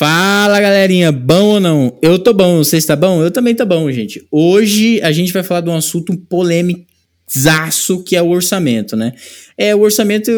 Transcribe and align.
Fala 0.00 0.58
galerinha, 0.58 1.12
bom 1.12 1.44
ou 1.44 1.60
não? 1.60 1.98
Eu 2.00 2.18
tô 2.18 2.32
bom, 2.32 2.64
você 2.64 2.78
está 2.78 2.96
bom? 2.96 3.22
Eu 3.22 3.30
também 3.30 3.54
tô 3.54 3.66
bom, 3.66 3.92
gente. 3.92 4.26
Hoje 4.30 4.98
a 5.02 5.12
gente 5.12 5.30
vai 5.30 5.42
falar 5.42 5.60
de 5.60 5.68
um 5.68 5.76
assunto 5.76 6.16
polêmico 6.16 6.86
que 8.06 8.16
é 8.16 8.22
o 8.22 8.30
orçamento, 8.30 8.96
né? 8.96 9.12
É 9.58 9.74
o 9.74 9.80
orçamento 9.80 10.30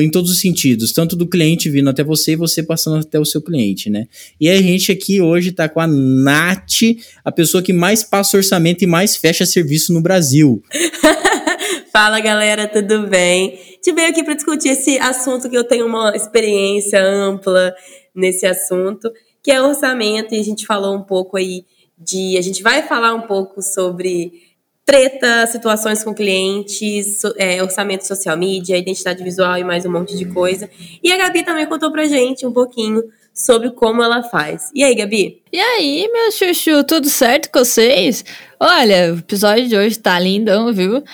em 0.00 0.10
todos 0.10 0.30
os 0.30 0.40
sentidos, 0.40 0.94
tanto 0.94 1.16
do 1.16 1.28
cliente 1.28 1.68
vindo 1.68 1.90
até 1.90 2.02
você 2.02 2.32
e 2.32 2.36
você 2.36 2.62
passando 2.62 2.96
até 2.96 3.20
o 3.20 3.24
seu 3.26 3.42
cliente, 3.42 3.90
né? 3.90 4.06
E 4.40 4.48
a 4.48 4.56
gente 4.56 4.90
aqui 4.90 5.20
hoje 5.20 5.52
tá 5.52 5.68
com 5.68 5.80
a 5.80 5.86
Nath, 5.86 6.96
a 7.22 7.30
pessoa 7.30 7.62
que 7.62 7.74
mais 7.74 8.02
passa 8.02 8.38
orçamento 8.38 8.82
e 8.82 8.86
mais 8.86 9.16
fecha 9.16 9.44
serviço 9.44 9.92
no 9.92 10.00
Brasil. 10.00 10.62
Fala 11.92 12.20
galera, 12.20 12.66
tudo 12.66 13.06
bem? 13.06 13.58
Te 13.82 13.92
veio 13.92 14.08
aqui 14.08 14.22
para 14.22 14.34
discutir 14.34 14.70
esse 14.70 14.98
assunto 14.98 15.50
que 15.50 15.56
eu 15.58 15.64
tenho 15.64 15.86
uma 15.86 16.16
experiência 16.16 17.02
ampla 17.04 17.74
nesse 18.20 18.46
assunto, 18.46 19.10
que 19.42 19.50
é 19.50 19.60
orçamento, 19.60 20.34
e 20.34 20.38
a 20.38 20.44
gente 20.44 20.66
falou 20.66 20.94
um 20.94 21.02
pouco 21.02 21.36
aí 21.36 21.64
de. 21.98 22.36
A 22.38 22.42
gente 22.42 22.62
vai 22.62 22.82
falar 22.82 23.14
um 23.14 23.22
pouco 23.22 23.62
sobre 23.62 24.50
treta, 24.84 25.46
situações 25.46 26.02
com 26.02 26.12
clientes, 26.12 27.22
é, 27.36 27.62
orçamento 27.62 28.06
social 28.06 28.36
media, 28.36 28.76
identidade 28.76 29.22
visual 29.22 29.56
e 29.56 29.62
mais 29.62 29.86
um 29.86 29.92
monte 29.92 30.16
de 30.16 30.24
coisa. 30.24 30.68
E 31.02 31.12
a 31.12 31.16
Gabi 31.16 31.44
também 31.44 31.66
contou 31.66 31.92
pra 31.92 32.06
gente 32.06 32.44
um 32.44 32.52
pouquinho 32.52 33.02
sobre 33.32 33.70
como 33.70 34.02
ela 34.02 34.22
faz. 34.22 34.70
E 34.74 34.82
aí, 34.82 34.94
Gabi? 34.94 35.42
E 35.52 35.60
aí, 35.60 36.10
meu 36.12 36.32
chuchu, 36.32 36.82
tudo 36.84 37.08
certo 37.08 37.50
com 37.50 37.60
vocês? 37.60 38.24
Olha, 38.58 39.14
o 39.14 39.18
episódio 39.18 39.68
de 39.68 39.76
hoje 39.76 39.98
tá 39.98 40.18
lindão, 40.18 40.72
viu? 40.72 41.04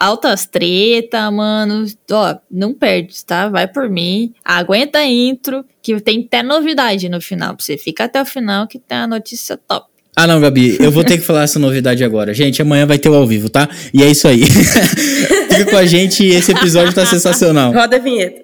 Altas 0.00 0.46
treta, 0.46 1.30
mano. 1.30 1.86
Ó, 2.10 2.36
não 2.50 2.72
perde, 2.72 3.24
tá? 3.24 3.48
Vai 3.48 3.66
por 3.68 3.88
mim. 3.90 4.32
Aguenta 4.44 5.00
a 5.00 5.06
intro, 5.06 5.64
que 5.82 6.00
tem 6.00 6.24
até 6.24 6.42
novidade 6.42 7.08
no 7.08 7.20
final. 7.20 7.54
Você 7.58 7.76
fica 7.76 8.04
até 8.04 8.20
o 8.20 8.24
final 8.24 8.66
que 8.66 8.78
tem 8.78 8.98
a 8.98 9.06
notícia 9.06 9.56
top. 9.56 9.86
Ah, 10.18 10.26
não, 10.26 10.40
Gabi, 10.40 10.78
eu 10.80 10.90
vou 10.90 11.04
ter 11.04 11.18
que 11.18 11.24
falar 11.24 11.42
essa 11.42 11.58
novidade 11.58 12.02
agora. 12.02 12.32
Gente, 12.32 12.62
amanhã 12.62 12.86
vai 12.86 12.98
ter 12.98 13.10
o 13.10 13.14
ao 13.14 13.26
vivo, 13.26 13.50
tá? 13.50 13.68
E 13.92 14.02
é 14.02 14.10
isso 14.10 14.26
aí. 14.26 14.44
Fica 14.48 15.70
com 15.70 15.76
a 15.76 15.84
gente 15.84 16.24
e 16.24 16.30
esse 16.30 16.52
episódio 16.52 16.94
tá 16.94 17.04
sensacional. 17.04 17.70
Roda 17.70 17.96
a 17.96 17.98
vinheta. 17.98 18.42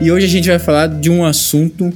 E 0.00 0.10
hoje 0.10 0.26
a 0.26 0.28
gente 0.28 0.48
vai 0.48 0.58
falar 0.58 0.86
de 0.86 1.10
um 1.10 1.24
assunto 1.24 1.92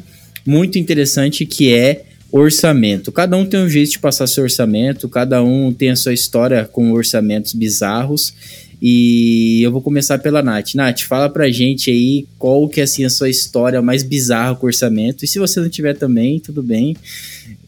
muito 0.48 0.78
interessante 0.78 1.44
que 1.44 1.70
é 1.70 2.04
orçamento. 2.32 3.12
Cada 3.12 3.36
um 3.36 3.44
tem 3.44 3.60
um 3.60 3.68
jeito 3.68 3.91
de 3.91 3.98
passar 3.98 4.27
seu 4.27 4.44
orçamento, 4.44 5.06
cada 5.06 5.42
um 5.42 5.70
tem 5.72 5.91
a 5.91 5.96
sua 5.96 6.14
história 6.14 6.64
com 6.64 6.91
orçamentos 6.92 7.52
bizarros. 7.52 8.32
E 8.80 9.60
eu 9.62 9.70
vou 9.70 9.82
começar 9.82 10.19
pela 10.19 10.41
Nath. 10.41 10.74
Nath, 10.74 11.00
fala 11.00 11.28
pra 11.28 11.50
gente 11.50 11.91
aí 11.91 12.26
qual 12.38 12.66
que 12.66 12.80
é 12.80 12.84
assim, 12.84 13.04
a 13.04 13.10
sua 13.10 13.28
história 13.28 13.82
mais 13.82 14.02
bizarra 14.02 14.54
com 14.54 14.66
orçamento. 14.66 15.22
E 15.22 15.28
se 15.28 15.38
você 15.38 15.60
não 15.60 15.69
tiver 15.69 15.94
também, 15.94 16.41
tudo 16.41 16.62
bem. 16.62 16.96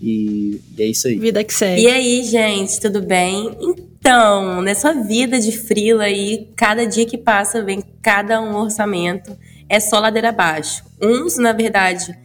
E, 0.00 0.60
e 0.78 0.82
é 0.82 0.86
isso 0.86 1.06
aí. 1.06 1.18
Vida 1.18 1.44
que 1.44 1.52
segue. 1.52 1.82
E 1.82 1.86
aí, 1.86 2.22
gente, 2.24 2.80
tudo 2.80 3.02
bem? 3.02 3.50
Então, 3.60 4.62
nessa 4.62 4.94
vida 5.02 5.38
de 5.38 5.52
frila 5.52 6.04
aí, 6.04 6.48
cada 6.56 6.86
dia 6.86 7.04
que 7.04 7.18
passa 7.18 7.62
vem 7.62 7.82
cada 8.00 8.40
um 8.40 8.56
orçamento. 8.56 9.36
É 9.68 9.78
só 9.78 9.98
ladeira 9.98 10.30
abaixo. 10.30 10.82
Uns, 11.02 11.36
na 11.36 11.52
verdade, 11.52 12.16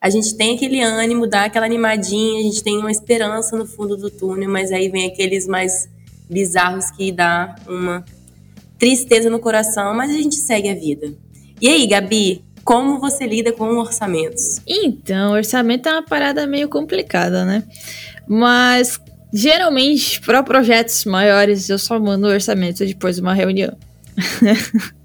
a 0.00 0.08
gente 0.08 0.34
tem 0.34 0.56
aquele 0.56 0.80
ânimo, 0.80 1.26
dá 1.26 1.44
aquela 1.44 1.66
animadinha, 1.66 2.40
a 2.40 2.42
gente 2.42 2.62
tem 2.62 2.78
uma 2.78 2.90
esperança 2.90 3.56
no 3.56 3.66
fundo 3.66 3.96
do 3.96 4.10
túnel, 4.10 4.48
mas 4.48 4.72
aí 4.72 4.88
vem 4.88 5.06
aqueles 5.06 5.46
mais 5.46 5.88
bizarros 6.28 6.90
que 6.92 7.12
dá 7.12 7.54
uma 7.68 8.04
tristeza 8.78 9.28
no 9.28 9.38
coração, 9.38 9.92
mas 9.94 10.10
a 10.10 10.14
gente 10.14 10.36
segue 10.36 10.70
a 10.70 10.74
vida. 10.74 11.12
E 11.60 11.68
aí, 11.68 11.86
Gabi, 11.86 12.42
como 12.64 12.98
você 12.98 13.26
lida 13.26 13.52
com 13.52 13.76
orçamentos? 13.76 14.60
Então, 14.66 15.32
orçamento 15.32 15.88
é 15.88 15.92
uma 15.92 16.02
parada 16.02 16.46
meio 16.46 16.68
complicada, 16.68 17.44
né? 17.44 17.62
Mas 18.26 18.98
geralmente, 19.34 20.18
para 20.22 20.42
projetos 20.42 21.04
maiores, 21.04 21.68
eu 21.68 21.78
só 21.78 22.00
mando 22.00 22.26
o 22.26 22.30
orçamento 22.30 22.86
depois 22.86 23.16
de 23.16 23.22
uma 23.22 23.34
reunião. 23.34 23.76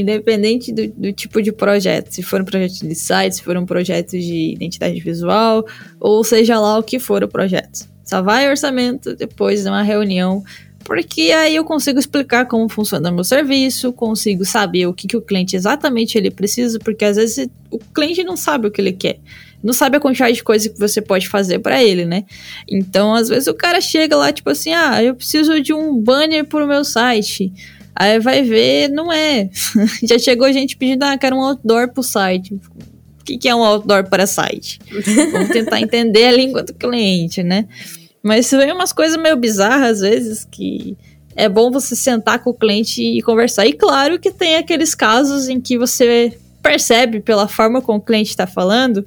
Independente 0.00 0.72
do, 0.72 0.88
do, 0.88 1.12
tipo 1.12 1.40
de 1.40 1.52
projeto, 1.52 2.10
se 2.10 2.22
for 2.22 2.40
um 2.40 2.44
projeto 2.44 2.86
de 2.86 2.94
site, 2.94 3.36
se 3.36 3.42
for 3.42 3.56
um 3.56 3.66
projeto 3.66 4.12
de 4.12 4.52
identidade 4.54 4.98
visual, 5.00 5.64
ou 6.00 6.24
seja 6.24 6.58
lá 6.58 6.78
o 6.78 6.82
que 6.82 6.98
for 6.98 7.22
o 7.22 7.28
projeto. 7.28 7.88
Só 8.04 8.20
vai 8.20 8.48
orçamento 8.48 9.14
depois 9.14 9.62
de 9.62 9.68
uma 9.68 9.82
reunião 9.82 10.42
porque 10.84 11.32
aí 11.32 11.56
eu 11.56 11.64
consigo 11.64 11.98
explicar 11.98 12.46
como 12.46 12.68
funciona 12.68 13.10
o 13.10 13.14
meu 13.14 13.24
serviço, 13.24 13.92
consigo 13.92 14.44
saber 14.44 14.86
o 14.86 14.92
que, 14.92 15.08
que 15.08 15.16
o 15.16 15.22
cliente 15.22 15.56
exatamente 15.56 16.18
ele 16.18 16.30
precisa, 16.30 16.78
porque 16.78 17.04
às 17.06 17.16
vezes 17.16 17.48
o 17.70 17.78
cliente 17.78 18.22
não 18.22 18.36
sabe 18.36 18.68
o 18.68 18.70
que 18.70 18.82
ele 18.82 18.92
quer, 18.92 19.18
não 19.62 19.72
sabe 19.72 19.96
a 19.96 20.00
quantidade 20.00 20.34
de 20.34 20.44
coisa 20.44 20.68
que 20.68 20.78
você 20.78 21.00
pode 21.00 21.26
fazer 21.26 21.58
para 21.58 21.82
ele, 21.82 22.04
né? 22.04 22.24
Então, 22.68 23.14
às 23.14 23.30
vezes 23.30 23.48
o 23.48 23.54
cara 23.54 23.80
chega 23.80 24.14
lá 24.14 24.30
tipo 24.30 24.50
assim: 24.50 24.74
"Ah, 24.74 25.02
eu 25.02 25.14
preciso 25.14 25.58
de 25.60 25.72
um 25.72 25.96
banner 25.98 26.44
pro 26.44 26.68
meu 26.68 26.84
site". 26.84 27.50
Aí 27.94 28.18
vai 28.18 28.42
ver, 28.42 28.88
não 28.88 29.12
é. 29.12 29.50
Já 30.02 30.18
chegou 30.18 30.52
gente 30.52 30.76
pedindo, 30.76 31.04
ah, 31.04 31.16
quero 31.16 31.36
um 31.36 31.42
outdoor 31.42 31.92
pro 31.92 32.02
site. 32.02 32.54
O 32.54 33.24
que, 33.24 33.38
que 33.38 33.48
é 33.48 33.54
um 33.54 33.62
outdoor 33.62 34.08
para 34.08 34.26
site? 34.26 34.78
Vamos 35.32 35.48
tentar 35.50 35.80
entender 35.80 36.26
a 36.26 36.32
língua 36.32 36.62
do 36.62 36.74
cliente, 36.74 37.42
né? 37.42 37.66
Mas 38.22 38.50
vem 38.50 38.72
umas 38.72 38.92
coisas 38.92 39.20
meio 39.20 39.36
bizarras 39.36 39.92
às 39.92 40.00
vezes 40.00 40.48
que 40.50 40.96
é 41.36 41.48
bom 41.48 41.70
você 41.70 41.96
sentar 41.96 42.38
com 42.38 42.50
o 42.50 42.54
cliente 42.54 43.02
e 43.02 43.22
conversar. 43.22 43.66
E 43.66 43.72
claro 43.72 44.18
que 44.18 44.30
tem 44.30 44.56
aqueles 44.56 44.94
casos 44.94 45.48
em 45.48 45.60
que 45.60 45.78
você 45.78 46.36
percebe 46.62 47.20
pela 47.20 47.46
forma 47.46 47.82
como 47.82 47.98
o 47.98 48.02
cliente 48.02 48.30
está 48.30 48.46
falando 48.46 49.06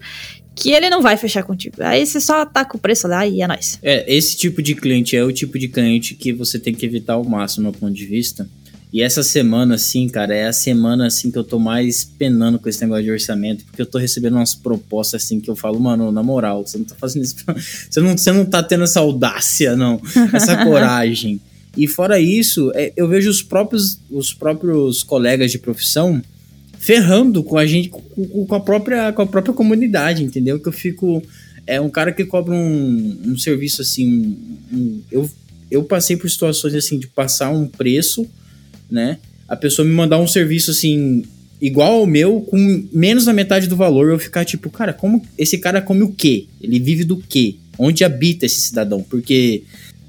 que 0.57 0.71
ele 0.71 0.89
não 0.89 1.01
vai 1.01 1.15
fechar 1.15 1.43
contigo. 1.43 1.75
Aí 1.79 2.05
você 2.05 2.19
só 2.19 2.45
com 2.45 2.77
o 2.77 2.79
preço 2.79 3.07
lá 3.07 3.25
e 3.27 3.41
é 3.41 3.47
nóis. 3.47 3.77
É, 3.83 4.03
esse 4.11 4.35
tipo 4.35 4.61
de 4.61 4.73
cliente 4.73 5.15
é 5.15 5.23
o 5.23 5.31
tipo 5.31 5.57
de 5.59 5.67
cliente 5.67 6.15
que 6.15 6.33
você 6.33 6.57
tem 6.57 6.73
que 6.73 6.85
evitar 6.85 7.13
ao 7.13 7.23
máximo, 7.23 7.63
meu 7.63 7.73
ponto 7.73 7.93
de 7.93 8.05
vista. 8.05 8.49
E 8.91 9.01
essa 9.01 9.21
semana, 9.21 9.75
assim, 9.75 10.07
cara, 10.07 10.33
é 10.33 10.47
a 10.47 10.53
semana, 10.53 11.07
assim, 11.07 11.29
que 11.29 11.37
eu 11.37 11.43
tô 11.43 11.59
mais 11.59 12.05
penando 12.05 12.57
com 12.57 12.69
esse 12.69 12.81
negócio 12.81 13.03
de 13.03 13.11
orçamento, 13.11 13.65
porque 13.65 13.81
eu 13.81 13.85
tô 13.85 13.97
recebendo 13.97 14.35
umas 14.35 14.55
propostas, 14.55 15.23
assim, 15.23 15.41
que 15.41 15.49
eu 15.49 15.55
falo, 15.57 15.79
mano, 15.79 16.11
na 16.11 16.23
moral, 16.23 16.65
você 16.65 16.77
não 16.77 16.85
tá 16.85 16.95
fazendo 16.95 17.23
isso, 17.23 17.35
você 17.89 17.99
não, 17.99 18.17
você 18.17 18.31
não 18.31 18.45
tá 18.45 18.63
tendo 18.63 18.85
essa 18.85 19.01
audácia, 19.01 19.75
não, 19.75 20.01
essa 20.33 20.55
coragem. 20.63 21.41
E 21.75 21.85
fora 21.85 22.19
isso, 22.19 22.71
é, 22.73 22.93
eu 22.95 23.07
vejo 23.09 23.29
os 23.29 23.43
próprios, 23.43 23.99
os 24.09 24.33
próprios 24.33 25.03
colegas 25.03 25.51
de 25.51 25.59
profissão 25.59 26.21
ferrando 26.79 27.43
com 27.43 27.57
a 27.57 27.65
gente, 27.65 27.89
com, 27.89 28.01
com, 28.45 28.55
a 28.55 28.59
própria, 28.59 29.11
com 29.11 29.21
a 29.21 29.27
própria 29.27 29.53
comunidade, 29.53 30.23
entendeu? 30.23 30.59
Que 30.59 30.69
eu 30.69 30.73
fico, 30.73 31.21
é 31.67 31.79
um 31.81 31.89
cara 31.89 32.13
que 32.13 32.23
cobra 32.23 32.53
um, 32.53 33.19
um 33.25 33.37
serviço, 33.37 33.81
assim, 33.81 34.37
um, 34.71 35.01
eu, 35.11 35.29
eu 35.69 35.83
passei 35.83 36.15
por 36.15 36.29
situações, 36.29 36.73
assim, 36.73 36.97
de 36.97 37.07
passar 37.07 37.49
um 37.49 37.67
preço 37.67 38.25
né? 38.89 39.17
A 39.47 39.55
pessoa 39.55 39.87
me 39.87 39.93
mandar 39.93 40.19
um 40.19 40.27
serviço 40.27 40.71
assim 40.71 41.23
igual 41.61 41.93
ao 41.93 42.05
meu 42.05 42.41
com 42.41 42.87
menos 42.91 43.25
da 43.25 43.33
metade 43.33 43.67
do 43.67 43.75
valor, 43.75 44.09
eu 44.09 44.19
ficar 44.19 44.45
tipo, 44.45 44.69
cara, 44.69 44.93
como 44.93 45.25
esse 45.37 45.57
cara 45.57 45.81
come 45.81 46.03
o 46.03 46.11
quê? 46.11 46.45
Ele 46.61 46.79
vive 46.79 47.03
do 47.03 47.17
quê? 47.17 47.55
Onde 47.77 48.03
habita 48.03 48.45
esse 48.45 48.61
cidadão? 48.61 49.01
Porque 49.01 49.63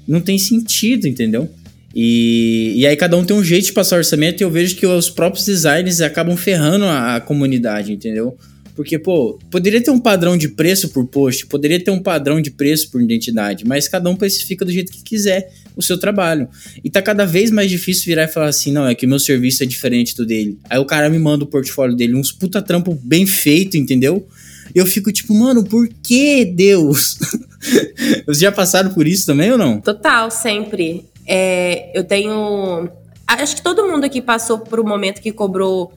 não 0.07 0.21
tem 0.21 0.37
sentido, 0.37 1.07
entendeu? 1.07 1.49
E, 1.95 2.73
e 2.75 2.85
aí 2.85 2.95
cada 2.95 3.17
um 3.17 3.25
tem 3.25 3.35
um 3.35 3.43
jeito 3.43 3.65
de 3.65 3.73
passar 3.73 3.97
orçamento 3.97 4.41
e 4.41 4.43
eu 4.43 4.51
vejo 4.51 4.75
que 4.75 4.85
os 4.85 5.09
próprios 5.09 5.45
designers 5.45 6.01
acabam 6.01 6.37
ferrando 6.37 6.85
a, 6.85 7.15
a 7.15 7.21
comunidade, 7.21 7.91
entendeu? 7.91 8.37
Porque, 8.75 8.97
pô, 8.97 9.37
poderia 9.51 9.81
ter 9.81 9.91
um 9.91 9.99
padrão 9.99 10.37
de 10.37 10.47
preço 10.47 10.89
por 10.89 11.05
post, 11.05 11.45
poderia 11.47 11.83
ter 11.83 11.91
um 11.91 12.01
padrão 12.01 12.39
de 12.39 12.49
preço 12.49 12.89
por 12.89 13.01
identidade, 13.01 13.65
mas 13.65 13.89
cada 13.89 14.09
um 14.09 14.13
especifica 14.13 14.63
do 14.63 14.71
jeito 14.71 14.91
que 14.91 15.03
quiser 15.03 15.51
o 15.75 15.81
seu 15.81 15.97
trabalho. 15.97 16.47
E 16.83 16.89
tá 16.89 17.01
cada 17.01 17.25
vez 17.25 17.51
mais 17.51 17.69
difícil 17.69 18.05
virar 18.05 18.23
e 18.23 18.27
falar 18.27 18.47
assim: 18.47 18.71
não, 18.71 18.87
é 18.87 18.95
que 18.95 19.05
o 19.05 19.09
meu 19.09 19.19
serviço 19.19 19.63
é 19.63 19.65
diferente 19.65 20.15
do 20.15 20.25
dele. 20.25 20.57
Aí 20.69 20.79
o 20.79 20.85
cara 20.85 21.09
me 21.09 21.19
manda 21.19 21.43
o 21.43 21.47
portfólio 21.47 21.95
dele, 21.95 22.15
uns 22.15 22.31
puta 22.31 22.61
trampo 22.61 22.97
bem 23.03 23.25
feito, 23.25 23.77
entendeu? 23.77 24.27
Eu 24.73 24.85
fico 24.85 25.11
tipo, 25.11 25.33
mano, 25.33 25.63
por 25.63 25.87
que 26.03 26.45
Deus? 26.45 27.17
Vocês 28.25 28.39
já 28.39 28.51
passaram 28.51 28.91
por 28.91 29.07
isso 29.07 29.25
também 29.25 29.51
ou 29.51 29.57
não? 29.57 29.81
Total, 29.81 30.29
sempre. 30.29 31.05
É, 31.27 31.97
eu 31.97 32.03
tenho. 32.03 32.89
Acho 33.27 33.55
que 33.55 33.61
todo 33.61 33.87
mundo 33.87 34.03
aqui 34.03 34.21
passou 34.21 34.59
por 34.59 34.79
um 34.79 34.87
momento 34.87 35.21
que 35.21 35.31
cobrou 35.31 35.93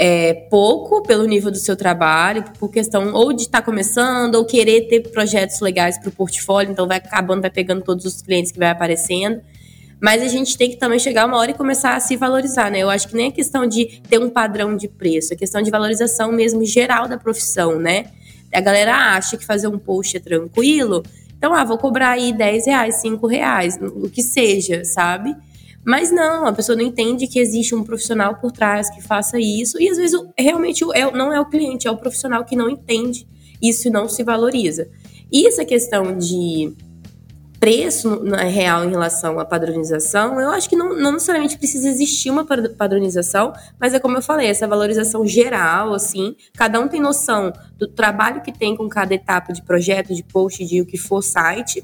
é, 0.00 0.32
pouco 0.32 1.02
pelo 1.02 1.24
nível 1.26 1.50
do 1.50 1.58
seu 1.58 1.74
trabalho, 1.74 2.44
por 2.56 2.70
questão 2.70 3.12
ou 3.12 3.32
de 3.32 3.42
estar 3.42 3.58
tá 3.58 3.64
começando, 3.64 4.36
ou 4.36 4.44
querer 4.44 4.82
ter 4.82 5.00
projetos 5.10 5.60
legais 5.60 5.98
para 5.98 6.08
o 6.08 6.12
portfólio, 6.12 6.70
então 6.70 6.86
vai 6.86 6.98
acabando, 6.98 7.40
vai 7.40 7.50
pegando 7.50 7.82
todos 7.82 8.04
os 8.04 8.22
clientes 8.22 8.52
que 8.52 8.58
vai 8.60 8.70
aparecendo. 8.70 9.40
Mas 10.00 10.22
a 10.22 10.28
gente 10.28 10.56
tem 10.56 10.70
que 10.70 10.76
também 10.76 11.00
chegar 11.00 11.26
uma 11.26 11.36
hora 11.36 11.50
e 11.50 11.54
começar 11.54 11.96
a 11.96 12.00
se 12.00 12.16
valorizar, 12.16 12.70
né? 12.70 12.78
Eu 12.78 12.88
acho 12.88 13.08
que 13.08 13.16
nem 13.16 13.26
é 13.26 13.30
questão 13.32 13.66
de 13.66 14.00
ter 14.08 14.20
um 14.20 14.30
padrão 14.30 14.76
de 14.76 14.86
preço, 14.86 15.34
é 15.34 15.36
questão 15.36 15.60
de 15.60 15.70
valorização 15.72 16.30
mesmo 16.30 16.64
geral 16.64 17.08
da 17.08 17.18
profissão, 17.18 17.80
né? 17.80 18.04
A 18.54 18.60
galera 18.60 18.94
acha 19.16 19.36
que 19.36 19.44
fazer 19.44 19.66
um 19.66 19.76
post 19.76 20.16
é 20.16 20.20
tranquilo, 20.20 21.02
então, 21.36 21.54
ah, 21.54 21.64
vou 21.64 21.78
cobrar 21.78 22.10
aí 22.10 22.32
10 22.32 22.66
reais, 22.66 23.00
5 23.00 23.26
reais, 23.26 23.78
o 23.80 24.08
que 24.10 24.22
seja, 24.22 24.84
sabe? 24.84 25.36
Mas 25.88 26.12
não, 26.12 26.44
a 26.44 26.52
pessoa 26.52 26.76
não 26.76 26.84
entende 26.84 27.26
que 27.26 27.38
existe 27.38 27.74
um 27.74 27.82
profissional 27.82 28.34
por 28.34 28.52
trás 28.52 28.90
que 28.90 29.00
faça 29.00 29.40
isso. 29.40 29.80
E 29.80 29.88
às 29.88 29.96
vezes 29.96 30.20
realmente 30.36 30.84
é, 30.92 31.10
não 31.10 31.32
é 31.32 31.40
o 31.40 31.46
cliente, 31.46 31.88
é 31.88 31.90
o 31.90 31.96
profissional 31.96 32.44
que 32.44 32.54
não 32.54 32.68
entende 32.68 33.26
isso 33.62 33.88
e 33.88 33.90
não 33.90 34.06
se 34.06 34.22
valoriza. 34.22 34.86
E 35.32 35.48
essa 35.48 35.64
questão 35.64 36.18
de 36.18 36.76
preço 37.58 38.22
na 38.22 38.42
real 38.42 38.84
em 38.84 38.90
relação 38.90 39.40
à 39.40 39.46
padronização, 39.46 40.38
eu 40.38 40.50
acho 40.50 40.68
que 40.68 40.76
não, 40.76 40.94
não, 40.94 41.12
necessariamente 41.12 41.56
precisa 41.56 41.88
existir 41.88 42.28
uma 42.30 42.44
padronização, 42.44 43.54
mas 43.80 43.94
é 43.94 43.98
como 43.98 44.18
eu 44.18 44.22
falei, 44.22 44.46
essa 44.46 44.68
valorização 44.68 45.26
geral, 45.26 45.94
assim, 45.94 46.36
cada 46.54 46.78
um 46.78 46.86
tem 46.86 47.00
noção 47.00 47.50
do 47.78 47.88
trabalho 47.88 48.42
que 48.42 48.52
tem 48.52 48.76
com 48.76 48.90
cada 48.90 49.14
etapa 49.14 49.54
de 49.54 49.62
projeto, 49.62 50.14
de 50.14 50.22
post, 50.22 50.62
de 50.66 50.82
o 50.82 50.86
que 50.86 50.98
for 50.98 51.22
site, 51.22 51.82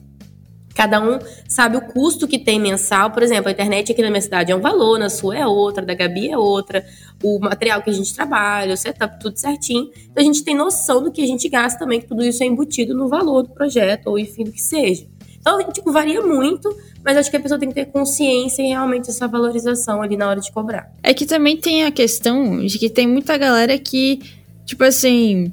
Cada 0.74 1.00
um 1.00 1.18
sabe 1.48 1.76
o 1.76 1.80
custo 1.80 2.26
que 2.26 2.38
tem 2.38 2.58
mensal. 2.58 3.10
Por 3.12 3.22
exemplo, 3.22 3.48
a 3.48 3.52
internet 3.52 3.92
aqui 3.92 4.02
na 4.02 4.10
minha 4.10 4.20
cidade 4.20 4.50
é 4.50 4.56
um 4.56 4.60
valor, 4.60 4.98
na 4.98 5.08
sua 5.08 5.38
é 5.38 5.46
outra, 5.46 5.86
da 5.86 5.94
Gabi 5.94 6.30
é 6.30 6.36
outra, 6.36 6.84
o 7.22 7.38
material 7.38 7.80
que 7.80 7.90
a 7.90 7.92
gente 7.92 8.12
trabalha, 8.12 8.74
o 8.74 8.76
setup, 8.76 9.20
tudo 9.20 9.38
certinho. 9.38 9.88
Então 10.10 10.22
a 10.22 10.26
gente 10.26 10.42
tem 10.42 10.56
noção 10.56 11.02
do 11.02 11.12
que 11.12 11.22
a 11.22 11.26
gente 11.26 11.48
gasta 11.48 11.78
também, 11.78 12.00
que 12.00 12.06
tudo 12.06 12.24
isso 12.24 12.42
é 12.42 12.46
embutido 12.46 12.94
no 12.94 13.08
valor 13.08 13.44
do 13.44 13.50
projeto, 13.50 14.08
ou 14.08 14.18
enfim, 14.18 14.44
do 14.44 14.50
que 14.50 14.60
seja. 14.60 15.06
Então, 15.40 15.62
tipo, 15.70 15.92
varia 15.92 16.22
muito, 16.22 16.74
mas 17.04 17.18
acho 17.18 17.30
que 17.30 17.36
a 17.36 17.40
pessoa 17.40 17.60
tem 17.60 17.68
que 17.68 17.74
ter 17.74 17.84
consciência 17.84 18.62
e 18.62 18.68
realmente 18.68 19.10
essa 19.10 19.28
valorização 19.28 20.00
ali 20.00 20.16
na 20.16 20.28
hora 20.28 20.40
de 20.40 20.50
cobrar. 20.50 20.90
É 21.02 21.12
que 21.12 21.26
também 21.26 21.56
tem 21.56 21.84
a 21.84 21.90
questão 21.90 22.64
de 22.64 22.78
que 22.78 22.88
tem 22.88 23.06
muita 23.06 23.36
galera 23.36 23.78
que, 23.78 24.20
tipo 24.64 24.82
assim, 24.82 25.52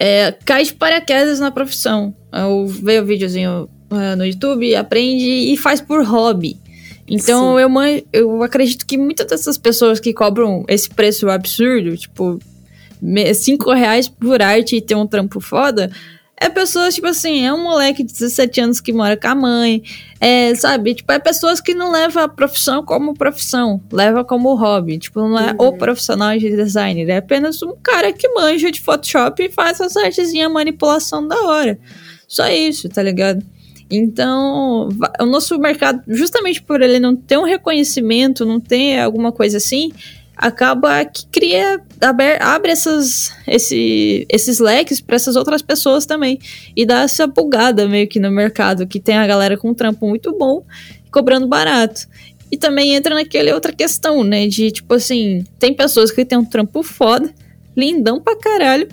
é, 0.00 0.32
cai 0.44 0.64
de 0.64 0.74
paraquedas 0.74 1.38
na 1.38 1.52
profissão. 1.52 2.12
Eu 2.32 2.66
vejo 2.66 3.02
o 3.02 3.06
videozinho 3.06 3.68
no 4.16 4.24
YouTube, 4.24 4.74
aprende 4.74 5.52
e 5.52 5.56
faz 5.56 5.80
por 5.80 6.04
hobby. 6.04 6.58
Então 7.06 7.60
eu, 7.60 7.70
eu 8.12 8.42
acredito 8.42 8.86
que 8.86 8.96
muitas 8.96 9.26
dessas 9.26 9.58
pessoas 9.58 10.00
que 10.00 10.12
cobram 10.12 10.64
esse 10.68 10.88
preço 10.88 11.28
absurdo, 11.28 11.96
tipo, 11.96 12.38
5 13.34 13.72
reais 13.72 14.08
por 14.08 14.40
arte 14.40 14.76
e 14.76 14.80
ter 14.80 14.94
um 14.94 15.06
trampo 15.06 15.38
foda, 15.38 15.90
é 16.36 16.48
pessoas, 16.48 16.94
tipo 16.94 17.06
assim, 17.06 17.46
é 17.46 17.52
um 17.52 17.62
moleque 17.62 18.02
de 18.02 18.12
17 18.12 18.60
anos 18.60 18.80
que 18.80 18.92
mora 18.92 19.16
com 19.16 19.28
a 19.28 19.34
mãe, 19.34 19.82
é, 20.20 20.54
sabe? 20.54 20.94
Tipo, 20.94 21.12
é 21.12 21.18
pessoas 21.18 21.60
que 21.60 21.74
não 21.74 21.92
levam 21.92 22.24
a 22.24 22.28
profissão 22.28 22.84
como 22.84 23.14
profissão, 23.14 23.80
leva 23.92 24.24
como 24.24 24.54
hobby. 24.54 24.98
Tipo, 24.98 25.20
não 25.20 25.38
é 25.38 25.52
uhum. 25.52 25.68
o 25.68 25.78
profissional 25.78 26.36
de 26.36 26.50
designer, 26.50 27.08
é 27.08 27.18
apenas 27.18 27.62
um 27.62 27.74
cara 27.82 28.12
que 28.12 28.28
manja 28.28 28.70
de 28.70 28.80
Photoshop 28.80 29.42
e 29.42 29.50
faz 29.50 29.78
essa 29.80 30.00
artezinha 30.00 30.48
manipulação 30.48 31.26
da 31.26 31.40
hora. 31.42 31.78
Só 32.26 32.48
isso, 32.48 32.88
tá 32.88 33.02
ligado? 33.02 33.44
Então, 33.90 34.88
o 35.20 35.26
nosso 35.26 35.58
mercado, 35.58 36.02
justamente 36.08 36.62
por 36.62 36.80
ele 36.80 36.98
não 36.98 37.14
ter 37.14 37.38
um 37.38 37.44
reconhecimento, 37.44 38.44
não 38.44 38.58
ter 38.58 38.98
alguma 38.98 39.30
coisa 39.30 39.58
assim, 39.58 39.92
acaba 40.36 41.04
que 41.04 41.26
cria, 41.26 41.80
abre, 42.00 42.72
essas, 42.72 43.32
esse, 43.46 44.26
esses 44.28 44.58
leques 44.58 45.00
para 45.00 45.16
essas 45.16 45.36
outras 45.36 45.62
pessoas 45.62 46.06
também. 46.06 46.38
E 46.76 46.84
dá 46.84 47.02
essa 47.02 47.26
bugada 47.26 47.86
meio 47.86 48.08
que 48.08 48.18
no 48.18 48.30
mercado, 48.30 48.86
que 48.86 48.98
tem 48.98 49.16
a 49.16 49.26
galera 49.26 49.56
com 49.56 49.70
um 49.70 49.74
trampo 49.74 50.06
muito 50.08 50.36
bom 50.36 50.64
cobrando 51.10 51.46
barato. 51.46 52.08
E 52.50 52.56
também 52.56 52.94
entra 52.94 53.14
naquela 53.14 53.54
outra 53.54 53.72
questão, 53.72 54.22
né? 54.24 54.46
De 54.46 54.70
tipo 54.70 54.94
assim, 54.94 55.44
tem 55.58 55.72
pessoas 55.72 56.10
que 56.10 56.24
têm 56.24 56.38
um 56.38 56.44
trampo 56.44 56.82
foda, 56.82 57.32
lindão 57.76 58.20
pra 58.20 58.36
caralho, 58.36 58.88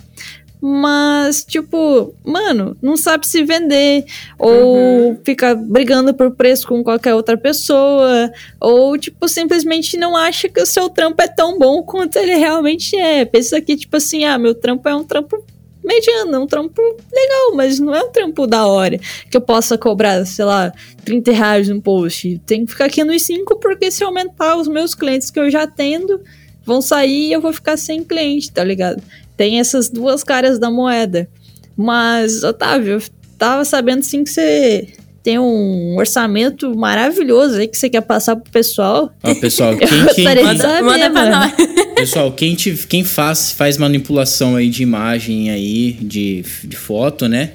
mas, 0.64 1.44
tipo, 1.44 2.14
mano, 2.24 2.76
não 2.80 2.96
sabe 2.96 3.26
se 3.26 3.42
vender, 3.42 4.04
ou 4.38 4.76
uhum. 4.76 5.18
fica 5.24 5.56
brigando 5.56 6.14
por 6.14 6.30
preço 6.36 6.68
com 6.68 6.84
qualquer 6.84 7.16
outra 7.16 7.36
pessoa, 7.36 8.30
ou, 8.60 8.96
tipo, 8.96 9.28
simplesmente 9.28 9.96
não 9.96 10.16
acha 10.16 10.48
que 10.48 10.62
o 10.62 10.66
seu 10.66 10.88
trampo 10.88 11.20
é 11.20 11.26
tão 11.26 11.58
bom 11.58 11.82
quanto 11.82 12.14
ele 12.14 12.36
realmente 12.36 12.94
é. 12.94 13.24
Pensa 13.24 13.60
que, 13.60 13.76
tipo 13.76 13.96
assim, 13.96 14.24
ah, 14.24 14.38
meu 14.38 14.54
trampo 14.54 14.88
é 14.88 14.94
um 14.94 15.02
trampo 15.02 15.44
mediano, 15.82 16.36
é 16.36 16.38
um 16.38 16.46
trampo 16.46 16.80
legal, 17.12 17.56
mas 17.56 17.80
não 17.80 17.92
é 17.92 18.00
um 18.00 18.12
trampo 18.12 18.46
da 18.46 18.64
hora 18.64 19.00
que 19.28 19.36
eu 19.36 19.40
possa 19.40 19.76
cobrar, 19.76 20.24
sei 20.24 20.44
lá, 20.44 20.72
30 21.04 21.32
reais 21.32 21.68
no 21.68 21.82
post. 21.82 22.40
Tem 22.46 22.64
que 22.64 22.70
ficar 22.70 22.84
aqui 22.84 23.02
nos 23.02 23.22
5, 23.22 23.58
porque 23.58 23.90
se 23.90 24.04
aumentar 24.04 24.56
os 24.56 24.68
meus 24.68 24.94
clientes 24.94 25.28
que 25.28 25.40
eu 25.40 25.50
já 25.50 25.66
tendo, 25.66 26.20
vão 26.64 26.80
sair 26.80 27.30
e 27.30 27.32
eu 27.32 27.40
vou 27.40 27.52
ficar 27.52 27.76
sem 27.76 28.04
cliente, 28.04 28.52
tá 28.52 28.62
ligado? 28.62 29.02
Tem 29.36 29.60
essas 29.60 29.88
duas 29.88 30.22
caras 30.22 30.58
da 30.58 30.70
moeda. 30.70 31.28
Mas, 31.76 32.42
Otávio, 32.42 32.94
eu 32.94 33.02
tava 33.38 33.64
sabendo 33.64 34.02
sim 34.02 34.24
que 34.24 34.30
você 34.30 34.88
tem 35.22 35.38
um 35.38 35.96
orçamento 35.96 36.76
maravilhoso 36.76 37.56
aí 37.56 37.68
que 37.68 37.78
você 37.78 37.88
quer 37.88 38.00
passar 38.00 38.36
pro 38.36 38.50
pessoal. 38.50 39.14
Ó, 39.22 39.34
pessoal, 39.36 39.74
quem, 39.78 39.88
quem, 39.88 40.26
quem 40.26 40.56
saber, 40.56 40.82
manda 40.82 41.10
pra 41.10 41.30
nós. 41.30 41.52
Pessoal, 41.94 42.32
quem, 42.32 42.56
te, 42.56 42.74
quem 42.88 43.04
faz, 43.04 43.52
faz 43.52 43.76
manipulação 43.76 44.56
aí 44.56 44.68
de 44.68 44.82
imagem 44.82 45.50
aí, 45.50 45.92
de, 45.92 46.42
de 46.64 46.76
foto, 46.76 47.28
né? 47.28 47.52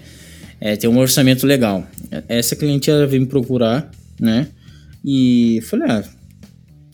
É, 0.62 0.78
tem 0.78 0.90
um 0.90 0.98
orçamento 0.98 1.46
legal. 1.46 1.86
Essa 2.30 2.56
cliente 2.56 2.90
ela 2.90 3.06
veio 3.06 3.24
me 3.24 3.28
procurar, 3.28 3.92
né? 4.18 4.48
E 5.04 5.60
falei, 5.64 5.88
ah, 5.90 6.04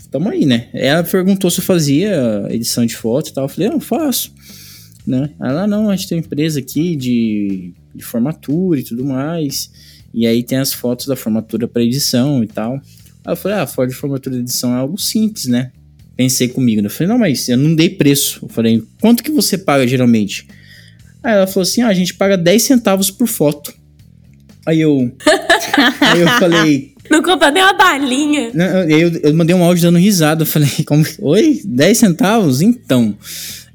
tamo 0.10 0.30
aí, 0.30 0.48
né? 0.48 0.70
Ela 0.74 1.04
perguntou 1.04 1.52
se 1.52 1.60
eu 1.60 1.64
fazia 1.64 2.48
edição 2.50 2.84
de 2.86 2.96
foto 2.96 3.30
e 3.30 3.34
tal. 3.34 3.44
Eu 3.44 3.50
falei, 3.50 3.70
ah, 3.70 3.74
eu 3.74 3.80
faço 3.80 4.32
né? 5.06 5.30
Ela, 5.40 5.68
não, 5.68 5.90
a 5.90 5.96
gente 5.96 6.08
tem 6.08 6.18
uma 6.18 6.26
empresa 6.26 6.60
aqui 6.60 6.96
de, 6.96 7.74
de 7.94 8.04
formatura 8.04 8.80
e 8.80 8.84
tudo 8.84 9.06
mais. 9.06 9.72
E 10.14 10.28
aí 10.28 10.44
tem 10.44 10.60
as 10.60 10.74
fotos 10.74 11.08
da 11.08 11.16
formatura 11.16 11.68
para 11.68 11.82
edição 11.82 12.44
e 12.44 12.48
tal. 12.48 12.74
Aí 13.26 13.34
eu 13.34 13.36
falei, 13.36 13.58
ah, 13.58 13.68
foto 13.68 13.90
de 13.90 13.96
formatura 13.96 14.36
de 14.36 14.42
edição 14.42 14.74
é 14.74 14.78
algo 14.78 14.98
simples, 14.98 15.46
né? 15.46 15.72
Pensei 16.16 16.48
comigo, 16.48 16.82
né? 16.82 16.88
Eu 16.88 16.92
falei, 16.92 17.08
não, 17.08 17.18
mas 17.18 17.50
eu 17.50 17.58
não 17.58 17.74
dei 17.74 17.90
preço. 17.90 18.40
Eu 18.44 18.50
falei, 18.50 18.84
quanto 19.02 19.24
que 19.24 19.32
você 19.32 19.58
paga 19.58 19.88
geralmente? 19.88 20.48
Aí 21.24 21.34
ela 21.34 21.48
falou 21.48 21.64
assim, 21.64 21.82
ah, 21.82 21.88
a 21.88 21.94
gente 21.94 22.14
paga 22.14 22.38
10 22.38 22.62
centavos 22.62 23.10
por 23.10 23.28
foto. 23.28 23.74
Aí 24.66 24.82
eu. 24.82 25.12
aí 26.02 26.22
eu 26.22 26.28
falei. 26.40 26.94
Não 27.10 27.22
compra 27.22 27.50
nem 27.50 27.64
uma 27.64 27.74
balinha. 27.74 28.52
Não, 28.54 28.66
eu, 28.90 29.10
eu 29.24 29.34
mandei 29.34 29.56
um 29.56 29.64
áudio 29.64 29.84
dando 29.84 29.98
risada. 29.98 30.44
Eu 30.44 30.48
falei, 30.48 30.70
como. 30.86 31.04
Oi? 31.20 31.62
10 31.66 31.98
centavos? 31.98 32.62
Então. 32.62 33.18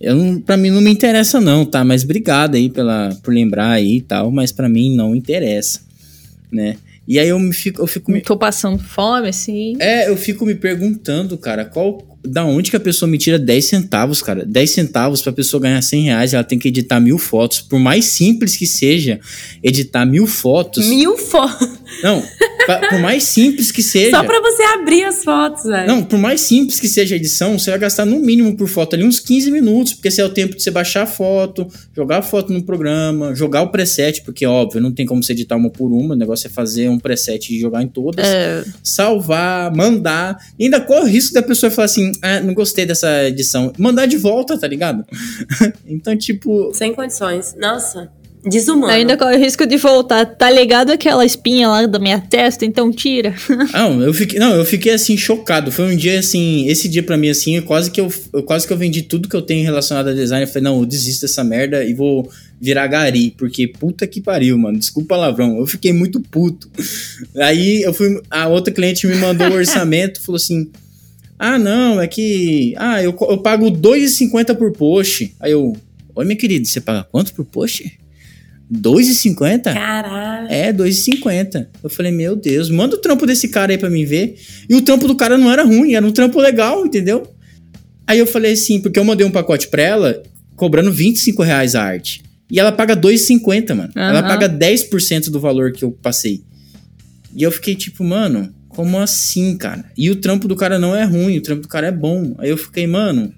Eu 0.01 0.15
não, 0.15 0.41
pra 0.41 0.57
mim 0.57 0.71
não 0.71 0.81
me 0.81 0.91
interessa 0.91 1.41
não, 1.41 1.65
tá? 1.65 1.85
Mas 1.85 2.05
obrigado 2.05 2.55
aí 2.55 2.71
pela, 2.71 3.17
por 3.23 3.35
lembrar 3.35 3.71
aí 3.71 3.97
e 3.97 4.03
tal, 4.03 4.31
mas 4.31 4.53
para 4.53 4.69
mim 4.69 4.95
não 4.95 5.15
interessa, 5.15 5.81
né? 6.51 6.77
E 7.07 7.19
aí 7.19 7.29
eu 7.29 7.39
me 7.39 7.55
fico, 7.55 7.81
eu 7.81 7.87
fico 7.87 8.13
me... 8.13 8.21
Tô 8.21 8.37
passando 8.37 8.79
fome, 8.79 9.29
assim. 9.29 9.77
É, 9.81 10.11
eu 10.11 10.17
fico 10.17 10.45
me 10.45 10.55
perguntando, 10.55 11.39
cara, 11.39 11.65
qual 11.65 12.07
da 12.23 12.45
onde 12.45 12.71
que 12.71 12.77
a 12.77 12.81
pessoa 12.81 13.11
me 13.11 13.17
tira 13.17 13.39
10 13.39 13.65
centavos, 13.65 14.21
cara? 14.21 14.45
10 14.45 14.71
centavos 14.71 15.23
pra 15.23 15.33
pessoa 15.33 15.61
ganhar 15.61 15.81
100 15.81 16.03
reais, 16.03 16.35
ela 16.35 16.45
tem 16.45 16.59
que 16.59 16.69
editar 16.69 17.01
mil 17.01 17.17
fotos. 17.17 17.63
Por 17.63 17.79
mais 17.79 18.05
simples 18.05 18.57
que 18.57 18.67
seja, 18.67 19.19
editar 19.63 20.05
mil 20.05 20.27
fotos. 20.27 20.87
Mil 20.87 21.17
fotos? 21.17 21.78
Não, 22.03 22.23
pra, 22.67 22.89
por 22.89 23.01
mais 23.01 23.25
simples 23.25 23.71
que 23.71 23.83
seja. 23.83 24.11
Só 24.11 24.25
pra 24.25 24.41
você 24.41 24.63
abrir 24.63 25.05
as 25.05 25.25
fotos, 25.25 25.65
velho. 25.65 25.87
Não, 25.87 26.05
por 26.05 26.19
mais 26.19 26.41
simples 26.41 26.79
que 26.79 26.89
seja 26.89 27.15
a 27.15 27.17
edição, 27.17 27.59
você 27.59 27.71
vai 27.71 27.79
gastar 27.79 28.05
no 28.05 28.21
mínimo 28.21 28.57
por 28.57 28.69
foto 28.69 28.95
ali 28.95 29.05
uns 29.05 29.21
15 29.21 29.51
minutos, 29.51 29.95
porque 29.95 30.09
esse 30.09 30.21
é 30.21 30.25
o 30.25 30.29
tempo 30.29 30.57
de 30.57 30.63
você 30.63 30.71
baixar 30.71 31.03
a 31.03 31.07
foto, 31.07 31.67
jogar 31.95 32.19
a 32.19 32.23
foto 32.23 32.53
no 32.53 32.63
programa, 32.63 33.35
jogar 33.35 33.63
o 33.63 33.71
preset, 33.71 34.23
porque 34.23 34.47
óbvio, 34.47 34.81
não 34.81 34.93
tem 34.93 35.07
como 35.07 35.23
você 35.23 35.33
editar 35.33 35.57
uma 35.57 35.71
por 35.71 35.93
uma, 35.93 36.15
o 36.15 36.19
negócio 36.19 36.47
é 36.47 36.51
fazer 36.51 36.89
um 36.89 36.99
preset 36.99 37.55
e 37.55 37.61
jogar 37.61 37.83
em 37.83 37.89
todas, 37.89 38.27
é... 38.27 38.65
salvar, 38.83 39.75
mandar. 39.75 40.39
E 40.59 40.65
ainda 40.65 40.81
corre 40.81 41.03
o 41.03 41.07
risco 41.07 41.35
da 41.35 41.43
pessoa 41.43 41.71
falar 41.71 41.87
assim: 41.87 42.13
ah, 42.23 42.41
não 42.41 42.55
gostei 42.55 42.85
dessa 42.85 43.27
edição. 43.29 43.73
Mandar 43.79 44.07
de 44.07 44.17
volta, 44.17 44.59
tá 44.59 44.67
ligado? 44.67 45.05
então, 45.87 46.17
tipo. 46.17 46.73
Sem 46.75 46.95
condições. 46.95 47.55
Nossa. 47.59 48.11
Desumano. 48.45 48.93
Ainda 48.93 49.17
corre 49.17 49.37
o 49.37 49.39
risco 49.39 49.67
de 49.67 49.77
voltar. 49.77 50.25
Tá 50.25 50.51
ligado 50.51 50.91
aquela 50.91 51.25
espinha 51.25 51.69
lá 51.69 51.87
da 51.87 51.99
minha 51.99 52.21
testa? 52.21 52.65
Então 52.65 52.93
tira. 52.93 53.35
não, 53.73 54.01
eu 54.03 54.15
fiquei, 54.15 54.39
não, 54.39 54.55
eu 54.55 54.65
fiquei 54.65 54.93
assim, 54.93 55.17
chocado. 55.17 55.73
Foi 55.73 55.93
um 55.93 55.97
dia 55.97 56.19
assim, 56.19 56.67
esse 56.69 56.89
dia 56.89 57.03
para 57.03 57.17
mim, 57.17 57.29
assim, 57.29 57.61
quase 57.63 57.91
que 57.91 58.01
eu, 58.01 58.13
eu, 58.33 58.43
quase 58.43 58.67
que 58.67 58.73
eu 58.73 58.77
vendi 58.77 59.03
tudo 59.03 59.29
que 59.29 59.37
eu 59.37 59.43
tenho 59.43 59.65
relacionado 59.65 60.09
a 60.09 60.13
design. 60.13 60.45
Eu 60.45 60.49
falei, 60.49 60.63
não, 60.63 60.81
eu 60.81 60.87
desisto 60.87 61.23
dessa 61.23 61.43
merda 61.43 61.85
e 61.85 61.95
vou 61.95 62.31
virar 62.61 62.87
gari, 62.87 63.35
porque 63.37 63.67
puta 63.67 64.07
que 64.07 64.21
pariu, 64.21 64.57
mano. 64.57 64.79
Desculpa 64.79 65.15
o 65.15 65.19
palavrão. 65.19 65.59
Eu 65.59 65.67
fiquei 65.67 65.93
muito 65.93 66.21
puto. 66.21 66.71
Aí 67.37 67.83
eu 67.83 67.93
fui. 67.93 68.21
A 68.31 68.49
outra 68.49 68.73
cliente 68.73 69.07
me 69.07 69.17
mandou 69.17 69.49
o 69.49 69.55
orçamento, 69.59 70.21
falou 70.21 70.37
assim. 70.37 70.71
Ah, 71.39 71.59
não, 71.59 72.01
é 72.01 72.07
que. 72.07 72.75
Ah, 72.77 73.03
eu, 73.03 73.17
eu 73.29 73.39
pago 73.39 73.71
2,50 73.71 74.57
por 74.57 74.73
post. 74.73 75.35
Aí 75.41 75.53
eu. 75.53 75.77
Oi, 76.15 76.25
minha 76.25 76.37
querida, 76.37 76.65
você 76.65 76.81
paga 76.81 77.05
quanto 77.05 77.33
por 77.33 77.45
post? 77.45 77.99
2,50? 78.73 79.73
Caralho. 79.73 80.49
É, 80.51 80.73
2,50. 80.73 81.69
Eu 81.83 81.91
falei, 81.91 82.13
meu 82.13 82.37
Deus, 82.37 82.71
manda 82.71 82.97
o 82.97 82.99
trampo 82.99 83.27
desse 83.27 83.49
cara 83.49 83.73
aí 83.73 83.79
pra 83.79 83.89
mim 83.89 84.05
ver. 84.05 84.39
E 84.69 84.75
o 84.75 84.83
trampo 84.83 85.07
do 85.07 85.17
cara 85.17 85.39
não 85.39 85.51
era 85.51 85.65
ruim, 85.65 85.95
era 85.95 86.07
um 86.07 86.13
trampo 86.13 86.39
legal, 86.39 86.85
entendeu? 86.85 87.27
Aí 88.07 88.19
eu 88.19 88.27
falei 88.27 88.53
assim, 88.53 88.81
porque 88.81 88.99
eu 88.99 89.05
mandei 89.05 89.27
um 89.27 89.31
pacote 89.31 89.69
pra 89.69 89.83
ela, 89.83 90.23
cobrando 90.57 90.93
25 90.93 91.43
reais 91.43 91.75
a 91.75 91.83
arte. 91.83 92.23
E 92.51 92.59
ela 92.59 92.73
paga 92.73 92.97
2,50, 92.97 93.75
mano. 93.75 93.93
Uhum. 93.95 94.03
Ela 94.03 94.23
paga 94.23 94.49
10% 94.49 95.31
do 95.31 95.41
valor 95.41 95.73
que 95.73 95.85
eu 95.85 95.91
passei. 95.91 96.43
E 97.35 97.43
eu 97.43 97.53
fiquei 97.53 97.75
tipo, 97.75 98.03
mano, 98.03 98.55
como 98.69 98.99
assim, 98.99 99.57
cara? 99.57 99.85
E 99.97 100.11
o 100.11 100.17
trampo 100.17 100.49
do 100.49 100.57
cara 100.57 100.79
não 100.79 100.95
é 100.97 101.05
ruim, 101.05 101.37
o 101.37 101.43
trampo 101.43 101.63
do 101.63 101.69
cara 101.69 101.89
é 101.89 101.93
bom. 101.93 102.35
Aí 102.39 102.49
eu 102.49 102.57
fiquei, 102.57 102.87
mano, 102.87 103.35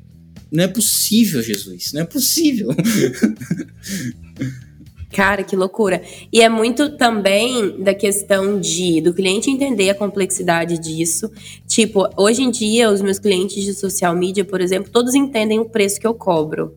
não 0.50 0.64
é 0.64 0.68
possível, 0.68 1.42
Jesus, 1.42 1.92
não 1.92 2.02
é 2.02 2.04
possível. 2.04 2.68
Cara, 5.12 5.42
que 5.42 5.56
loucura. 5.56 6.02
E 6.32 6.40
é 6.40 6.48
muito 6.48 6.96
também 6.96 7.82
da 7.82 7.92
questão 7.92 8.60
de 8.60 9.00
do 9.00 9.12
cliente 9.12 9.50
entender 9.50 9.90
a 9.90 9.94
complexidade 9.94 10.78
disso. 10.78 11.30
Tipo, 11.66 12.08
hoje 12.16 12.42
em 12.42 12.50
dia, 12.50 12.90
os 12.90 13.02
meus 13.02 13.18
clientes 13.18 13.64
de 13.64 13.74
social 13.74 14.14
media, 14.14 14.44
por 14.44 14.60
exemplo, 14.60 14.90
todos 14.90 15.14
entendem 15.14 15.58
o 15.58 15.64
preço 15.64 15.98
que 15.98 16.06
eu 16.06 16.14
cobro. 16.14 16.76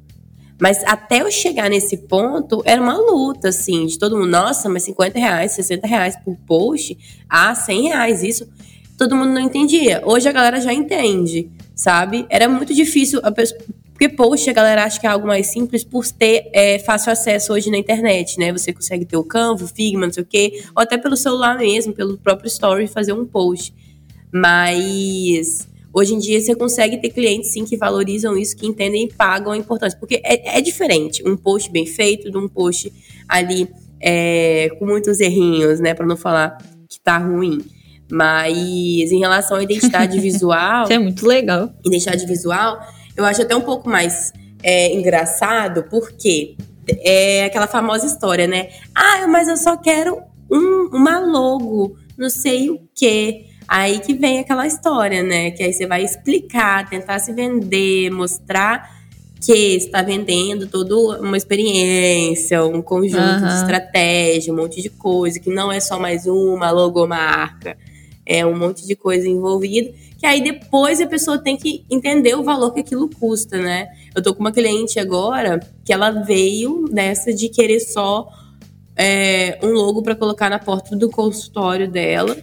Mas 0.60 0.84
até 0.86 1.22
eu 1.22 1.30
chegar 1.30 1.70
nesse 1.70 1.98
ponto, 1.98 2.62
era 2.66 2.82
uma 2.82 2.98
luta, 2.98 3.50
assim, 3.50 3.86
de 3.86 4.00
todo 4.00 4.18
mundo, 4.18 4.30
nossa, 4.30 4.70
mas 4.70 4.84
50 4.84 5.20
reais, 5.20 5.52
60 5.52 5.86
reais 5.86 6.16
por 6.24 6.36
post, 6.48 6.98
ah, 7.30 7.54
100 7.54 7.90
reais, 7.90 8.24
isso. 8.24 8.48
Todo 8.98 9.16
mundo 9.16 9.32
não 9.32 9.42
entendia. 9.42 10.02
Hoje 10.06 10.30
a 10.30 10.32
galera 10.32 10.62
já 10.62 10.74
entende, 10.74 11.52
sabe? 11.76 12.26
Era 12.30 12.48
muito 12.48 12.74
difícil, 12.74 13.20
a 13.24 13.32
pessoa, 13.32 13.60
porque 14.04 14.10
post 14.10 14.50
a 14.50 14.54
galera 14.54 14.84
acha 14.84 15.00
que 15.00 15.08
é 15.08 15.10
algo 15.10 15.26
mais 15.26 15.48
simples 15.48 15.84
por 15.84 16.06
ter 16.06 16.50
é, 16.52 16.78
fácil 16.80 17.12
acesso 17.12 17.54
hoje 17.54 17.70
na 17.70 17.78
internet, 17.78 18.38
né? 18.38 18.52
Você 18.52 18.74
consegue 18.74 19.06
ter 19.06 19.16
o 19.16 19.24
Canva, 19.24 19.64
o 19.64 19.68
Figma, 19.68 20.06
não 20.06 20.14
sei 20.14 20.24
o 20.24 20.26
quê, 20.26 20.62
ou 20.76 20.84
até 20.84 20.98
pelo 20.98 21.16
celular 21.16 21.58
mesmo, 21.58 21.94
pelo 21.94 22.18
próprio 22.18 22.48
Story, 22.48 22.88
fazer 22.88 23.14
um 23.14 23.26
post. 23.26 23.74
Mas 24.30 25.70
hoje 25.94 26.16
em 26.16 26.20
dia 26.20 26.42
você 26.42 26.54
consegue 26.54 26.98
ter 26.98 27.12
clientes 27.12 27.52
sim 27.52 27.64
que 27.64 27.78
valorizam 27.78 28.36
isso, 28.38 28.58
que 28.58 28.68
entendem 28.68 29.06
e 29.06 29.14
pagam 29.14 29.54
a 29.54 29.58
importância. 29.58 29.98
Porque 29.98 30.20
é, 30.24 30.58
é 30.58 30.62
diferente 30.62 31.24
um 31.26 31.38
post 31.38 31.72
bem 31.72 31.86
feito 31.86 32.30
de 32.30 32.38
um 32.38 32.50
post 32.50 32.92
ali 33.30 33.70
é, 34.02 34.70
com 34.80 34.86
muitos 34.86 35.22
errinhos, 35.22 35.80
né? 35.80 35.94
Para 35.94 36.06
não 36.06 36.18
falar 36.18 36.58
que 36.90 37.00
tá 37.00 37.18
ruim. 37.18 37.62
Mas 38.12 39.12
em 39.14 39.20
relação 39.20 39.58
à 39.58 39.64
identidade 39.64 40.20
visual. 40.20 40.84
Isso 40.84 40.94
é 40.94 41.00
muito 41.00 41.26
legal. 41.26 41.72
Identidade 41.86 42.26
visual 42.26 42.82
eu 43.16 43.26
acho 43.26 43.42
até 43.42 43.56
um 43.56 43.62
pouco 43.62 43.90
mais 43.90 44.32
é, 44.62 44.94
engraçado, 44.94 45.84
porque 45.84 46.56
é 46.88 47.46
aquela 47.46 47.68
famosa 47.68 48.06
história, 48.06 48.48
né? 48.48 48.70
Ah, 48.94 49.28
mas 49.28 49.48
eu 49.48 49.58
só 49.58 49.78
quero 49.78 50.22
um, 50.52 50.90
uma 50.94 51.20
logo, 51.20 51.98
não 52.18 52.30
sei 52.30 52.70
o 52.70 52.80
quê. 52.96 53.46
Aí 53.68 54.00
que 54.00 54.14
vem 54.14 54.40
aquela 54.40 54.68
história, 54.68 55.24
né? 55.24 55.52
Que 55.52 55.64
aí 55.64 55.74
você 55.74 55.88
vai 55.88 56.04
explicar, 56.04 56.90
tentar 56.90 57.20
se 57.20 57.32
vender, 57.34 58.10
mostrar 58.12 59.04
que 59.46 59.76
está 59.76 60.02
vendendo 60.02 60.68
toda 60.68 61.20
uma 61.20 61.36
experiência, 61.36 62.64
um 62.64 62.82
conjunto 62.82 63.42
uhum. 63.42 63.48
de 63.48 63.54
estratégia, 63.56 64.54
um 64.54 64.56
monte 64.56 64.82
de 64.82 64.90
coisa, 64.90 65.38
que 65.40 65.50
não 65.50 65.70
é 65.70 65.82
só 65.82 66.00
mais 66.00 66.26
uma 66.26 66.72
logomarca, 66.72 67.78
é 68.26 68.46
um 68.46 68.58
monte 68.58 68.86
de 68.86 68.96
coisa 68.96 69.28
envolvida 69.28 69.92
que 70.24 70.28
aí 70.28 70.42
depois 70.42 71.02
a 71.02 71.06
pessoa 71.06 71.38
tem 71.38 71.58
que 71.58 71.84
entender 71.90 72.34
o 72.34 72.44
valor 72.46 72.74
que 72.74 72.80
aquilo 72.80 73.10
custa, 73.10 73.58
né? 73.58 73.90
Eu 74.16 74.24
tô 74.24 74.34
com 74.34 74.40
uma 74.40 74.54
cliente 74.54 74.98
agora 74.98 75.60
que 75.84 75.92
ela 75.92 76.12
veio 76.12 76.86
dessa 76.90 77.34
de 77.34 77.50
querer 77.50 77.82
só 77.82 78.30
é, 78.96 79.60
um 79.62 79.74
logo 79.74 80.02
para 80.02 80.16
colocar 80.16 80.50
na 80.50 80.58
porta 80.58 80.96
do 80.96 81.10
consultório 81.10 81.92
dela. 81.92 82.38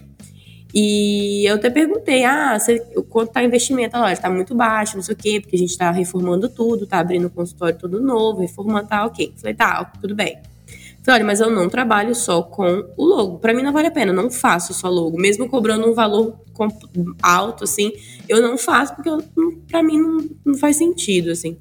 E 0.71 1.43
eu 1.49 1.55
até 1.55 1.71
perguntei, 1.71 2.23
ah, 2.23 2.59
você, 2.59 2.79
quanto 3.09 3.31
tá 3.31 3.43
investimento? 3.43 3.97
Ela, 3.97 4.15
tá 4.15 4.29
muito 4.29 4.53
baixo, 4.53 4.95
não 4.95 5.01
sei 5.01 5.15
o 5.15 5.17
quê, 5.17 5.39
porque 5.41 5.55
a 5.55 5.59
gente 5.59 5.75
tá 5.75 5.89
reformando 5.89 6.47
tudo, 6.49 6.85
tá 6.85 6.99
abrindo 6.99 7.25
o 7.25 7.31
consultório 7.31 7.79
todo 7.79 7.99
novo, 7.99 8.41
reformando, 8.41 8.87
tá 8.87 9.07
ok. 9.07 9.33
Falei, 9.37 9.55
tá, 9.55 9.85
tudo 9.99 10.13
bem. 10.13 10.37
Falei, 11.03 11.21
olha, 11.21 11.25
mas 11.25 11.39
eu 11.39 11.49
não 11.49 11.67
trabalho 11.67 12.13
só 12.13 12.43
com 12.43 12.85
o 12.95 13.03
logo. 13.03 13.39
Para 13.39 13.53
mim 13.53 13.63
não 13.63 13.73
vale 13.73 13.87
a 13.87 13.91
pena, 13.91 14.11
eu 14.11 14.15
não 14.15 14.29
faço 14.29 14.73
só 14.73 14.87
logo. 14.87 15.19
Mesmo 15.19 15.49
cobrando 15.49 15.89
um 15.89 15.93
valor 15.93 16.39
alto, 17.21 17.63
assim, 17.63 17.91
eu 18.29 18.39
não 18.39 18.57
faço 18.57 18.95
porque 18.95 19.09
para 19.67 19.81
mim 19.81 19.99
não, 19.99 20.29
não, 20.45 20.53
faz 20.55 20.75
sentido, 20.75 21.31
assim. 21.31 21.57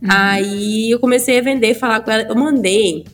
Uhum. 0.00 0.08
Aí 0.10 0.90
eu 0.90 0.98
comecei 0.98 1.38
a 1.38 1.42
vender, 1.42 1.74
falar 1.74 2.00
com 2.00 2.10
ela, 2.10 2.22
eu 2.22 2.34
mandei. 2.34 3.04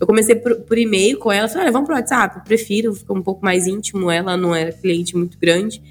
Eu 0.00 0.06
comecei 0.06 0.34
por, 0.36 0.54
por 0.60 0.78
e-mail 0.78 1.18
com 1.18 1.30
ela, 1.30 1.48
falei, 1.48 1.64
olha, 1.64 1.72
vamos 1.72 1.86
pro 1.86 1.96
WhatsApp, 1.96 2.36
eu 2.36 2.44
prefiro, 2.44 2.94
ficar 2.94 3.14
um 3.14 3.22
pouco 3.22 3.44
mais 3.44 3.66
íntimo, 3.66 4.10
ela 4.10 4.36
não 4.36 4.54
era 4.54 4.72
cliente 4.72 5.16
muito 5.16 5.36
grande. 5.38 5.82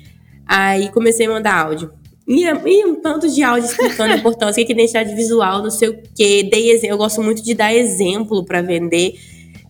Aí 0.48 0.90
comecei 0.92 1.28
a 1.28 1.30
mandar 1.30 1.66
áudio. 1.66 1.92
E, 2.28 2.44
e 2.44 2.86
um 2.86 2.96
tanto 2.96 3.30
de 3.30 3.42
áudio 3.42 3.70
explicando 3.70 4.14
a 4.14 4.18
importância, 4.18 4.62
o 4.62 4.66
que 4.66 4.74
é 4.74 4.76
identidade 4.76 5.16
visual, 5.16 5.64
não 5.64 5.72
sei 5.72 5.90
o 5.90 6.00
quê. 6.14 6.48
Dei 6.52 6.72
exemplo, 6.72 6.96
eu 6.96 6.98
gosto 6.98 7.24
muito 7.24 7.42
de 7.42 7.54
dar 7.54 7.74
exemplo 7.74 8.44
para 8.44 8.62
vender, 8.62 9.16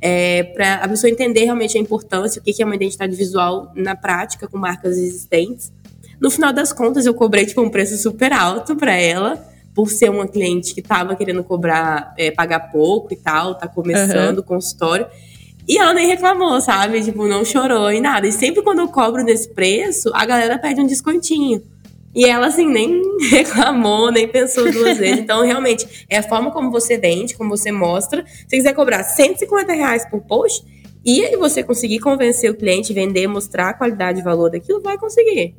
é, 0.01 0.43
para 0.43 0.75
a 0.75 0.87
pessoa 0.87 1.11
entender 1.11 1.43
realmente 1.43 1.77
a 1.77 1.81
importância, 1.81 2.41
o 2.41 2.43
que 2.43 2.59
é 2.59 2.65
uma 2.65 2.75
identidade 2.75 3.15
visual 3.15 3.71
na 3.75 3.95
prática 3.95 4.47
com 4.47 4.57
marcas 4.57 4.97
existentes. 4.97 5.71
No 6.19 6.31
final 6.31 6.51
das 6.51 6.73
contas, 6.73 7.05
eu 7.05 7.13
cobrei 7.13 7.45
tipo, 7.45 7.61
um 7.61 7.69
preço 7.69 7.95
super 7.95 8.33
alto 8.33 8.75
para 8.75 8.95
ela, 8.95 9.47
por 9.75 9.91
ser 9.91 10.09
uma 10.09 10.27
cliente 10.27 10.73
que 10.73 10.79
estava 10.79 11.15
querendo 11.15 11.43
cobrar, 11.43 12.15
é, 12.17 12.31
pagar 12.31 12.71
pouco 12.71 13.13
e 13.13 13.15
tal, 13.15 13.53
tá 13.53 13.67
começando 13.67 14.37
uhum. 14.37 14.43
o 14.43 14.43
consultório. 14.43 15.05
E 15.67 15.77
ela 15.77 15.93
nem 15.93 16.07
reclamou, 16.07 16.59
sabe? 16.59 17.03
Tipo, 17.03 17.27
não 17.27 17.45
chorou 17.45 17.91
e 17.91 18.01
nada. 18.01 18.25
E 18.25 18.31
sempre 18.31 18.63
quando 18.63 18.79
eu 18.79 18.87
cobro 18.87 19.21
nesse 19.23 19.49
preço, 19.49 20.09
a 20.13 20.25
galera 20.25 20.57
pede 20.57 20.81
um 20.81 20.87
descontinho. 20.87 21.61
E 22.17 22.25
ela, 22.25 22.47
assim, 22.47 22.67
nem 22.67 23.00
reclamou, 23.29 24.12
nem 24.12 24.27
pensou 24.27 24.71
duas 24.71 24.97
vezes. 24.97 25.19
Então, 25.19 25.45
realmente, 25.45 26.07
é 26.09 26.17
a 26.17 26.24
forma 26.24 26.50
como 26.50 26.71
você 26.71 26.97
vende, 26.97 27.36
como 27.36 27.55
você 27.55 27.71
mostra. 27.71 28.25
Se 28.25 28.50
você 28.50 28.57
quiser 28.57 28.74
cobrar 28.74 29.03
150 29.03 29.71
reais 29.74 30.03
por 30.09 30.21
post, 30.21 30.65
e 31.05 31.38
você 31.38 31.62
conseguir 31.62 32.00
convencer 32.00 32.50
o 32.50 32.55
cliente, 32.55 32.91
vender, 32.91 33.27
mostrar 33.27 33.69
a 33.69 33.74
qualidade 33.75 34.19
e 34.19 34.24
valor 34.24 34.50
daquilo, 34.50 34.81
vai 34.81 34.97
conseguir. 34.97 35.55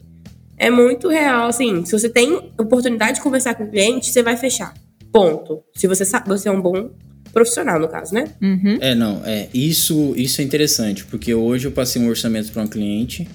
É 0.59 0.69
muito 0.69 1.09
real, 1.09 1.47
assim. 1.47 1.85
Se 1.87 1.93
você 1.93 2.09
tem 2.09 2.53
oportunidade 2.59 3.15
de 3.15 3.23
conversar 3.23 3.55
com 3.55 3.63
o 3.63 3.71
cliente, 3.71 4.11
você 4.11 4.21
vai 4.21 4.37
fechar. 4.37 4.75
Ponto. 5.13 5.63
Se 5.77 5.87
você 5.87 6.05
sabe, 6.05 6.29
você 6.29 6.49
é 6.49 6.53
um 6.53 6.61
bom 6.61 6.91
profissional, 7.33 7.79
no 7.79 7.89
caso, 7.89 8.13
né? 8.13 8.25
Uhum. 8.43 8.79
É, 8.81 8.97
não, 8.97 9.23
é. 9.25 9.49
Isso, 9.55 10.13
isso 10.17 10.41
é 10.41 10.45
interessante, 10.45 11.07
porque 11.07 11.33
hoje 11.33 11.69
eu 11.69 11.73
passei 11.73 12.03
um 12.03 12.09
orçamento 12.09 12.51
para 12.51 12.63
um 12.63 12.67
cliente 12.67 13.29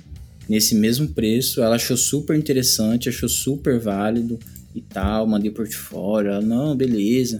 nesse 0.47 0.75
mesmo 0.75 1.07
preço. 1.09 1.61
Ela 1.61 1.75
achou 1.75 1.97
super 1.97 2.37
interessante, 2.37 3.09
achou 3.09 3.29
super 3.29 3.79
válido 3.79 4.39
e 4.75 4.81
tal. 4.81 5.27
Mandei 5.27 5.49
o 5.49 5.53
portfólio. 5.53 6.31
Ela, 6.31 6.41
não, 6.41 6.75
beleza, 6.75 7.39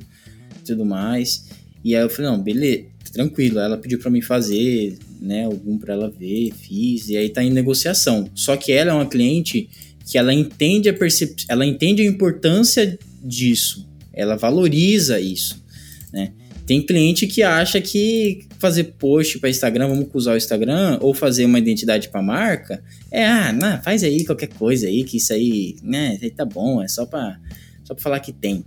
tudo 0.66 0.86
mais. 0.86 1.46
E 1.84 1.96
aí 1.96 2.02
eu 2.02 2.10
falei, 2.10 2.32
não, 2.32 2.42
beleza, 2.42 2.86
tranquilo. 3.12 3.60
Ela 3.60 3.78
pediu 3.78 4.00
para 4.00 4.10
mim 4.10 4.22
fazer, 4.22 4.98
né, 5.22 5.46
algum 5.46 5.78
para 5.78 5.94
ela 5.94 6.10
ver, 6.10 6.52
fiz. 6.54 7.10
E 7.10 7.18
aí 7.18 7.30
tá 7.30 7.44
em 7.44 7.52
negociação. 7.52 8.30
Só 8.34 8.56
que 8.56 8.72
ela 8.72 8.92
é 8.92 8.94
uma 8.94 9.06
cliente 9.06 9.70
que 10.06 10.18
ela 10.18 10.34
entende 10.34 10.90
a 10.90 10.94
percep 10.94 11.46
ela 11.48 11.66
entende 11.66 12.02
a 12.02 12.06
importância 12.06 12.98
disso. 13.24 13.88
Ela 14.14 14.36
valoriza 14.36 15.20
isso, 15.20 15.64
né? 16.12 16.34
Tem 16.66 16.82
cliente 16.82 17.28
que 17.28 17.42
acha 17.42 17.82
que 17.82 18.46
fazer 18.64 18.96
post 18.98 19.40
para 19.40 19.50
Instagram, 19.50 19.90
vamos 19.90 20.08
usar 20.14 20.36
o 20.36 20.38
Instagram, 20.38 20.98
ou 21.02 21.14
fazer 21.14 21.44
uma 21.44 21.60
identidade 21.60 22.08
para 22.08 22.22
marca, 22.22 22.82
é, 23.12 23.26
ah, 23.26 23.52
não, 23.52 23.82
faz 23.82 24.06
aí 24.06 24.24
qualquer 24.24 24.48
coisa 24.48 24.88
aí, 24.88 25.04
que 25.04 25.18
isso 25.18 25.34
aí, 25.34 25.76
né, 25.84 26.18
aí 26.22 26.32
tá 26.32 26.46
bom, 26.46 26.82
é 26.82 26.88
só 26.88 27.06
para 27.06 27.38
só 27.84 27.94
pra 27.94 28.02
falar 28.02 28.22
que 28.22 28.32
tem. 28.32 28.64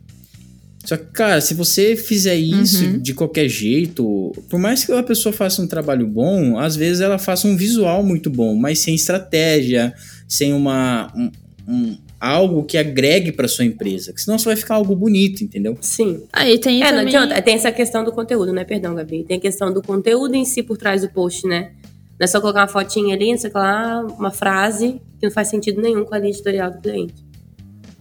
Só 0.85 0.99
que, 0.99 1.07
cara, 1.07 1.41
se 1.41 1.55
você 1.55 1.97
fizer 1.97 2.37
isso 2.37 2.85
uhum. 2.85 2.99
de 2.99 3.15
qualquer 3.15 3.49
jeito, 3.49 4.33
por 4.51 4.61
mais 4.61 4.85
que 4.85 4.93
a 4.93 5.03
pessoa 5.03 5.33
faça 5.33 5.63
um 5.63 5.67
trabalho 5.67 6.07
bom, 6.07 6.59
às 6.59 6.77
vezes 6.77 7.01
ela 7.01 7.19
faça 7.19 7.49
um 7.49 7.57
visual 7.57 8.03
muito 8.05 8.29
bom, 8.29 8.55
mas 8.55 8.81
sem 8.81 8.95
estratégia, 8.95 9.95
sem 10.29 10.53
uma, 10.53 11.11
um, 11.17 11.33
um 11.67 11.99
algo 12.21 12.65
que 12.65 12.79
agregue 12.79 13.33
para 13.33 13.47
sua 13.47 13.65
empresa, 13.65 14.13
que 14.13 14.21
senão 14.21 14.39
só 14.39 14.51
vai 14.51 14.57
ficar 14.57 14.75
algo 14.75 14.95
bonito, 14.97 15.45
entendeu? 15.45 15.77
Sim. 15.81 16.23
Aí 16.33 16.59
tem 16.59 16.83
é, 16.83 16.87
também... 16.87 17.03
não 17.03 17.09
adianta, 17.09 17.43
tem 17.43 17.55
essa 17.55 17.71
questão 17.71 18.05
do 18.05 18.13
conteúdo, 18.13 18.53
né? 18.53 18.65
Perdão, 18.65 18.95
Gabi. 18.95 19.25
Tem 19.25 19.37
a 19.37 19.41
questão 19.41 19.73
do 19.73 19.83
conteúdo 19.83 20.35
em 20.35 20.45
si 20.45 20.63
por 20.63 20.77
trás 20.77 21.03
do 21.03 21.09
post, 21.09 21.47
né? 21.47 21.73
Não 22.19 22.25
é 22.25 22.27
só 22.27 22.41
colocar 22.41 22.61
uma 22.61 22.69
fotinha 22.69 23.15
ali, 23.15 23.31
não 23.31 23.39
sei 23.39 23.51
lá, 23.55 24.03
uma 24.19 24.31
frase 24.31 25.01
que 25.19 25.27
não 25.27 25.31
faz 25.31 25.49
sentido 25.49 25.83
nenhum 25.83 26.05
com 26.05 26.15
a 26.15 26.19
linha 26.19 26.31
editorial 26.31 26.71
do 26.71 26.79
cliente. 26.81 27.27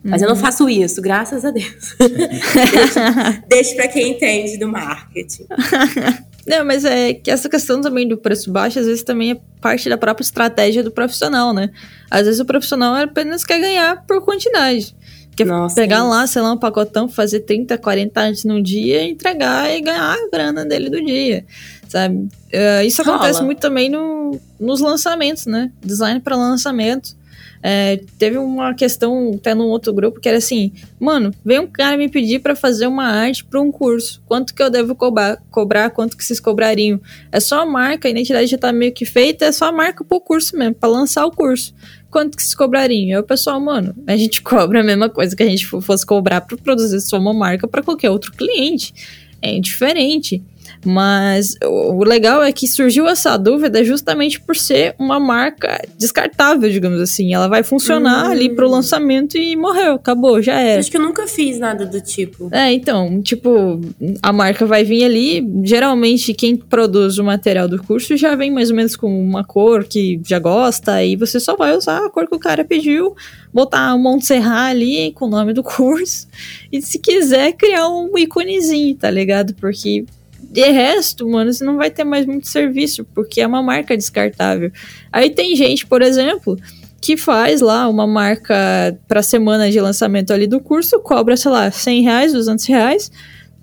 Mas 0.03 0.22
eu 0.22 0.27
não 0.27 0.36
uhum. 0.36 0.41
faço 0.41 0.69
isso, 0.69 1.01
graças 1.01 1.43
a 1.43 1.50
Deus. 1.50 1.95
deixa, 2.00 3.43
deixa 3.50 3.75
para 3.75 3.88
quem 3.88 4.12
entende 4.12 4.57
do 4.57 4.67
marketing. 4.67 5.48
Não, 6.46 6.64
mas 6.64 6.86
é 6.86 7.14
que 7.14 7.32
essa 7.32 7.50
questão 7.50 7.82
também 7.82 8.08
do 8.08 8.18
preço 8.18 8.52
baixo, 8.52 8.80
às 8.80 8.86
vezes 8.86 9.04
também 9.04 9.32
é 9.32 9.38
parte 9.60 9.90
da 9.90 9.98
própria 9.98 10.24
estratégia 10.24 10.84
do 10.84 10.92
profissional, 10.92 11.54
né? 11.54 11.72
Às 12.10 12.25
vezes 12.25 12.40
o 12.40 12.46
profissional 12.46 12.94
apenas 12.94 13.44
quer 13.44 13.60
ganhar 13.60 14.06
por 14.06 14.24
quantidade. 14.24 14.96
Quer 15.36 15.48
Nossa, 15.48 15.75
pegar 15.75 16.04
lá, 16.04 16.25
sei 16.28 16.42
lá, 16.42 16.54
um 16.54 16.58
pacotão, 16.58 17.10
fazer 17.10 17.42
30, 17.42 17.78
40 17.78 18.22
antes 18.22 18.44
num 18.46 18.62
dia, 18.62 19.04
entregar 19.04 19.70
e 19.75 19.82
ganhar 19.82 20.14
a 20.14 20.30
grana 20.32 20.64
dele 20.64 20.90
do 20.90 21.04
dia, 21.04 21.46
sabe? 21.90 22.16
Uh, 22.16 22.86
isso 22.86 23.04
Rola. 23.04 23.18
acontece 23.18 23.44
muito 23.44 23.60
também 23.60 23.90
no, 23.90 24.40
nos 24.58 24.80
lançamentos, 24.80 25.46
né? 25.46 25.72
Design 25.84 26.22
para 26.22 26.38
lançamento. 26.38 27.18
É, 27.67 28.00
teve 28.19 28.38
uma 28.38 28.75
questão 28.75 29.31
até 29.34 29.55
num 29.55 29.69
outro 29.69 29.91
grupo 29.91 30.19
que 30.19 30.29
era 30.29 30.38
assim: 30.38 30.72
mano, 31.00 31.34
vem 31.43 31.57
um 31.57 31.65
cara 31.65 31.98
me 31.98 32.07
pedir 32.07 32.38
para 32.38 32.55
fazer 32.55 32.86
uma 32.86 33.05
arte 33.05 33.43
para 33.43 33.60
um 33.60 33.72
curso. 33.72 34.22
Quanto 34.27 34.53
que 34.53 34.62
eu 34.62 34.69
devo 34.69 34.93
cobrar? 34.93 35.41
Cobrar? 35.50 35.89
Quanto 35.89 36.15
que 36.15 36.24
vocês 36.24 36.39
cobrariam? 36.39 37.01
É 37.31 37.39
só 37.39 37.63
a 37.63 37.65
marca, 37.65 38.07
a 38.07 38.12
identidade 38.12 38.45
já 38.45 38.57
tá 38.60 38.72
meio 38.72 38.93
que 38.93 39.03
feita, 39.03 39.45
é 39.45 39.51
só 39.51 39.65
a 39.65 39.72
marca 39.72 40.03
pro 40.03 40.22
curso 40.22 40.55
mesmo, 40.55 40.75
para 40.75 40.89
lançar 40.89 41.25
o 41.25 41.31
curso. 41.31 41.74
Quanto 42.12 42.38
que 42.38 42.43
vocês 42.43 42.53
cobrariam? 42.53 43.17
Aí 43.17 43.19
o 43.19 43.24
pessoal, 43.25 43.60
mano, 43.60 43.95
a 44.05 44.15
gente 44.15 44.43
cobra 44.45 44.81
a 44.81 44.84
mesma 44.84 45.10
coisa 45.10 45.36
que 45.36 45.41
a 45.41 45.50
gente 45.50 45.65
fosse 45.65 46.05
cobrar 46.05 46.41
para 46.41 46.57
produzir 46.57 47.01
só 47.01 47.17
uma 47.17 47.34
marca 47.34 47.67
para 47.67 47.81
qualquer 47.81 48.12
outro 48.12 48.31
cliente. 48.31 48.93
É 49.41 49.60
diferente. 49.60 50.43
Mas 50.86 51.56
o 51.63 52.04
legal 52.04 52.44
é 52.44 52.51
que 52.51 52.68
surgiu 52.68 53.08
essa 53.08 53.36
dúvida 53.38 53.84
justamente 53.84 54.39
por 54.39 54.56
ser 54.56 54.96
uma 55.00 55.20
marca 55.20 55.82
descartável, 55.98 56.70
digamos 56.70 57.01
assim. 57.01 57.34
Ela 57.34 57.48
vai 57.48 57.63
funcionar 57.63 58.27
hum. 58.27 58.32
ali 58.32 58.56
pro 58.56 58.70
lançamento 58.70 59.36
e 59.38 59.56
morreu, 59.56 59.94
acabou, 59.94 60.42
já 60.42 60.60
era. 60.60 60.80
Acho 60.80 60.92
que 60.92 60.98
eu 60.98 61.01
nunca 61.01 61.27
fiz 61.27 61.58
nada 61.60 61.86
do 61.86 62.00
tipo. 62.00 62.50
É, 62.51 62.72
então, 62.72 63.22
tipo, 63.22 63.82
a 64.22 64.32
marca 64.32 64.65
vai 64.65 64.84
vir 64.84 65.04
ali. 65.04 65.46
Geralmente, 65.63 66.34
quem 66.34 66.56
produz 66.56 67.18
o 67.18 67.24
material 67.24 67.68
do 67.68 67.82
curso 67.82 68.15
já 68.15 68.36
vem 68.36 68.51
mais 68.51 68.70
ou 68.70 68.75
menos 68.75 68.96
com 68.96 69.08
uma 69.08 69.44
cor 69.44 69.84
que 69.86 70.22
já 70.24 70.38
gosta, 70.38 71.04
e 71.04 71.15
você 71.15 71.39
só 71.39 71.56
vai 71.56 71.75
usar 71.75 72.06
a 72.06 72.10
cor 72.10 72.27
que 72.27 72.36
o 72.36 72.39
cara 72.39 72.63
pediu, 72.63 73.15
botar 73.54 73.96
um 73.96 74.00
Montserrat 74.00 74.72
ali 74.72 75.12
com 75.13 75.25
o 75.25 75.30
nome 75.30 75.54
do 75.54 75.63
curso, 75.63 76.27
e 76.72 76.82
se 76.82 77.00
quiser 77.00 77.54
criar 77.54 77.88
um 77.89 78.18
íconezinho, 78.18 78.96
tá 78.96 79.10
ligado? 79.10 79.54
Porque 79.56 80.06
de 80.55 80.71
resto, 80.71 81.27
mano, 81.27 81.51
você 81.51 81.65
não 81.65 81.75
vai 81.75 81.91
ter 81.91 82.05
mais 82.05 82.25
muito 82.25 82.47
serviço, 82.47 83.03
porque 83.13 83.41
é 83.41 83.47
uma 83.47 83.62
marca 83.62 83.97
descartável. 83.97 84.71
Aí 85.12 85.29
tem 85.29 85.53
gente, 85.53 85.85
por 85.85 86.01
exemplo, 86.01 86.57
que 87.01 87.17
faz 87.17 87.59
lá 87.59 87.89
uma 87.89 88.07
marca 88.07 88.97
para 89.05 89.21
semana 89.21 89.69
de 89.69 89.81
lançamento 89.81 90.31
ali 90.31 90.47
do 90.47 90.62
curso, 90.62 90.97
cobra, 91.01 91.35
sei 91.35 91.51
lá, 91.51 91.69
100 91.69 92.03
reais, 92.03 92.31
200 92.31 92.65
reais, 92.67 93.12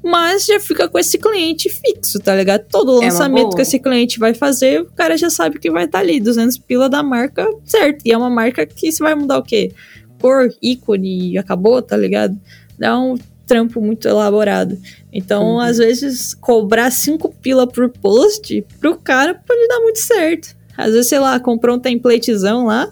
mas 0.04 0.44
já 0.44 0.61
fica 0.61 0.87
com 0.87 0.99
esse 0.99 1.16
cliente 1.16 1.70
fixo, 1.70 2.18
tá 2.18 2.37
ligado? 2.37 2.66
Todo 2.68 3.02
é 3.02 3.06
lançamento 3.06 3.56
que 3.56 3.62
esse 3.62 3.78
cliente 3.78 4.18
vai 4.18 4.34
fazer, 4.34 4.82
o 4.82 4.92
cara 4.92 5.16
já 5.16 5.30
sabe 5.30 5.58
que 5.58 5.70
vai 5.70 5.87
estar 5.87 5.99
tá 5.99 6.04
ali, 6.04 6.20
200 6.20 6.58
pila 6.58 6.90
da 6.90 7.02
marca, 7.02 7.49
certo? 7.64 8.02
E 8.04 8.12
é 8.12 8.18
uma 8.18 8.28
marca 8.28 8.66
que 8.66 8.92
você 8.92 9.02
vai 9.02 9.14
mudar 9.14 9.38
o 9.38 9.42
quê? 9.42 9.72
Cor, 10.20 10.50
ícone 10.62 11.38
acabou, 11.38 11.80
tá 11.80 11.96
ligado? 11.96 12.38
Um 12.78 13.16
trampo 13.52 13.82
muito 13.82 14.09
elaborado. 14.09 14.78
Então, 15.12 15.42
uhum. 15.42 15.61
às 15.61 15.76
vezes, 15.76 16.32
cobrar 16.32 16.90
cinco 16.90 17.28
pila 17.42 17.66
por 17.66 17.90
post, 17.90 18.64
pro 18.80 18.97
cara 18.97 19.35
pode 19.35 19.68
dar 19.68 19.78
muito 19.80 19.99
certo. 19.99 20.56
Às 20.75 20.92
vezes, 20.92 21.09
sei 21.09 21.18
lá, 21.18 21.38
comprou 21.38 21.76
um 21.76 21.78
templatezão 21.78 22.64
lá, 22.64 22.90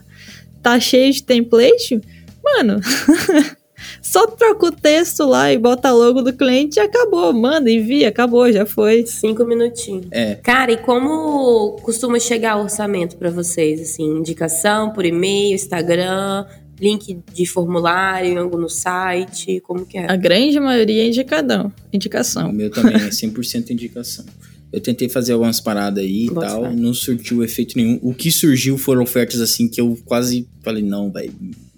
tá 0.62 0.78
cheio 0.78 1.10
de 1.14 1.22
template, 1.22 1.98
mano. 2.44 2.78
Só 4.02 4.26
troca 4.26 4.66
o 4.66 4.70
texto 4.70 5.24
lá 5.24 5.50
e 5.50 5.56
bota 5.56 5.90
logo 5.90 6.20
do 6.20 6.34
cliente 6.34 6.78
e 6.78 6.82
acabou. 6.82 7.32
Manda, 7.32 7.70
envia, 7.70 8.10
acabou, 8.10 8.52
já 8.52 8.66
foi. 8.66 9.06
Cinco 9.06 9.46
minutinhos. 9.46 10.06
É. 10.10 10.34
Cara, 10.34 10.72
e 10.72 10.76
como 10.76 11.78
costuma 11.82 12.18
chegar 12.18 12.58
o 12.58 12.64
orçamento 12.64 13.16
para 13.16 13.30
vocês? 13.30 13.80
Assim, 13.80 14.04
indicação 14.04 14.92
por 14.92 15.06
e-mail, 15.06 15.54
Instagram, 15.54 16.44
link 16.80 17.18
de 17.32 17.46
formulário 17.46 18.48
no 18.48 18.68
site? 18.68 19.60
Como 19.60 19.84
que 19.84 19.98
é? 19.98 20.10
A 20.10 20.16
grande 20.16 20.58
maioria 20.58 21.02
é 21.02 21.08
indicadão, 21.08 21.72
indicação. 21.92 22.50
O 22.50 22.52
meu 22.52 22.70
também 22.70 22.94
é 22.94 23.08
100% 23.08 23.70
indicação. 23.70 24.24
Eu 24.72 24.80
tentei 24.80 25.08
fazer 25.08 25.32
algumas 25.32 25.60
paradas 25.60 26.02
aí 26.02 26.26
e 26.26 26.34
tal, 26.34 26.72
não 26.72 26.94
surtiu 26.94 27.42
efeito 27.42 27.76
nenhum. 27.76 27.98
O 28.02 28.14
que 28.14 28.30
surgiu 28.30 28.78
foram 28.78 29.02
ofertas 29.02 29.40
assim 29.40 29.68
que 29.68 29.80
eu 29.80 29.98
quase 30.04 30.48
falei, 30.62 30.82
não, 30.82 31.10
velho, 31.10 31.34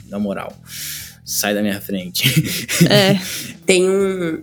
na 0.09 0.19
moral, 0.19 0.55
sai 1.25 1.55
da 1.55 1.63
minha 1.63 1.81
frente. 1.81 2.23
É. 2.89 3.19
Tem 3.65 3.89
um. 3.89 4.43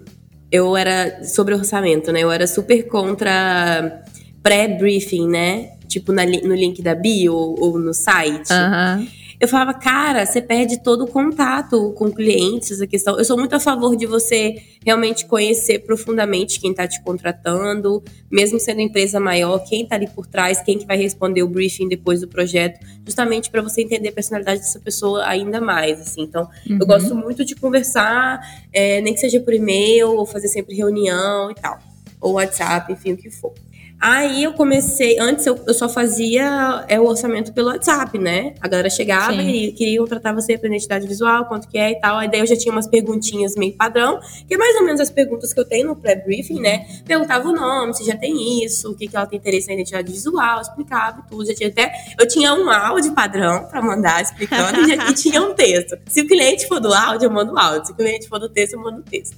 Eu 0.51 0.75
era 0.75 1.23
sobre 1.23 1.53
orçamento, 1.53 2.11
né? 2.11 2.21
Eu 2.23 2.31
era 2.31 2.47
super 2.47 2.87
contra 2.87 4.03
pré-briefing, 4.41 5.27
né? 5.27 5.73
Tipo 5.87 6.11
na, 6.11 6.25
no 6.25 6.55
link 6.55 6.81
da 6.81 6.95
bio 6.95 7.35
ou 7.35 7.79
no 7.79 7.93
site. 7.93 8.51
Aham. 8.51 8.99
Uh 8.99 9.05
-huh 9.05 9.18
eu 9.39 9.47
falava, 9.47 9.73
cara, 9.73 10.25
você 10.25 10.41
perde 10.41 10.83
todo 10.83 11.05
o 11.05 11.07
contato 11.07 11.93
com 11.93 12.11
clientes, 12.11 12.81
a 12.81 12.87
questão. 12.87 13.17
Eu 13.17 13.23
sou 13.23 13.37
muito 13.37 13.55
a 13.55 13.59
favor 13.59 13.95
de 13.95 14.05
você 14.05 14.61
realmente 14.85 15.25
conhecer 15.25 15.79
profundamente 15.79 16.59
quem 16.59 16.71
está 16.71 16.85
te 16.85 17.01
contratando, 17.01 18.03
mesmo 18.29 18.59
sendo 18.59 18.81
empresa 18.81 19.17
maior, 19.17 19.59
quem 19.59 19.83
está 19.83 19.95
ali 19.95 20.09
por 20.09 20.27
trás, 20.27 20.61
quem 20.61 20.77
que 20.77 20.85
vai 20.85 20.97
responder 20.97 21.41
o 21.41 21.47
briefing 21.47 21.87
depois 21.87 22.19
do 22.19 22.27
projeto, 22.27 22.85
justamente 23.05 23.49
para 23.49 23.61
você 23.61 23.81
entender 23.81 24.09
a 24.09 24.13
personalidade 24.13 24.59
dessa 24.59 24.79
pessoa 24.79 25.25
ainda 25.25 25.61
mais, 25.61 26.01
assim. 26.01 26.23
Então, 26.23 26.49
uhum. 26.69 26.77
eu 26.81 26.85
gosto 26.85 27.15
muito 27.15 27.45
de 27.45 27.55
conversar, 27.55 28.41
é, 28.73 28.99
nem 28.99 29.13
que 29.13 29.21
seja 29.21 29.39
por 29.39 29.53
e-mail, 29.53 30.15
ou 30.15 30.25
fazer 30.25 30.49
sempre 30.49 30.75
reunião 30.75 31.49
e 31.49 31.55
tal, 31.55 31.79
ou 32.19 32.33
WhatsApp, 32.33 32.91
enfim, 32.91 33.13
o 33.13 33.17
que 33.17 33.29
for. 33.29 33.53
Aí 34.01 34.45
eu 34.45 34.53
comecei, 34.53 35.19
antes 35.19 35.45
eu, 35.45 35.59
eu 35.67 35.73
só 35.73 35.89
fazia 35.89 36.85
é, 36.87 36.97
o 36.97 37.05
orçamento 37.05 37.51
pelo 37.51 37.67
WhatsApp, 37.67 38.17
né? 38.17 38.53
A 38.61 38.67
galera 38.69 38.89
chegava 38.89 39.33
Sim. 39.33 39.49
e 39.49 39.71
queria 39.73 39.99
contratar 39.99 40.33
você 40.33 40.57
para 40.57 40.69
identidade 40.69 41.05
visual, 41.05 41.45
quanto 41.47 41.67
que 41.67 41.77
é 41.77 41.91
e 41.91 41.99
tal. 41.99 42.17
Aí 42.17 42.31
daí 42.31 42.39
eu 42.39 42.47
já 42.47 42.55
tinha 42.55 42.71
umas 42.71 42.87
perguntinhas 42.87 43.55
meio 43.55 43.73
padrão, 43.73 44.21
que 44.47 44.53
é 44.53 44.57
mais 44.57 44.73
ou 44.77 44.85
menos 44.85 45.01
as 45.01 45.09
perguntas 45.09 45.51
que 45.51 45.59
eu 45.59 45.65
tenho 45.65 45.89
no 45.89 45.97
pré-briefing, 45.97 46.61
né? 46.61 46.87
Perguntava 47.05 47.49
o 47.49 47.51
nome, 47.51 47.93
se 47.93 48.05
já 48.05 48.15
tem 48.15 48.63
isso, 48.63 48.89
o 48.89 48.95
que, 48.95 49.05
que 49.05 49.17
ela 49.17 49.25
tem 49.25 49.37
interesse 49.37 49.67
na 49.67 49.73
identidade 49.73 50.09
visual, 50.09 50.61
explicava 50.61 51.21
tudo. 51.29 51.45
Já 51.45 51.53
tinha 51.53 51.67
até. 51.67 51.91
Eu 52.17 52.25
tinha 52.25 52.53
um 52.53 52.69
áudio 52.69 53.11
padrão 53.11 53.65
para 53.65 53.81
mandar 53.81 54.21
explicando 54.21 54.79
e, 54.79 54.95
já, 54.95 55.09
e 55.09 55.13
tinha 55.15 55.41
um 55.41 55.53
texto. 55.53 55.97
Se 56.07 56.21
o 56.21 56.27
cliente 56.27 56.65
for 56.69 56.79
do 56.79 56.93
áudio, 56.93 57.25
eu 57.25 57.31
mando 57.31 57.51
o 57.51 57.59
áudio. 57.59 57.87
Se 57.87 57.91
o 57.91 57.95
cliente 57.95 58.29
for 58.29 58.39
do 58.39 58.47
texto, 58.47 58.75
eu 58.75 58.79
mando 58.79 59.01
o 59.01 59.03
texto. 59.03 59.35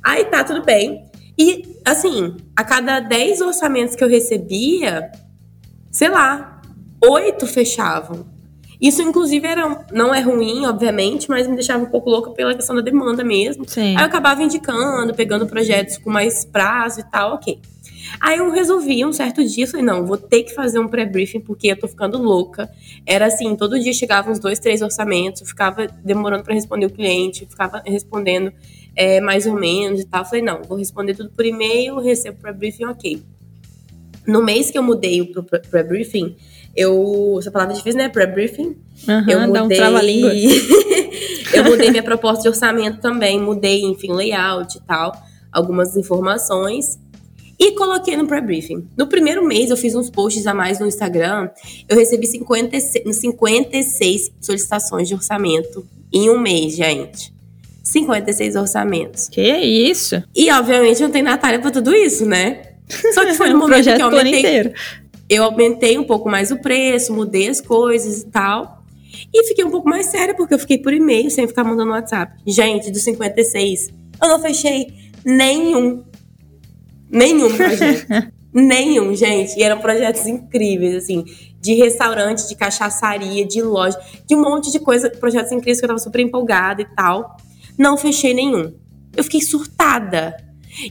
Aí 0.00 0.24
tá, 0.26 0.44
tudo 0.44 0.62
bem. 0.62 1.04
E, 1.38 1.76
assim, 1.84 2.36
a 2.54 2.64
cada 2.64 3.00
10 3.00 3.40
orçamentos 3.42 3.94
que 3.94 4.02
eu 4.02 4.08
recebia, 4.08 5.10
sei 5.90 6.08
lá, 6.08 6.60
oito 7.02 7.46
fechavam. 7.46 8.26
Isso, 8.80 9.00
inclusive, 9.02 9.46
era, 9.46 9.86
não 9.92 10.14
é 10.14 10.20
ruim, 10.20 10.66
obviamente, 10.66 11.28
mas 11.30 11.46
me 11.46 11.54
deixava 11.54 11.82
um 11.82 11.88
pouco 11.88 12.10
louca 12.10 12.30
pela 12.30 12.54
questão 12.54 12.76
da 12.76 12.82
demanda 12.82 13.24
mesmo. 13.24 13.66
Sim. 13.66 13.96
Aí 13.96 14.02
eu 14.02 14.06
acabava 14.06 14.42
indicando, 14.42 15.14
pegando 15.14 15.46
projetos 15.46 15.96
com 15.98 16.10
mais 16.10 16.44
prazo 16.44 17.00
e 17.00 17.04
tal, 17.04 17.34
ok. 17.34 17.58
Aí 18.20 18.38
eu 18.38 18.50
resolvi 18.50 19.04
um 19.04 19.12
certo 19.12 19.44
dia, 19.44 19.66
falei, 19.66 19.84
não, 19.84 20.06
vou 20.06 20.16
ter 20.16 20.42
que 20.42 20.54
fazer 20.54 20.78
um 20.78 20.88
pré-briefing 20.88 21.40
porque 21.40 21.68
eu 21.68 21.78
tô 21.78 21.88
ficando 21.88 22.18
louca. 22.18 22.70
Era 23.04 23.26
assim, 23.26 23.56
todo 23.56 23.78
dia 23.78 23.92
chegavam 23.92 24.32
uns 24.32 24.38
dois, 24.38 24.58
três 24.58 24.82
orçamentos, 24.82 25.40
eu 25.40 25.46
ficava 25.46 25.86
demorando 26.04 26.44
para 26.44 26.54
responder 26.54 26.86
o 26.86 26.90
cliente, 26.90 27.46
ficava 27.46 27.82
respondendo 27.84 28.52
é, 28.96 29.20
mais 29.20 29.46
ou 29.46 29.54
menos 29.54 30.00
e 30.00 30.04
tal. 30.06 30.24
Falei, 30.24 30.42
não, 30.42 30.62
vou 30.62 30.78
responder 30.78 31.14
tudo 31.14 31.30
por 31.30 31.44
e-mail, 31.44 32.00
recebo 32.00 32.38
para 32.40 32.52
briefing, 32.52 32.86
ok. 32.86 33.22
No 34.26 34.42
mês 34.42 34.70
que 34.70 34.78
eu 34.78 34.82
mudei 34.82 35.20
o 35.20 35.30
pré-briefing, 35.70 36.34
eu. 36.74 37.36
Essa 37.38 37.50
palavra 37.50 37.74
é 37.74 37.76
difícil, 37.76 37.98
né? 37.98 38.08
Pré-briefing. 38.08 38.76
Uhum, 39.08 39.30
eu 39.30 39.40
mudei. 39.46 39.78
Dá 39.78 39.90
um 39.90 39.98
língua 39.98 40.32
eu 41.54 41.64
mudei 41.64 41.90
minha 41.90 42.02
proposta 42.02 42.42
de 42.42 42.48
orçamento 42.48 43.00
também, 43.00 43.40
mudei, 43.40 43.82
enfim, 43.82 44.12
layout 44.12 44.76
e 44.76 44.80
tal, 44.80 45.12
algumas 45.52 45.96
informações. 45.96 46.98
E 47.58 47.72
coloquei 47.72 48.16
no 48.16 48.26
pré-briefing. 48.26 48.86
No 48.96 49.06
primeiro 49.06 49.46
mês, 49.46 49.70
eu 49.70 49.76
fiz 49.76 49.94
uns 49.94 50.10
posts 50.10 50.46
a 50.46 50.52
mais 50.52 50.78
no 50.78 50.86
Instagram. 50.86 51.48
Eu 51.88 51.96
recebi 51.96 52.26
56, 52.26 53.16
56 53.16 54.32
solicitações 54.40 55.08
de 55.08 55.14
orçamento 55.14 55.86
em 56.12 56.28
um 56.28 56.38
mês, 56.38 56.76
gente. 56.76 57.35
56 57.86 58.56
orçamentos. 58.56 59.28
Que 59.28 59.56
isso? 59.58 60.20
E, 60.34 60.50
obviamente, 60.50 61.00
não 61.00 61.10
tem 61.10 61.22
Natália 61.22 61.60
pra 61.60 61.70
tudo 61.70 61.94
isso, 61.94 62.26
né? 62.26 62.62
Só 63.14 63.24
que 63.24 63.34
foi 63.34 63.50
no 63.50 63.58
momento 63.58 63.84
que 63.84 64.02
eu 64.02 64.06
aumentei. 64.06 64.40
Inteiro. 64.40 64.72
Eu 65.28 65.44
aumentei 65.44 65.96
um 65.96 66.04
pouco 66.04 66.28
mais 66.28 66.50
o 66.50 66.56
preço, 66.58 67.12
mudei 67.12 67.48
as 67.48 67.60
coisas 67.60 68.22
e 68.22 68.26
tal. 68.26 68.82
E 69.32 69.44
fiquei 69.44 69.64
um 69.64 69.70
pouco 69.70 69.88
mais 69.88 70.06
séria, 70.06 70.34
porque 70.34 70.54
eu 70.54 70.58
fiquei 70.58 70.78
por 70.78 70.92
e-mail, 70.92 71.30
sem 71.30 71.46
ficar 71.46 71.62
mandando 71.62 71.92
WhatsApp. 71.92 72.32
Gente, 72.46 72.90
dos 72.90 73.02
56, 73.02 73.88
eu 74.20 74.28
não 74.28 74.40
fechei 74.40 74.88
nenhum. 75.24 76.04
Nenhum 77.08 77.56
projeto. 77.56 78.32
nenhum, 78.52 79.14
gente. 79.14 79.58
E 79.58 79.62
eram 79.62 79.78
projetos 79.78 80.26
incríveis, 80.26 80.94
assim, 80.94 81.24
de 81.60 81.74
restaurante, 81.74 82.48
de 82.48 82.54
cachaçaria, 82.56 83.46
de 83.46 83.62
loja, 83.62 83.98
de 84.26 84.34
um 84.34 84.40
monte 84.40 84.72
de 84.72 84.80
coisa, 84.80 85.08
projetos 85.08 85.52
incríveis 85.52 85.78
que 85.78 85.84
eu 85.84 85.88
tava 85.88 86.00
super 86.00 86.20
empolgada 86.20 86.82
e 86.82 86.86
tal. 86.96 87.36
Não 87.78 87.96
fechei 87.96 88.32
nenhum. 88.34 88.72
Eu 89.16 89.24
fiquei 89.24 89.40
surtada. 89.40 90.36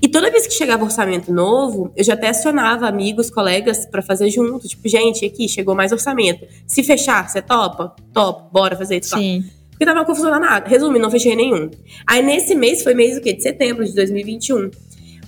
E 0.02 0.08
toda 0.08 0.32
vez 0.32 0.48
que 0.48 0.54
chegava 0.54 0.84
orçamento 0.84 1.32
novo, 1.32 1.91
eu 1.95 2.04
já 2.04 2.13
até 2.13 2.30
acionava 2.30 2.88
amigos, 2.88 3.30
colegas 3.30 3.86
para 3.86 4.02
fazer 4.02 4.30
junto. 4.30 4.67
Tipo, 4.67 4.88
gente, 4.88 5.26
aqui 5.26 5.48
chegou 5.48 5.76
mais 5.76 5.91
orçamento. 5.91 6.45
Se 6.65 6.84
fechar, 6.84 7.30
você 7.30 7.41
topa? 7.41 7.95
Topa, 8.12 8.50
bora 8.52 8.76
fazer 8.76 9.00
isso. 9.00 9.15
Sim. 9.15 9.43
Porque 9.69 9.86
tava 9.86 10.06
confusão 10.06 10.39
nada. 10.39 10.67
Resumindo, 10.67 11.00
não 11.00 11.12
fechei 11.12 11.36
nenhum. 11.36 11.69
Aí 12.08 12.24
nesse 12.24 12.56
mês, 12.56 12.82
foi 12.82 12.93
mês 12.93 13.17
o 13.17 13.21
quê? 13.21 13.34
De 13.34 13.43
setembro 13.43 13.86
de 13.86 13.93
2021. 13.93 14.71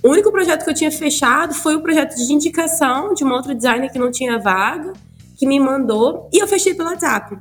O 0.02 0.10
único 0.10 0.32
projeto 0.32 0.64
que 0.64 0.70
eu 0.70 0.74
tinha 0.74 0.92
fechado 0.92 1.54
foi 1.54 1.76
o 1.76 1.82
projeto 1.82 2.16
de 2.16 2.32
indicação 2.32 3.14
de 3.14 3.24
uma 3.24 3.36
outra 3.36 3.54
designer 3.54 3.92
que 3.92 4.00
não 4.00 4.10
tinha 4.10 4.40
vaga, 4.40 4.94
que 5.38 5.46
me 5.46 5.60
mandou, 5.60 6.30
e 6.32 6.40
eu 6.40 6.48
fechei 6.48 6.74
pelo 6.74 6.90
WhatsApp. 6.90 7.38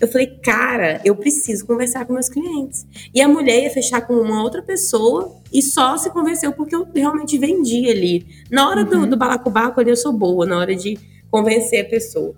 Eu 0.00 0.08
falei, 0.08 0.26
cara, 0.42 1.00
eu 1.04 1.14
preciso 1.16 1.66
conversar 1.66 2.04
com 2.04 2.12
meus 2.12 2.28
clientes. 2.28 2.86
E 3.14 3.20
a 3.20 3.28
mulher 3.28 3.62
ia 3.62 3.70
fechar 3.70 4.00
com 4.02 4.14
uma 4.14 4.42
outra 4.42 4.62
pessoa 4.62 5.36
e 5.52 5.62
só 5.62 5.96
se 5.96 6.10
convenceu 6.10 6.52
porque 6.52 6.74
eu 6.74 6.86
realmente 6.94 7.38
vendi 7.38 7.88
ali. 7.88 8.26
Na 8.50 8.68
hora 8.68 8.82
uhum. 8.82 9.02
do, 9.02 9.06
do 9.08 9.16
balacobaco 9.16 9.80
ali, 9.80 9.90
eu 9.90 9.96
sou 9.96 10.12
boa, 10.12 10.46
na 10.46 10.58
hora 10.58 10.74
de 10.74 10.98
convencer 11.30 11.84
a 11.84 11.88
pessoa. 11.88 12.34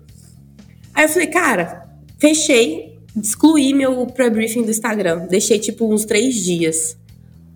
Aí 0.93 1.05
eu 1.05 1.09
falei, 1.09 1.27
cara, 1.27 1.89
fechei, 2.19 2.99
excluí 3.15 3.73
meu 3.73 4.05
pré-briefing 4.07 4.63
do 4.63 4.71
Instagram. 4.71 5.27
Deixei 5.27 5.59
tipo 5.59 5.91
uns 5.91 6.05
três 6.05 6.35
dias. 6.35 6.97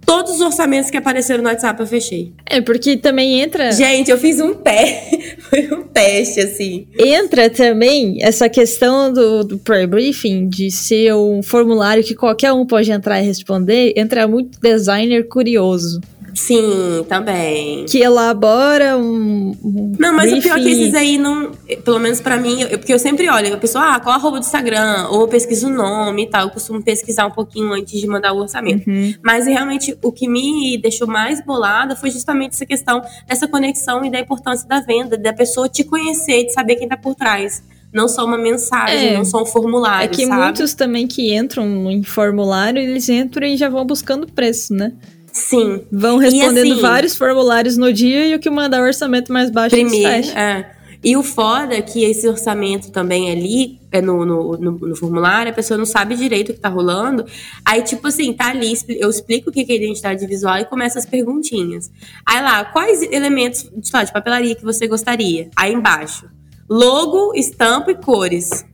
Todos 0.06 0.36
os 0.36 0.42
orçamentos 0.42 0.92
que 0.92 0.98
apareceram 0.98 1.44
no 1.44 1.50
WhatsApp 1.50 1.80
eu 1.80 1.88
fechei. 1.88 2.34
É, 2.46 2.62
porque 2.62 2.98
também 2.98 3.42
entra. 3.42 3.72
Gente, 3.72 4.12
eu 4.12 4.18
fiz 4.18 4.40
um 4.40 4.54
teste. 4.54 5.38
Foi 5.50 5.68
um 5.72 5.84
teste, 5.84 6.40
assim. 6.42 6.88
Entra 6.98 7.50
também 7.50 8.18
essa 8.22 8.50
questão 8.50 9.12
do, 9.12 9.44
do 9.44 9.58
pre-briefing, 9.58 10.48
de 10.48 10.72
ser 10.72 11.14
um 11.14 11.42
formulário 11.42 12.04
que 12.04 12.16
qualquer 12.16 12.52
um 12.52 12.66
pode 12.66 12.92
entrar 12.92 13.22
e 13.22 13.26
responder. 13.26 13.94
Entra 13.96 14.28
muito 14.28 14.60
designer 14.60 15.28
curioso. 15.28 16.02
Sim, 16.36 17.06
também. 17.08 17.86
Que 17.86 18.02
elabora 18.02 18.98
um. 18.98 19.56
um 19.64 19.94
não, 19.98 20.14
mas 20.14 20.30
briefing. 20.30 20.40
o 20.40 20.44
pior 20.44 20.60
é 20.60 20.62
que 20.62 20.70
esses 20.70 20.94
aí 20.94 21.18
não. 21.18 21.52
Pelo 21.84 21.98
menos 21.98 22.20
para 22.20 22.38
mim, 22.38 22.62
eu, 22.62 22.78
porque 22.78 22.94
eu 22.94 23.00
sempre 23.00 23.30
olho, 23.30 23.54
a 23.54 23.58
pessoa, 23.58 23.96
ah, 23.96 24.00
qual 24.02 24.14
a 24.14 24.18
roupa 24.18 24.40
do 24.40 24.44
Instagram? 24.44 25.08
Ou 25.10 25.22
eu 25.22 25.28
pesquiso 25.30 25.68
o 25.68 25.70
nome 25.70 26.24
e 26.24 26.30
tal. 26.30 26.44
Eu 26.44 26.50
costumo 26.50 26.84
pesquisar 26.84 27.26
um 27.26 27.32
pouquinho 27.32 27.72
antes 27.72 28.00
de 28.00 28.06
mandar 28.06 28.34
o 28.34 28.38
orçamento. 28.38 28.88
Uhum. 28.88 29.14
Mas 29.24 29.48
realmente 29.48 29.98
o 30.04 30.12
que 30.12 30.28
me 30.28 30.78
deixou 30.78 31.08
mais 31.08 31.44
bolada 31.44 31.96
foi 31.96 32.12
justamente 32.12 32.52
essa 32.52 32.66
questão 32.66 33.02
dessa 33.26 33.48
conexão 33.48 34.04
e 34.04 34.12
da 34.12 34.20
importância 34.20 34.68
da 34.68 34.82
venda, 34.82 35.18
da 35.18 35.32
pessoa 35.32 35.70
te 35.70 35.86
conhecer, 35.86 36.44
de 36.44 36.54
saber 36.54 36.76
quem 36.76 36.88
tá 36.88 36.98
por 36.98 37.16
trás 37.16 37.64
não 37.94 38.10
só 38.10 38.26
uma 38.26 38.38
mensagem, 38.38 39.12
é, 39.12 39.14
não 39.14 39.24
só 39.24 39.42
um 39.42 39.46
formulário. 39.46 40.04
É 40.04 40.08
que 40.10 40.28
sabe? 40.28 40.44
muitos 40.44 40.74
também 40.74 41.08
que 41.08 41.34
entram 41.34 41.90
em 41.90 42.04
formulário, 42.04 42.78
eles 42.78 43.08
entram 43.08 43.48
e 43.48 43.56
já 43.56 43.70
vão 43.70 43.86
buscando 43.86 44.28
preço, 44.28 44.74
né? 44.74 44.92
Sim. 45.36 45.82
Vão 45.92 46.18
respondendo 46.18 46.72
assim, 46.72 46.82
vários 46.82 47.16
formulários 47.16 47.76
no 47.76 47.92
dia 47.92 48.26
e 48.28 48.36
o 48.36 48.40
que 48.40 48.50
mandar 48.50 48.82
o 48.82 48.86
orçamento 48.86 49.34
mais 49.34 49.52
baixo 49.52 49.76
primeiro, 49.76 50.30
é. 50.30 50.72
E 51.04 51.16
o 51.16 51.22
foda 51.22 51.76
é 51.76 51.82
que 51.82 52.04
esse 52.04 52.28
orçamento 52.28 52.90
também 52.90 53.30
ali, 53.30 53.80
é 53.92 54.02
no, 54.02 54.26
no, 54.26 54.58
no, 54.58 54.72
no, 54.72 54.96
formulário, 54.96 55.52
a 55.52 55.54
pessoa 55.54 55.78
não 55.78 55.86
sabe 55.86 56.16
direito 56.16 56.50
o 56.50 56.54
que 56.56 56.60
tá 56.60 56.70
rolando. 56.70 57.26
Aí, 57.64 57.84
tipo 57.84 58.08
assim, 58.08 58.34
tá 58.34 58.48
ali, 58.48 58.74
eu 58.88 59.10
explico 59.10 59.50
o 59.50 59.54
que 59.54 59.72
é 59.72 59.76
identidade 59.76 60.26
visual 60.26 60.58
e 60.58 60.66
começa 60.66 60.98
as 60.98 61.06
perguntinhas. 61.06 61.92
Aí 62.26 62.42
lá, 62.42 62.66
quais 62.66 63.04
elementos 63.04 63.70
lá, 63.94 64.04
de 64.04 64.12
papelaria 64.12 64.56
que 64.56 64.64
você 64.64 64.88
gostaria? 64.88 65.50
Aí 65.56 65.74
embaixo, 65.74 66.28
logo, 66.68 67.36
estampa 67.36 67.92
e 67.92 67.96
cores. 67.96 68.66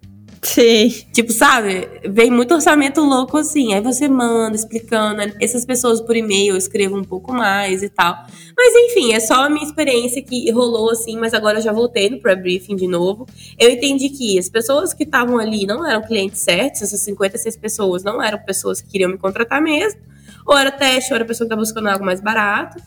Sim. 0.44 0.90
Tipo, 1.14 1.32
sabe? 1.32 1.88
Vem 2.10 2.32
muito 2.32 2.54
orçamento 2.54 3.00
louco 3.02 3.38
assim. 3.38 3.74
Aí 3.74 3.82
você 3.82 4.08
manda 4.08 4.56
explicando. 4.56 5.22
Essas 5.40 5.64
pessoas 5.66 6.02
por 6.02 6.16
e-mail 6.16 6.54
eu 6.54 6.58
escrevo 6.58 6.98
um 6.98 7.04
pouco 7.04 7.32
mais 7.32 7.84
e 7.84 7.90
tal. 7.90 8.26
Mas 8.58 8.74
enfim, 8.76 9.14
é 9.14 9.20
só 9.20 9.46
a 9.46 9.50
minha 9.50 9.64
experiência 9.64 10.22
que 10.22 10.50
rolou 10.52 10.90
assim. 10.90 11.16
Mas 11.18 11.36
agora 11.36 11.60
eu 11.60 11.62
já 11.62 11.72
voltei 11.72 12.10
no 12.10 12.20
pré-briefing 12.20 12.76
de 12.76 12.88
novo. 12.88 13.28
Eu 13.60 13.70
entendi 13.70 14.10
que 14.10 14.40
as 14.40 14.50
pessoas 14.50 14.94
que 14.94 15.04
estavam 15.04 15.38
ali 15.38 15.68
não 15.68 15.86
eram 15.86 16.02
clientes 16.02 16.42
certos. 16.42 16.82
Essas 16.82 17.02
56 17.02 17.58
pessoas 17.58 18.04
não 18.04 18.22
eram 18.22 18.40
pessoas 18.40 18.82
que 18.82 18.90
queriam 18.90 19.12
me 19.12 19.20
contratar 19.20 19.62
mesmo. 19.62 20.02
Ou 20.46 20.58
era 20.58 20.72
teste, 20.72 21.12
ou 21.12 21.18
era 21.18 21.26
pessoa 21.26 21.46
que 21.46 21.54
estava 21.54 21.62
buscando 21.62 21.88
algo 21.88 22.04
mais 22.04 22.20
barato. 22.20 22.82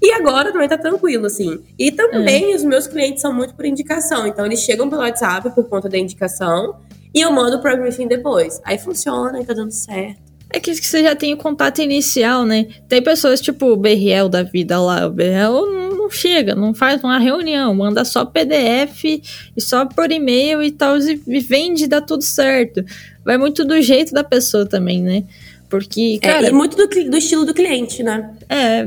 E 0.00 0.12
agora 0.12 0.52
também 0.52 0.68
tá 0.68 0.76
tranquilo, 0.76 1.26
assim. 1.26 1.62
E 1.78 1.92
também 1.92 2.52
é. 2.52 2.56
os 2.56 2.64
meus 2.64 2.86
clientes 2.86 3.20
são 3.22 3.32
muito 3.32 3.54
por 3.54 3.64
indicação. 3.64 4.26
Então 4.26 4.44
eles 4.44 4.60
chegam 4.60 4.88
pelo 4.88 5.02
WhatsApp 5.02 5.50
por 5.54 5.68
conta 5.68 5.88
da 5.88 5.98
indicação. 5.98 6.76
E 7.14 7.20
eu 7.20 7.30
mando 7.30 7.60
pro 7.60 7.76
briefing 7.76 8.08
depois. 8.08 8.60
Aí 8.64 8.76
funciona 8.76 9.40
e 9.40 9.44
tá 9.44 9.54
dando 9.54 9.70
certo. 9.70 10.24
É 10.50 10.60
que 10.60 10.74
você 10.74 11.02
já 11.02 11.16
tem 11.16 11.32
o 11.34 11.36
contato 11.36 11.80
inicial, 11.80 12.44
né? 12.44 12.66
Tem 12.88 13.02
pessoas 13.02 13.40
tipo 13.40 13.66
o 13.66 13.76
Berriel 13.76 14.28
da 14.28 14.42
vida 14.42 14.80
lá. 14.80 15.06
O 15.06 15.10
Berriel 15.10 15.66
não 15.90 16.10
chega, 16.10 16.54
não 16.54 16.74
faz 16.74 17.02
uma 17.02 17.18
reunião, 17.18 17.74
manda 17.74 18.04
só 18.04 18.24
PDF 18.24 19.04
e 19.04 19.60
só 19.60 19.84
por 19.84 20.12
e-mail 20.12 20.62
e 20.62 20.70
tal, 20.70 20.96
e 20.98 21.40
vende, 21.40 21.88
dá 21.88 22.00
tudo 22.00 22.22
certo. 22.22 22.84
Vai 23.24 23.36
muito 23.36 23.64
do 23.64 23.80
jeito 23.80 24.12
da 24.12 24.22
pessoa 24.22 24.66
também, 24.66 25.02
né? 25.02 25.24
Porque, 25.68 26.20
é, 26.22 26.26
cara. 26.26 26.46
É, 26.46 26.50
e 26.50 26.52
muito 26.52 26.76
do, 26.76 26.86
do, 26.86 27.16
estilo 27.16 27.44
do 27.44 27.54
cliente, 27.54 28.02
né? 28.02 28.30
É, 28.48 28.86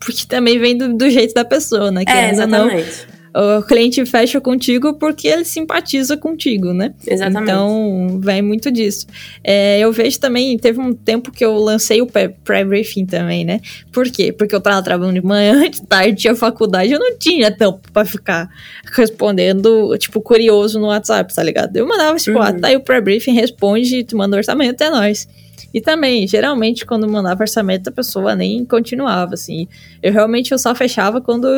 porque 0.00 0.24
também 0.26 0.58
vem 0.58 0.78
do, 0.78 0.94
do 0.94 1.10
jeito 1.10 1.34
da 1.34 1.44
pessoa, 1.44 1.90
né? 1.90 2.04
Que 2.04 2.10
é, 2.10 2.30
exatamente. 2.30 3.06
Não, 3.08 3.21
o 3.34 3.62
cliente 3.62 4.04
fecha 4.04 4.40
contigo 4.40 4.94
porque 4.94 5.26
ele 5.26 5.44
simpatiza 5.44 6.16
contigo, 6.16 6.72
né? 6.72 6.92
Exatamente. 7.06 7.42
Então, 7.42 8.20
vem 8.20 8.42
muito 8.42 8.70
disso. 8.70 9.06
É, 9.42 9.80
eu 9.80 9.90
vejo 9.90 10.20
também, 10.20 10.56
teve 10.58 10.80
um 10.80 10.92
tempo 10.92 11.30
que 11.30 11.44
eu 11.44 11.56
lancei 11.56 12.02
o 12.02 12.06
pré-briefing 12.06 13.06
também, 13.06 13.44
né? 13.44 13.60
Por 13.90 14.10
quê? 14.10 14.32
Porque 14.32 14.54
eu 14.54 14.60
tava 14.60 14.82
trabalhando 14.82 15.14
de 15.14 15.26
manhã, 15.26 15.62
de 15.70 15.80
tarde 15.82 16.20
tinha 16.20 16.36
faculdade, 16.36 16.92
eu 16.92 16.98
não 16.98 17.16
tinha 17.18 17.50
tempo 17.50 17.80
pra 17.92 18.04
ficar 18.04 18.50
respondendo, 18.94 19.96
tipo, 19.96 20.20
curioso 20.20 20.78
no 20.78 20.88
WhatsApp, 20.88 21.34
tá 21.34 21.42
ligado? 21.42 21.74
Eu 21.76 21.86
mandava, 21.86 22.16
tipo, 22.18 22.36
uhum. 22.36 22.44
ah, 22.44 22.52
tá 22.52 22.68
aí 22.68 22.76
o 22.76 22.80
pré-briefing, 22.80 23.32
responde, 23.32 24.04
tu 24.04 24.16
manda 24.16 24.36
orçamento, 24.36 24.82
é 24.82 24.90
nóis. 24.90 25.26
E 25.72 25.80
também, 25.80 26.26
geralmente, 26.26 26.84
quando 26.84 27.08
mandava 27.08 27.42
orçamento, 27.42 27.88
a 27.88 27.92
pessoa 27.92 28.34
nem 28.34 28.64
continuava, 28.64 29.34
assim. 29.34 29.66
Eu 30.02 30.12
realmente 30.12 30.52
eu 30.52 30.58
só 30.58 30.74
fechava 30.74 31.20
quando 31.20 31.48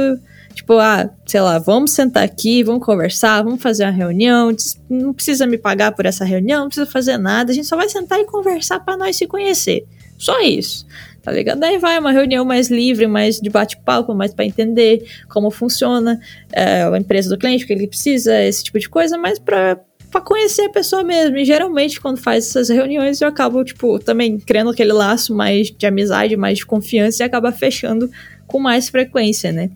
Tipo, 0.54 0.78
ah, 0.78 1.10
sei 1.26 1.40
lá, 1.40 1.58
vamos 1.58 1.90
sentar 1.90 2.22
aqui, 2.22 2.62
vamos 2.62 2.84
conversar, 2.84 3.42
vamos 3.42 3.60
fazer 3.60 3.84
uma 3.84 3.90
reunião. 3.90 4.54
Não 4.88 5.12
precisa 5.12 5.48
me 5.48 5.58
pagar 5.58 5.92
por 5.92 6.06
essa 6.06 6.24
reunião, 6.24 6.60
não 6.60 6.68
precisa 6.68 6.86
fazer 6.86 7.18
nada. 7.18 7.50
A 7.50 7.54
gente 7.54 7.66
só 7.66 7.76
vai 7.76 7.88
sentar 7.88 8.20
e 8.20 8.24
conversar 8.24 8.78
para 8.78 8.96
nós 8.96 9.16
se 9.16 9.26
conhecer. 9.26 9.84
Só 10.16 10.40
isso. 10.40 10.86
Tá 11.22 11.32
ligado? 11.32 11.58
Daí 11.58 11.78
vai 11.78 11.98
uma 11.98 12.12
reunião 12.12 12.44
mais 12.44 12.70
livre, 12.70 13.06
mais 13.08 13.40
de 13.40 13.50
bate-papo, 13.50 14.14
mais 14.14 14.32
para 14.32 14.44
entender 14.44 15.04
como 15.28 15.50
funciona 15.50 16.20
é, 16.52 16.84
a 16.84 16.98
empresa 16.98 17.30
do 17.30 17.38
cliente, 17.38 17.64
o 17.64 17.66
que 17.66 17.72
ele 17.72 17.88
precisa, 17.88 18.40
esse 18.42 18.62
tipo 18.62 18.78
de 18.78 18.88
coisa, 18.88 19.18
mas 19.18 19.38
para 19.38 19.80
para 20.14 20.20
conhecer 20.20 20.62
a 20.62 20.70
pessoa 20.70 21.02
mesmo. 21.02 21.36
E 21.36 21.44
geralmente, 21.44 22.00
quando 22.00 22.18
faz 22.18 22.46
essas 22.46 22.68
reuniões, 22.68 23.20
eu 23.20 23.26
acabo, 23.26 23.64
tipo, 23.64 23.98
também 23.98 24.38
criando 24.38 24.70
aquele 24.70 24.92
laço 24.92 25.34
mais 25.34 25.72
de 25.72 25.86
amizade, 25.86 26.36
mais 26.36 26.58
de 26.58 26.64
confiança 26.64 27.24
e 27.24 27.26
acaba 27.26 27.50
fechando 27.50 28.08
com 28.46 28.60
mais 28.60 28.88
frequência, 28.88 29.50
né? 29.50 29.70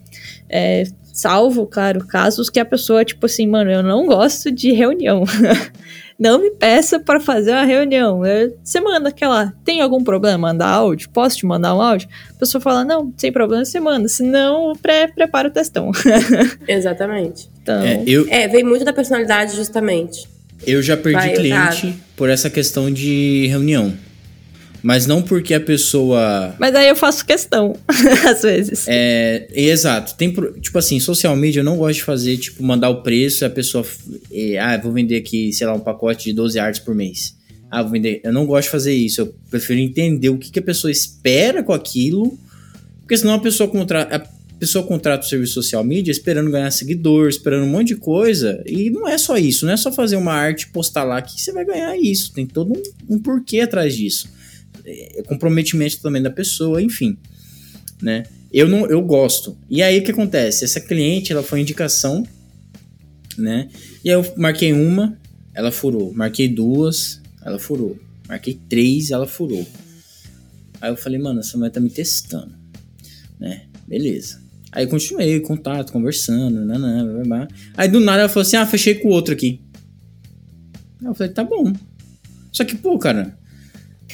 É, 0.48 0.84
salvo, 1.12 1.66
claro, 1.66 2.06
casos 2.06 2.48
que 2.48 2.60
a 2.60 2.64
pessoa, 2.64 3.04
tipo 3.04 3.26
assim, 3.26 3.48
mano, 3.48 3.68
eu 3.68 3.82
não 3.82 4.06
gosto 4.06 4.52
de 4.52 4.70
reunião. 4.70 5.24
não 6.18 6.40
me 6.42 6.50
peça 6.50 6.98
para 6.98 7.20
fazer 7.20 7.52
uma 7.52 7.64
reunião. 7.64 8.22
Você 8.62 8.80
manda 8.80 9.08
aquela, 9.08 9.52
tem 9.64 9.80
algum 9.80 10.02
problema 10.02 10.48
mandar 10.48 10.68
áudio? 10.68 11.08
Posso 11.10 11.36
te 11.36 11.46
mandar 11.46 11.74
um 11.74 11.80
áudio? 11.80 12.08
A 12.30 12.38
pessoa 12.38 12.60
fala, 12.60 12.84
não, 12.84 13.12
sem 13.16 13.30
problema, 13.30 13.64
você 13.64 13.78
manda. 13.78 14.08
Senão, 14.08 14.72
pré, 14.82 15.06
prepara 15.06 15.48
o 15.48 15.50
testão. 15.50 15.92
Exatamente. 16.66 17.48
Então, 17.62 17.80
é, 17.82 18.02
eu... 18.04 18.26
é, 18.28 18.48
vem 18.48 18.64
muito 18.64 18.84
da 18.84 18.92
personalidade, 18.92 19.54
justamente. 19.54 20.26
Eu 20.66 20.82
já 20.82 20.96
perdi 20.96 21.20
Vai, 21.20 21.32
cliente 21.34 21.94
por 22.16 22.28
essa 22.28 22.50
questão 22.50 22.90
de 22.90 23.46
reunião. 23.46 23.94
Mas 24.82 25.06
não 25.06 25.22
porque 25.22 25.54
a 25.54 25.60
pessoa. 25.60 26.54
Mas 26.58 26.74
aí 26.74 26.88
eu 26.88 26.96
faço 26.96 27.24
questão, 27.24 27.76
às 28.28 28.42
vezes. 28.42 28.84
É, 28.86 29.48
exato. 29.52 30.14
Tem, 30.14 30.32
tipo 30.60 30.78
assim, 30.78 31.00
social 31.00 31.34
media 31.36 31.60
eu 31.60 31.64
não 31.64 31.76
gosto 31.76 31.96
de 31.98 32.04
fazer, 32.04 32.36
tipo, 32.36 32.62
mandar 32.62 32.88
o 32.90 33.02
preço 33.02 33.44
e 33.44 33.46
a 33.46 33.50
pessoa. 33.50 33.84
ah, 34.60 34.76
vou 34.78 34.92
vender 34.92 35.16
aqui, 35.16 35.52
sei 35.52 35.66
lá, 35.66 35.74
um 35.74 35.80
pacote 35.80 36.26
de 36.26 36.32
12 36.32 36.58
artes 36.58 36.80
por 36.80 36.94
mês. 36.94 37.36
Ah, 37.70 37.82
vou 37.82 37.92
vender. 37.92 38.20
Eu 38.22 38.32
não 38.32 38.46
gosto 38.46 38.66
de 38.66 38.70
fazer 38.70 38.94
isso. 38.94 39.20
Eu 39.20 39.34
prefiro 39.50 39.80
entender 39.80 40.30
o 40.30 40.38
que, 40.38 40.50
que 40.50 40.58
a 40.58 40.62
pessoa 40.62 40.90
espera 40.90 41.62
com 41.62 41.72
aquilo. 41.72 42.38
Porque 43.00 43.16
senão 43.16 43.34
a 43.34 43.40
pessoa 43.40 43.68
contrata. 43.68 44.16
A 44.16 44.58
pessoa 44.58 44.84
contrata 44.84 45.24
o 45.24 45.28
serviço 45.28 45.54
social 45.54 45.84
media 45.84 46.10
esperando 46.10 46.50
ganhar 46.50 46.70
seguidor, 46.72 47.28
esperando 47.28 47.64
um 47.64 47.68
monte 47.68 47.88
de 47.88 47.96
coisa. 47.96 48.60
E 48.66 48.90
não 48.90 49.06
é 49.06 49.16
só 49.16 49.36
isso, 49.36 49.64
não 49.64 49.72
é 49.72 49.76
só 49.76 49.92
fazer 49.92 50.16
uma 50.16 50.32
arte 50.32 50.62
e 50.62 50.68
postar 50.68 51.04
lá 51.04 51.22
que 51.22 51.40
você 51.40 51.52
vai 51.52 51.64
ganhar 51.64 51.96
isso. 51.96 52.32
Tem 52.32 52.44
todo 52.44 52.72
um, 52.72 53.14
um 53.14 53.18
porquê 53.20 53.60
atrás 53.60 53.96
disso. 53.96 54.28
É, 54.88 55.22
comprometimento 55.22 56.00
também 56.00 56.22
da 56.22 56.30
pessoa, 56.30 56.82
enfim, 56.82 57.18
né? 58.00 58.24
Eu 58.52 58.68
não, 58.68 58.86
eu 58.86 59.02
gosto. 59.02 59.56
E 59.68 59.82
aí 59.82 59.98
o 59.98 60.02
que 60.02 60.10
acontece? 60.10 60.64
Essa 60.64 60.80
cliente, 60.80 61.32
ela 61.32 61.42
foi 61.42 61.60
indicação, 61.60 62.26
né? 63.36 63.68
E 64.02 64.10
aí 64.10 64.16
eu 64.16 64.34
marquei 64.36 64.72
uma, 64.72 65.18
ela 65.54 65.70
furou. 65.70 66.12
Marquei 66.14 66.48
duas, 66.48 67.20
ela 67.44 67.58
furou. 67.58 67.98
Marquei 68.26 68.58
três, 68.68 69.10
ela 69.10 69.26
furou. 69.26 69.66
Aí 70.80 70.90
eu 70.90 70.96
falei, 70.96 71.18
mano, 71.18 71.40
essa 71.40 71.56
mulher 71.58 71.70
tá 71.70 71.80
me 71.80 71.90
testando, 71.90 72.54
né? 73.38 73.66
Beleza. 73.86 74.40
Aí 74.70 74.86
continuei, 74.86 75.40
contato, 75.40 75.92
conversando, 75.92 76.64
nanã, 76.64 77.04
blá, 77.04 77.24
blá. 77.24 77.48
Aí 77.76 77.88
do 77.88 78.00
nada 78.00 78.20
ela 78.20 78.28
falou 78.28 78.42
assim, 78.42 78.56
ah, 78.56 78.66
fechei 78.66 78.94
com 78.94 79.08
o 79.08 79.10
outro 79.10 79.34
aqui. 79.34 79.60
Aí 81.00 81.06
eu 81.06 81.14
falei, 81.14 81.32
tá 81.32 81.42
bom. 81.42 81.72
Só 82.52 82.64
que, 82.64 82.76
pô, 82.76 82.98
cara, 82.98 83.36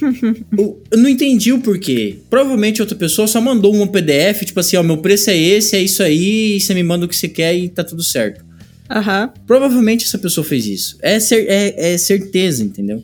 eu, 0.56 0.82
não 0.96 1.08
entendi 1.08 1.52
o 1.52 1.60
porquê. 1.60 2.18
Provavelmente 2.28 2.80
outra 2.80 2.96
pessoa 2.96 3.28
só 3.28 3.40
mandou 3.40 3.74
um 3.74 3.86
PDF, 3.86 4.44
tipo 4.44 4.60
assim, 4.60 4.76
ó, 4.76 4.82
meu 4.82 4.98
preço 4.98 5.30
é 5.30 5.36
esse, 5.36 5.76
é 5.76 5.82
isso 5.82 6.02
aí, 6.02 6.60
você 6.60 6.74
me 6.74 6.82
manda 6.82 7.06
o 7.06 7.08
que 7.08 7.16
você 7.16 7.28
quer 7.28 7.56
e 7.56 7.68
tá 7.68 7.84
tudo 7.84 8.02
certo. 8.02 8.44
Aham. 8.90 9.32
Provavelmente 9.46 10.04
essa 10.04 10.18
pessoa 10.18 10.44
fez 10.44 10.66
isso. 10.66 10.98
É, 11.00 11.18
cer 11.18 11.46
é, 11.48 11.94
é 11.94 11.98
certeza, 11.98 12.62
entendeu? 12.62 13.02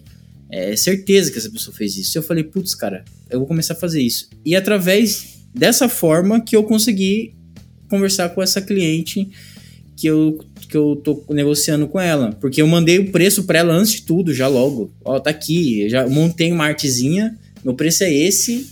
É 0.51 0.75
certeza 0.77 1.31
que 1.31 1.39
essa 1.39 1.51
pessoa 1.51 1.75
fez 1.75 1.97
isso. 1.97 2.19
Eu 2.19 2.23
falei, 2.23 2.45
putz, 2.45 2.75
cara, 2.75 3.05
eu 3.31 3.39
vou 3.39 3.47
começar 3.47 3.75
a 3.75 3.77
fazer 3.77 4.03
isso. 4.03 4.29
E 4.45 4.57
através 4.57 5.41
dessa 5.55 5.89
forma 5.89 6.41
que 6.41 6.57
eu 6.57 6.65
consegui 6.65 7.35
conversar 7.89 8.31
com 8.31 8.43
essa 8.43 8.61
cliente 8.61 9.29
que 10.01 10.07
eu, 10.07 10.39
que 10.67 10.75
eu 10.75 10.97
tô 10.97 11.23
negociando 11.29 11.87
com 11.87 12.01
ela. 12.01 12.33
Porque 12.41 12.63
eu 12.63 12.67
mandei 12.67 12.99
o 12.99 13.13
preço 13.13 13.45
para 13.45 13.59
ela 13.59 13.75
antes 13.75 13.93
de 13.93 14.03
tudo, 14.03 14.33
já 14.33 14.49
logo. 14.49 14.91
Ó, 15.05 15.21
tá 15.21 15.29
aqui, 15.29 15.83
eu 15.83 15.91
já 15.91 16.09
montei 16.09 16.51
uma 16.51 16.65
artezinha, 16.65 17.37
meu 17.63 17.75
preço 17.75 18.03
é 18.03 18.11
esse, 18.11 18.67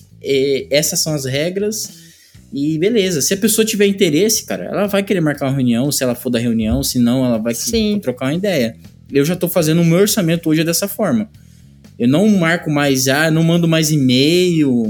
essas 0.70 1.00
são 1.00 1.12
as 1.14 1.26
regras. 1.26 2.08
E 2.50 2.78
beleza, 2.78 3.20
se 3.20 3.34
a 3.34 3.36
pessoa 3.36 3.62
tiver 3.62 3.86
interesse, 3.86 4.46
cara, 4.46 4.64
ela 4.64 4.86
vai 4.86 5.02
querer 5.02 5.20
marcar 5.20 5.48
uma 5.48 5.54
reunião, 5.54 5.92
se 5.92 6.02
ela 6.02 6.14
for 6.14 6.30
da 6.30 6.38
reunião, 6.38 6.82
se 6.82 6.98
não, 6.98 7.22
ela 7.22 7.36
vai 7.36 7.54
Sim. 7.54 8.00
trocar 8.02 8.24
uma 8.26 8.34
ideia. 8.34 8.74
Eu 9.12 9.22
já 9.22 9.36
tô 9.36 9.48
fazendo 9.48 9.82
o 9.82 9.84
meu 9.84 9.98
orçamento 9.98 10.48
hoje 10.48 10.64
dessa 10.64 10.88
forma. 10.88 11.28
Eu 11.98 12.08
não 12.08 12.26
marco 12.26 12.70
mais, 12.70 13.06
ah, 13.06 13.30
não 13.30 13.42
mando 13.42 13.68
mais 13.68 13.90
e-mail, 13.90 14.82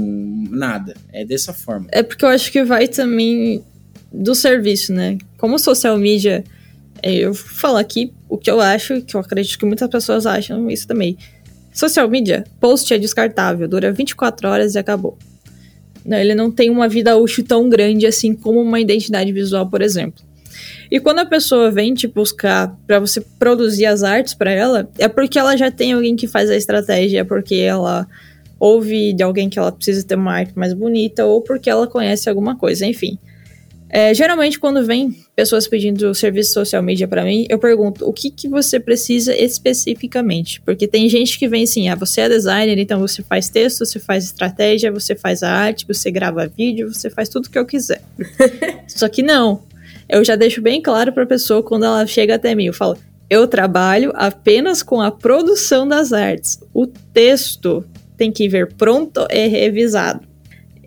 nada. 0.51 0.93
É 1.11 1.25
dessa 1.25 1.51
forma. 1.51 1.87
É 1.91 2.01
porque 2.01 2.23
eu 2.23 2.29
acho 2.29 2.49
que 2.49 2.63
vai 2.63 2.87
também 2.87 3.61
do 4.11 4.33
serviço, 4.33 4.93
né? 4.93 5.17
Como 5.37 5.57
social 5.59 5.97
media, 5.97 6.43
é, 7.01 7.13
eu 7.13 7.33
falar 7.33 7.79
aqui 7.79 8.11
o 8.27 8.37
que 8.37 8.49
eu 8.49 8.59
acho, 8.59 9.01
que 9.01 9.15
eu 9.15 9.21
acredito 9.21 9.57
que 9.57 9.65
muitas 9.65 9.89
pessoas 9.89 10.25
acham 10.25 10.69
isso 10.69 10.87
também. 10.87 11.17
Social 11.73 12.09
media, 12.09 12.43
post 12.59 12.93
é 12.93 12.97
descartável, 12.97 13.67
dura 13.67 13.91
24 13.91 14.47
horas 14.47 14.75
e 14.75 14.79
acabou. 14.79 15.17
Não, 16.05 16.17
ele 16.17 16.33
não 16.33 16.49
tem 16.49 16.69
uma 16.69 16.87
vida 16.87 17.15
útil 17.17 17.43
tão 17.43 17.69
grande 17.69 18.05
assim 18.05 18.33
como 18.33 18.61
uma 18.61 18.79
identidade 18.79 19.31
visual, 19.31 19.69
por 19.69 19.81
exemplo. 19.81 20.23
E 20.91 20.99
quando 20.99 21.19
a 21.19 21.25
pessoa 21.25 21.69
vem 21.69 21.93
te 21.93 22.07
buscar 22.07 22.75
para 22.87 22.99
você 22.99 23.21
produzir 23.37 23.85
as 23.85 24.01
artes 24.01 24.33
para 24.33 24.51
ela, 24.51 24.89
é 24.97 25.07
porque 25.07 25.37
ela 25.37 25.55
já 25.55 25.69
tem 25.69 25.93
alguém 25.93 26.15
que 26.15 26.27
faz 26.27 26.49
a 26.49 26.55
estratégia, 26.55 27.19
é 27.19 27.23
porque 27.23 27.55
ela 27.55 28.07
ouve 28.59 29.13
de 29.13 29.21
alguém 29.21 29.49
que 29.49 29.59
ela 29.59 29.71
precisa 29.71 30.05
ter 30.05 30.15
uma 30.15 30.33
arte 30.33 30.57
mais 30.57 30.73
bonita, 30.73 31.25
ou 31.25 31.41
porque 31.41 31.69
ela 31.69 31.87
conhece 31.87 32.27
alguma 32.27 32.57
coisa, 32.57 32.85
enfim. 32.85 33.19
É, 33.89 34.13
geralmente, 34.13 34.59
quando 34.59 34.85
vem 34.85 35.15
pessoas 35.35 35.67
pedindo 35.67 36.13
serviço 36.13 36.53
social 36.53 36.83
media 36.83 37.07
para 37.07 37.23
mim, 37.23 37.47
eu 37.49 37.57
pergunto 37.57 38.07
o 38.07 38.13
que, 38.13 38.29
que 38.29 38.47
você 38.47 38.79
precisa 38.79 39.35
especificamente. 39.35 40.61
Porque 40.61 40.87
tem 40.87 41.09
gente 41.09 41.39
que 41.39 41.47
vem 41.47 41.63
assim: 41.63 41.89
ah, 41.89 41.95
você 41.95 42.21
é 42.21 42.29
designer, 42.29 42.77
então 42.77 42.99
você 42.99 43.23
faz 43.23 43.49
texto, 43.49 43.85
você 43.85 43.99
faz 43.99 44.25
estratégia, 44.25 44.91
você 44.91 45.15
faz 45.15 45.41
a 45.41 45.51
arte, 45.51 45.87
você 45.87 46.11
grava 46.11 46.47
vídeo, 46.47 46.93
você 46.93 47.09
faz 47.09 47.29
tudo 47.29 47.49
que 47.49 47.57
eu 47.57 47.65
quiser. 47.65 48.01
Só 48.87 49.09
que 49.09 49.23
não. 49.23 49.63
Eu 50.07 50.23
já 50.23 50.35
deixo 50.35 50.61
bem 50.61 50.81
claro 50.81 51.11
para 51.11 51.23
a 51.23 51.27
pessoa 51.27 51.63
quando 51.63 51.85
ela 51.85 52.05
chega 52.05 52.35
até 52.35 52.53
mim: 52.53 52.65
eu 52.65 52.73
falo, 52.73 52.97
eu 53.29 53.47
trabalho 53.47 54.11
apenas 54.15 54.83
com 54.83 55.01
a 55.01 55.11
produção 55.11 55.87
das 55.87 56.13
artes. 56.13 56.59
O 56.73 56.85
texto 56.85 57.83
tem 58.17 58.31
que 58.31 58.47
vir 58.47 58.73
pronto 58.73 59.25
e 59.31 59.47
revisado. 59.47 60.28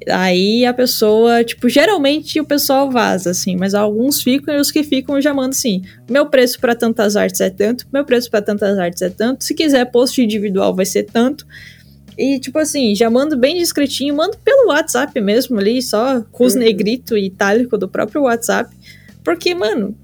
Aí 0.09 0.65
a 0.65 0.73
pessoa, 0.73 1.45
tipo, 1.45 1.69
geralmente 1.69 2.41
o 2.41 2.45
pessoal 2.45 2.91
vaza, 2.91 3.31
assim, 3.31 3.57
mas 3.57 3.75
alguns 3.75 4.23
ficam 4.23 4.55
e 4.55 4.61
os 4.61 4.71
que 4.71 4.83
ficam 4.83 5.21
já 5.21 5.33
mandam 5.33 5.51
assim: 5.51 5.83
meu 6.09 6.27
preço 6.27 6.61
para 6.61 6.75
tantas 6.75 7.17
artes 7.17 7.41
é 7.41 7.51
tanto, 7.51 7.87
meu 7.93 8.05
preço 8.05 8.31
para 8.31 8.43
tantas 8.43 8.79
artes 8.79 9.03
é 9.03 9.11
tanto, 9.11 9.45
se 9.45 9.55
quiser 9.55 9.85
post 9.91 10.23
individual 10.23 10.75
vai 10.75 10.87
ser 10.87 11.05
tanto. 11.05 11.47
E, 12.17 12.39
tipo 12.39 12.59
assim, 12.59 12.95
já 12.95 13.09
mando 13.09 13.39
bem 13.39 13.57
discretinho, 13.57 14.15
mando 14.15 14.37
pelo 14.45 14.69
WhatsApp 14.69 15.19
mesmo 15.21 15.59
ali, 15.59 15.81
só 15.81 16.21
com 16.31 16.45
os 16.45 16.55
uhum. 16.55 16.61
negrito 16.61 17.17
e 17.17 17.27
itálico 17.27 17.79
do 17.79 17.89
próprio 17.89 18.23
WhatsApp. 18.23 18.71
Porque, 19.25 19.55
mano, 19.55 19.97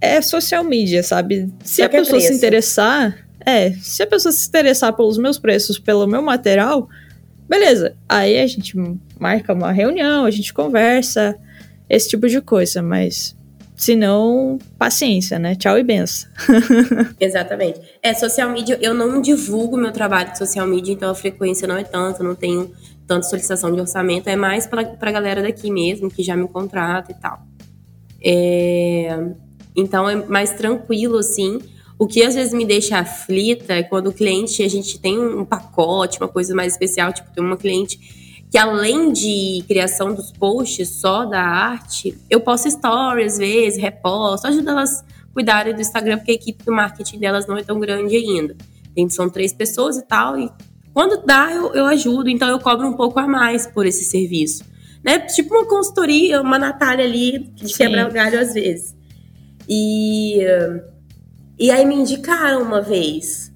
é 0.00 0.20
social 0.20 0.62
media, 0.62 1.02
sabe? 1.02 1.50
Se 1.64 1.76
só 1.76 1.84
a 1.84 1.88
pessoa 1.88 2.20
se 2.20 2.34
interessar, 2.34 3.26
é, 3.44 3.72
se 3.72 4.02
a 4.02 4.06
pessoa 4.06 4.30
se 4.32 4.46
interessar 4.46 4.92
pelos 4.94 5.16
meus 5.16 5.38
preços, 5.38 5.78
pelo 5.78 6.06
meu 6.06 6.22
material, 6.22 6.88
beleza. 7.48 7.96
Aí 8.08 8.38
a 8.38 8.46
gente 8.46 8.76
marca 9.18 9.52
uma 9.52 9.72
reunião, 9.72 10.24
a 10.24 10.30
gente 10.30 10.52
conversa, 10.52 11.36
esse 11.88 12.08
tipo 12.08 12.28
de 12.28 12.40
coisa, 12.40 12.82
mas 12.82 13.36
se 13.76 13.96
não, 13.96 14.58
paciência, 14.78 15.38
né? 15.38 15.54
Tchau 15.54 15.78
e 15.78 15.82
benção. 15.82 16.30
Exatamente. 17.18 17.80
É, 18.02 18.14
social 18.14 18.50
media, 18.50 18.78
eu 18.80 18.94
não 18.94 19.20
divulgo 19.20 19.76
meu 19.76 19.92
trabalho 19.92 20.32
de 20.32 20.38
social 20.38 20.66
media, 20.66 20.94
então 20.94 21.10
a 21.10 21.14
frequência 21.14 21.66
não 21.66 21.76
é 21.76 21.84
tanta, 21.84 22.22
não 22.22 22.34
tenho 22.34 22.72
tanta 23.06 23.26
solicitação 23.26 23.72
de 23.72 23.80
orçamento, 23.80 24.28
é 24.28 24.36
mais 24.36 24.66
pra, 24.66 24.84
pra 24.84 25.12
galera 25.12 25.42
daqui 25.42 25.70
mesmo, 25.70 26.10
que 26.10 26.22
já 26.22 26.36
me 26.36 26.48
contrata 26.48 27.12
e 27.12 27.14
tal. 27.14 27.42
É, 28.24 29.28
então 29.76 30.08
é 30.08 30.16
mais 30.16 30.52
tranquilo, 30.52 31.18
assim. 31.18 31.58
O 31.98 32.06
que 32.06 32.22
às 32.22 32.34
vezes 32.34 32.52
me 32.52 32.64
deixa 32.64 32.98
aflita 32.98 33.74
é 33.74 33.82
quando 33.82 34.08
o 34.08 34.12
cliente, 34.12 34.62
a 34.62 34.68
gente 34.68 34.98
tem 34.98 35.18
um 35.18 35.44
pacote, 35.44 36.18
uma 36.20 36.28
coisa 36.28 36.54
mais 36.54 36.72
especial, 36.72 37.12
tipo, 37.12 37.30
tem 37.32 37.42
uma 37.42 37.56
cliente 37.56 37.98
que 38.50 38.58
além 38.58 39.12
de 39.12 39.64
criação 39.66 40.14
dos 40.14 40.30
posts 40.30 40.88
só 40.88 41.24
da 41.24 41.40
arte, 41.40 42.16
eu 42.30 42.40
posto 42.40 42.70
stories 42.70 43.32
às 43.32 43.38
vezes, 43.38 43.80
reposto, 43.80 44.46
ajuda 44.46 44.70
elas 44.70 45.00
a 45.00 45.32
cuidarem 45.32 45.74
do 45.74 45.80
Instagram, 45.80 46.18
porque 46.18 46.32
a 46.32 46.34
equipe 46.34 46.64
do 46.64 46.72
marketing 46.72 47.18
delas 47.18 47.46
não 47.46 47.56
é 47.56 47.64
tão 47.64 47.80
grande 47.80 48.16
ainda. 48.16 48.56
Tem, 48.94 49.08
são 49.08 49.28
três 49.28 49.52
pessoas 49.52 49.96
e 49.96 50.02
tal, 50.02 50.38
e 50.38 50.48
quando 50.92 51.24
dá, 51.26 51.50
eu, 51.50 51.74
eu 51.74 51.86
ajudo, 51.86 52.30
então 52.30 52.48
eu 52.48 52.60
cobro 52.60 52.86
um 52.86 52.92
pouco 52.92 53.18
a 53.18 53.26
mais 53.26 53.66
por 53.66 53.86
esse 53.86 54.04
serviço. 54.04 54.64
Né? 55.02 55.18
Tipo 55.18 55.54
uma 55.54 55.66
consultoria, 55.66 56.40
uma 56.40 56.56
Natália 56.58 57.04
ali, 57.04 57.40
de 57.56 57.74
quebra 57.74 58.08
galho 58.08 58.40
às 58.40 58.54
vezes. 58.54 58.94
E, 59.68 60.38
e 61.58 61.70
aí 61.70 61.84
me 61.84 61.94
indicaram 61.94 62.62
uma 62.62 62.80
vez. 62.80 63.52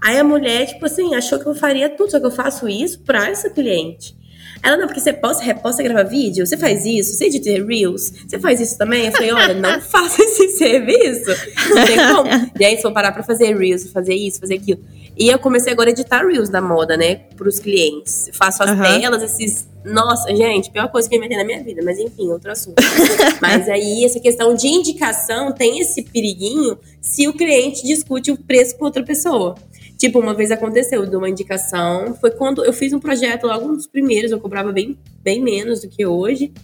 Aí 0.00 0.18
a 0.18 0.24
mulher, 0.24 0.66
tipo 0.66 0.86
assim, 0.86 1.14
achou 1.14 1.38
que 1.38 1.46
eu 1.46 1.54
faria 1.54 1.88
tudo, 1.88 2.10
só 2.10 2.20
que 2.20 2.26
eu 2.26 2.30
faço 2.30 2.68
isso 2.68 3.00
para 3.00 3.28
essa 3.28 3.50
cliente. 3.50 4.16
Ela, 4.62 4.76
não, 4.76 4.86
porque 4.86 5.00
você 5.00 5.12
posta, 5.12 5.42
reposta, 5.42 5.82
grava 5.82 6.04
vídeo, 6.04 6.46
você 6.46 6.56
faz 6.56 6.84
isso, 6.84 7.14
você 7.14 7.26
edita 7.26 7.50
Reels, 7.64 8.12
você 8.26 8.38
faz 8.38 8.60
isso 8.60 8.76
também? 8.76 9.06
Eu 9.06 9.12
falei, 9.12 9.32
olha, 9.32 9.54
não 9.54 9.80
faça 9.82 10.22
esse 10.22 10.48
serviço. 10.50 11.30
Não 11.70 11.84
tem 11.84 11.96
como. 11.96 12.52
E 12.58 12.64
aí, 12.64 12.76
se 12.76 12.82
for 12.82 12.92
parar 12.92 13.12
pra 13.12 13.22
fazer 13.22 13.56
Reels, 13.56 13.90
fazer 13.90 14.14
isso, 14.14 14.40
fazer 14.40 14.54
aquilo. 14.54 14.80
E 15.16 15.28
eu 15.28 15.38
comecei 15.38 15.72
agora 15.72 15.90
a 15.90 15.92
editar 15.92 16.26
Reels 16.26 16.48
da 16.48 16.60
moda, 16.60 16.96
né, 16.96 17.16
pros 17.36 17.58
clientes. 17.58 18.30
Faço 18.32 18.62
as 18.62 18.70
uhum. 18.70 18.82
telas, 18.82 19.22
esses. 19.22 19.68
Nossa, 19.84 20.34
gente, 20.34 20.70
pior 20.70 20.88
coisa 20.90 21.08
que 21.08 21.14
eu 21.14 21.18
inventei 21.18 21.38
na 21.38 21.44
minha 21.44 21.62
vida, 21.62 21.80
mas 21.82 21.98
enfim, 21.98 22.28
outro 22.30 22.50
assunto. 22.50 22.82
mas 23.40 23.68
aí, 23.68 24.04
essa 24.04 24.20
questão 24.20 24.54
de 24.54 24.68
indicação 24.68 25.52
tem 25.52 25.78
esse 25.78 26.02
periguinho 26.02 26.78
se 27.00 27.26
o 27.26 27.32
cliente 27.32 27.82
discute 27.86 28.30
o 28.30 28.36
preço 28.36 28.76
com 28.76 28.84
outra 28.84 29.02
pessoa. 29.02 29.54
Tipo, 30.00 30.18
uma 30.18 30.32
vez 30.32 30.50
aconteceu 30.50 31.04
de 31.04 31.14
uma 31.14 31.28
indicação, 31.28 32.14
foi 32.14 32.30
quando 32.30 32.64
eu 32.64 32.72
fiz 32.72 32.90
um 32.94 32.98
projeto 32.98 33.46
logo 33.46 33.66
um 33.66 33.74
dos 33.74 33.86
primeiros, 33.86 34.32
eu 34.32 34.40
cobrava 34.40 34.72
bem, 34.72 34.98
bem 35.22 35.42
menos 35.42 35.82
do 35.82 35.90
que 35.90 36.06
hoje. 36.06 36.54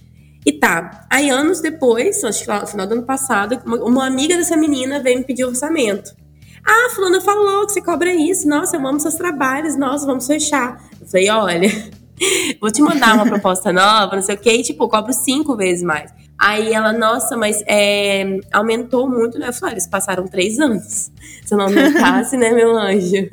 E 0.47 0.53
tá. 0.53 1.07
Aí, 1.11 1.29
anos 1.29 1.61
depois, 1.61 2.25
acho 2.25 2.47
que 2.47 2.51
no 2.51 2.67
final 2.67 2.87
do 2.87 2.95
ano 2.95 3.03
passado, 3.03 3.61
uma, 3.67 3.77
uma 3.85 4.07
amiga 4.07 4.35
dessa 4.39 4.57
menina 4.57 5.03
veio 5.03 5.19
me 5.19 5.25
pedir 5.25 5.45
orçamento. 5.45 6.17
Ah, 6.65 6.89
fulana 6.95 7.21
falou 7.21 7.67
que 7.67 7.75
você 7.75 7.83
cobra 7.83 8.11
isso. 8.15 8.49
Nossa, 8.49 8.79
eu 8.79 8.87
amo 8.87 8.99
seus 8.99 9.17
trabalhos. 9.17 9.77
Nossa, 9.77 10.07
vamos 10.07 10.27
fechar. 10.27 10.83
Eu 10.99 11.07
falei, 11.07 11.29
olha, 11.29 11.69
vou 12.59 12.71
te 12.73 12.81
mandar 12.81 13.17
uma 13.17 13.27
proposta 13.27 13.71
nova, 13.71 14.17
não 14.17 14.23
sei 14.23 14.37
o 14.37 14.39
quê. 14.39 14.53
E, 14.53 14.63
tipo, 14.63 14.89
cobro 14.89 15.13
cinco 15.13 15.55
vezes 15.55 15.83
mais. 15.85 16.11
Aí 16.39 16.73
ela, 16.73 16.93
nossa, 16.93 17.37
mas 17.37 17.63
é, 17.67 18.39
aumentou 18.53 19.09
muito, 19.09 19.39
né? 19.39 19.49
Eu 19.49 19.53
falei, 19.53 19.75
eles 19.75 19.87
passaram 19.87 20.27
três 20.27 20.59
anos. 20.59 21.11
Se 21.45 21.55
não 21.55 21.65
aumentasse, 21.65 22.37
né, 22.37 22.51
meu 22.53 22.77
anjo? 22.77 23.29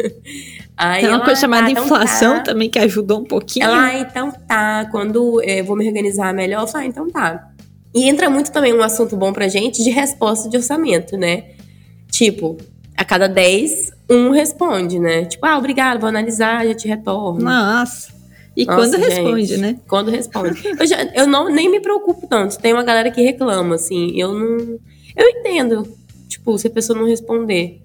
Aí 0.78 1.02
Tem 1.02 1.10
uma 1.10 1.18
ela, 1.18 1.26
coisa 1.26 1.42
chamada 1.42 1.68
ah, 1.68 1.72
então 1.72 1.84
inflação 1.84 2.36
tá. 2.38 2.44
também 2.44 2.70
que 2.70 2.80
ajudou 2.80 3.20
um 3.20 3.26
pouquinho. 3.26 3.66
Ela, 3.66 3.86
ah, 3.86 4.00
então 4.00 4.32
tá. 4.32 4.88
Quando 4.90 5.42
eu 5.42 5.60
é, 5.60 5.62
vou 5.62 5.76
me 5.76 5.86
organizar 5.88 6.34
melhor, 6.34 6.62
eu 6.62 6.68
falei, 6.68 6.88
ah, 6.88 6.90
então 6.90 7.10
tá. 7.10 7.50
E 7.94 8.08
entra 8.10 8.30
muito 8.30 8.52
também 8.52 8.74
um 8.74 8.82
assunto 8.82 9.16
bom 9.16 9.34
pra 9.34 9.48
gente 9.48 9.84
de 9.84 9.90
resposta 9.90 10.50
de 10.50 10.58
orçamento, 10.58 11.18
né? 11.18 11.44
Tipo, 12.10 12.58
a 12.98 13.04
cada 13.04 13.28
10, 13.28 13.92
um 14.10 14.32
responde, 14.32 15.00
né? 15.00 15.26
Tipo, 15.26 15.46
ah, 15.46 15.58
obrigado, 15.58 16.00
vou 16.00 16.10
analisar, 16.10 16.66
já 16.66 16.74
te 16.74 16.88
retorno. 16.88 17.44
Nossa. 17.44 18.13
E 18.56 18.66
Nossa, 18.66 18.78
quando 18.78 19.04
responde, 19.04 19.46
gente, 19.46 19.62
né? 19.62 19.80
Quando 19.88 20.12
responde. 20.12 20.62
eu, 20.80 20.86
já, 20.86 21.04
eu 21.16 21.28
não, 21.28 21.50
nem 21.50 21.70
me 21.70 21.80
preocupo 21.80 22.28
tanto. 22.28 22.60
Tem 22.60 22.72
uma 22.72 22.84
galera 22.84 23.10
que 23.10 23.22
reclama, 23.22 23.76
assim. 23.76 24.12
Eu 24.16 24.34
não. 24.34 24.80
Eu 25.16 25.30
entendo. 25.30 25.88
Tipo, 26.28 26.58
se 26.58 26.68
a 26.68 26.70
pessoa 26.70 26.98
não 26.98 27.08
responder. 27.08 27.82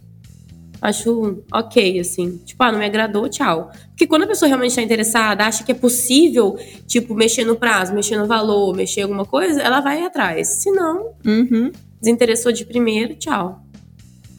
Acho 0.81 1.43
ok, 1.53 1.99
assim. 1.99 2.39
Tipo, 2.45 2.63
ah, 2.63 2.71
não 2.71 2.79
me 2.79 2.85
agradou, 2.85 3.29
tchau. 3.29 3.71
Porque 3.89 4.07
quando 4.07 4.23
a 4.23 4.27
pessoa 4.29 4.47
realmente 4.47 4.71
está 4.71 4.83
interessada, 4.83 5.45
acha 5.45 5.65
que 5.65 5.73
é 5.73 5.75
possível, 5.75 6.57
tipo, 6.87 7.15
mexer 7.15 7.45
no 7.45 7.57
prazo, 7.57 7.93
mexer 7.93 8.17
no 8.17 8.27
valor, 8.27 8.77
mexer 8.77 9.03
alguma 9.03 9.25
coisa, 9.25 9.61
ela 9.61 9.81
vai 9.81 10.05
atrás. 10.05 10.63
Se 10.63 10.71
não, 10.71 11.15
uhum. 11.27 11.73
desinteressou 12.01 12.53
de 12.53 12.65
primeiro, 12.65 13.17
tchau. 13.17 13.61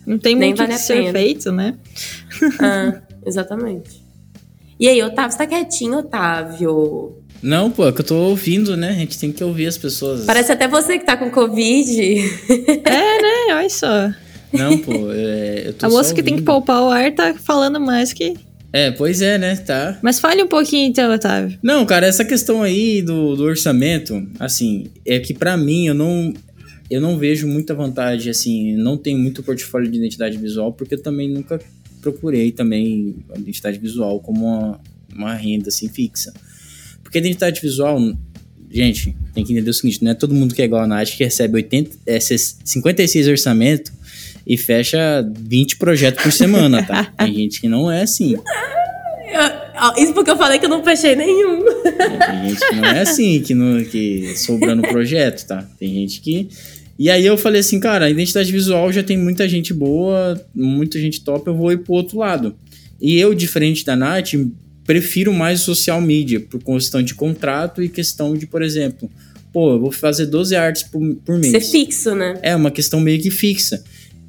Não 0.08 0.18
tem 0.18 0.34
Nem 0.34 0.50
muito 0.50 0.60
vale 0.60 0.74
que 0.74 0.80
ser 0.80 1.12
feito, 1.12 1.52
né? 1.52 1.78
ah, 2.62 3.02
exatamente. 3.26 4.02
E 4.80 4.88
aí, 4.88 5.04
Otávio, 5.04 5.32
você 5.32 5.38
tá 5.38 5.46
quietinho, 5.46 5.98
Otávio? 5.98 7.18
Não, 7.44 7.70
pô, 7.70 7.88
é 7.88 7.92
que 7.92 8.00
eu 8.00 8.06
tô 8.06 8.16
ouvindo, 8.16 8.78
né? 8.78 8.92
A 8.92 8.94
gente 9.00 9.20
tem 9.20 9.30
que 9.30 9.44
ouvir 9.44 9.68
as 9.68 9.78
pessoas. 9.78 10.26
Parece 10.26 10.54
até 10.54 10.70
você 10.70 10.98
que 10.98 11.06
tá 11.06 11.18
com 11.18 11.30
Covid. 11.30 12.02
é, 12.86 13.22
né? 13.22 13.56
Olha 13.56 13.70
só. 13.70 14.10
Não, 14.54 14.78
pô, 14.78 15.12
é, 15.12 15.64
eu 15.68 15.74
tô 15.74 15.86
A 15.86 15.90
só 15.90 15.98
moça 15.98 16.14
que 16.14 16.24
tem 16.24 16.38
que 16.38 16.44
poupar 16.44 16.82
o 16.82 16.90
ar 16.90 17.14
tá 17.14 17.34
falando 17.36 17.80
mais 17.80 18.14
que. 18.14 18.36
É, 18.72 18.90
pois 18.92 19.22
é, 19.22 19.38
né? 19.38 19.58
Tá. 19.58 20.00
Mas 20.02 20.20
fale 20.20 20.44
um 20.44 20.48
pouquinho 20.48 20.88
então, 20.88 21.14
Otávio. 21.14 21.58
Não, 21.62 21.86
cara, 21.86 22.08
essa 22.08 22.24
questão 22.24 22.64
aí 22.64 23.02
do, 23.02 23.36
do 23.36 23.44
orçamento, 23.44 24.26
assim, 24.40 24.88
é 25.06 25.20
que 25.20 25.34
pra 25.34 25.58
mim 25.58 25.88
eu 25.88 25.94
não 25.94 26.34
eu 26.90 27.02
não 27.02 27.18
vejo 27.18 27.48
muita 27.48 27.74
vantagem, 27.74 28.32
assim, 28.32 28.76
não 28.76 28.98
tenho 28.98 29.20
muito 29.20 29.44
portfólio 29.44 29.92
de 29.92 29.98
identidade 29.98 30.38
visual, 30.38 30.72
porque 30.74 30.96
eu 30.96 31.02
também 31.02 31.30
nunca 31.30 31.60
procurei 32.02 32.52
também 32.52 33.18
a 33.34 33.40
identidade 33.40 33.80
visual 33.80 34.20
como 34.20 34.46
uma, 34.46 34.80
uma 35.14 35.34
renda 35.34 35.70
assim 35.70 35.88
fixa. 35.88 36.34
Porque 37.04 37.18
a 37.18 37.22
identidade 37.22 37.62
visual, 37.62 38.00
gente, 38.70 39.16
tem 39.34 39.44
que 39.44 39.54
entender 39.54 39.70
o 39.70 39.74
seguinte, 39.74 40.04
não 40.04 40.12
é 40.12 40.14
todo 40.14 40.34
mundo 40.34 40.54
que 40.54 40.62
é 40.62 40.66
igual 40.66 40.84
a 40.84 40.88
Nath 40.88 41.10
que 41.10 41.24
recebe 41.24 41.56
80, 41.56 41.98
é, 42.06 42.20
56 42.20 43.28
orçamento 43.28 43.92
e 44.46 44.58
fecha 44.58 45.28
20 45.40 45.78
projetos 45.78 46.24
por 46.24 46.32
semana, 46.32 46.86
tá? 46.86 47.06
Tem 47.18 47.34
gente 47.34 47.62
que 47.62 47.68
não 47.68 47.90
é 47.90 48.02
assim. 48.02 48.36
Isso 49.98 50.14
porque 50.14 50.32
eu 50.32 50.38
falei 50.38 50.60
que 50.60 50.66
eu 50.66 50.70
não 50.70 50.84
fechei 50.84 51.16
nenhum. 51.16 51.64
Tem 51.64 52.50
gente 52.50 52.70
que 52.70 52.76
não 52.76 52.86
é 52.86 53.02
assim, 53.02 53.42
que, 53.42 53.54
não, 53.54 53.84
que 53.84 54.38
sobrando 54.38 54.82
projeto, 54.82 55.46
tá? 55.46 55.68
Tem 55.80 55.94
gente 55.94 56.22
que. 56.22 56.50
E 57.00 57.10
aí 57.10 57.26
eu 57.26 57.38
falei 57.38 57.62
assim, 57.62 57.80
cara, 57.80 58.08
a 58.08 58.10
identidade 58.10 58.52
visual 58.52 58.92
já 58.92 59.02
tem 59.02 59.18
muita 59.18 59.48
gente 59.48 59.74
boa, 59.74 60.40
muita 60.54 61.00
gente 61.00 61.22
top, 61.22 61.48
eu 61.48 61.56
vou 61.56 61.72
ir 61.72 61.78
pro 61.78 61.94
outro 61.94 62.18
lado. 62.20 62.54
E 63.00 63.18
eu, 63.18 63.34
diferente 63.34 63.86
da 63.86 63.96
Nath, 63.96 64.34
prefiro 64.84 65.32
mais 65.34 65.62
o 65.62 65.64
social 65.64 66.02
media, 66.02 66.42
por 66.42 66.62
questão 66.62 67.02
de 67.02 67.16
contrato 67.16 67.82
e 67.82 67.88
questão 67.88 68.36
de, 68.36 68.46
por 68.46 68.62
exemplo, 68.62 69.10
pô, 69.54 69.72
eu 69.72 69.80
vou 69.80 69.94
fazer 69.94 70.26
12 70.26 70.54
artes 70.58 70.84
por, 70.84 71.00
por 71.24 71.38
mês. 71.38 71.52
Ser 71.52 71.62
fixo, 71.62 72.14
né? 72.14 72.38
É 72.42 72.54
uma 72.54 72.70
questão 72.70 73.00
meio 73.00 73.22
que 73.22 73.32
fixa. 73.32 73.82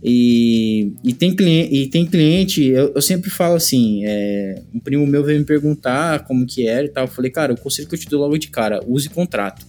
E, 0.02 0.92
e, 1.02 1.12
tem, 1.12 1.34
cliente, 1.34 1.74
e 1.74 1.86
tem 1.88 2.06
cliente, 2.06 2.64
eu, 2.64 2.92
eu 2.94 3.02
sempre 3.02 3.30
falo 3.30 3.56
assim: 3.56 4.02
é, 4.04 4.62
um 4.72 4.78
primo 4.78 5.06
meu 5.06 5.24
veio 5.24 5.40
me 5.40 5.44
perguntar 5.44 6.20
como 6.24 6.46
que 6.46 6.66
era 6.66 6.86
e 6.86 6.88
tal. 6.88 7.04
Eu 7.04 7.08
falei, 7.08 7.32
cara, 7.32 7.52
o 7.52 7.60
conselho 7.60 7.88
que 7.88 7.96
eu 7.96 7.98
te 7.98 8.08
dou 8.08 8.20
logo 8.20 8.38
de 8.38 8.48
cara, 8.48 8.80
use 8.86 9.10
contrato. 9.10 9.66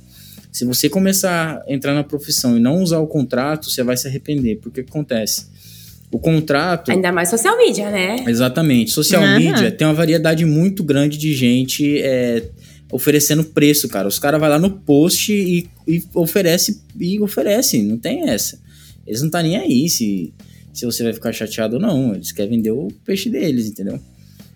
Se 0.52 0.66
você 0.66 0.90
começar 0.90 1.64
a 1.66 1.74
entrar 1.74 1.94
na 1.94 2.04
profissão 2.04 2.58
e 2.58 2.60
não 2.60 2.82
usar 2.82 3.00
o 3.00 3.08
contrato, 3.08 3.70
você 3.70 3.84
vai 3.84 3.96
se 3.96 4.08
arrepender. 4.08 4.58
Porque 4.58 4.82
o 4.82 4.84
que 4.84 4.90
acontece? 4.90 5.48
O 6.12 6.20
contrato. 6.20 6.92
Ainda 6.92 7.12
mais 7.12 7.30
social 7.30 7.56
media, 7.58 7.90
né? 7.90 8.26
Exatamente. 8.28 8.92
Social 8.92 9.24
Aham. 9.24 9.40
media 9.40 9.72
tem 9.72 9.88
uma 9.88 9.94
variedade 9.94 10.44
muito 10.46 10.84
grande 10.84 11.18
de 11.18 11.34
gente 11.34 12.02
é, 12.02 12.50
oferecendo 12.92 13.46
preço, 13.46 13.88
cara. 13.88 14.10
Os 14.10 14.20
caras 14.20 14.40
vão 14.40 14.50
lá 14.50 14.60
no 14.60 14.72
post 14.72 15.32
e, 15.32 15.70
e 15.88 16.04
oferece 16.14 16.82
e 17.00 17.20
oferece, 17.22 17.82
não 17.82 17.98
tem 17.98 18.30
essa. 18.30 18.60
Eles 19.08 19.22
não 19.22 19.30
tá 19.30 19.42
nem 19.42 19.56
aí 19.56 19.90
se, 19.90 20.34
se 20.74 20.86
você 20.86 21.02
vai 21.02 21.14
ficar 21.14 21.32
chateado 21.32 21.76
ou 21.78 21.82
não. 21.82 22.14
Eles 22.14 22.34
querem 22.34 22.58
vender 22.58 22.72
o 22.72 22.90
peixe 23.06 23.30
deles, 23.30 23.68
entendeu? 23.68 23.98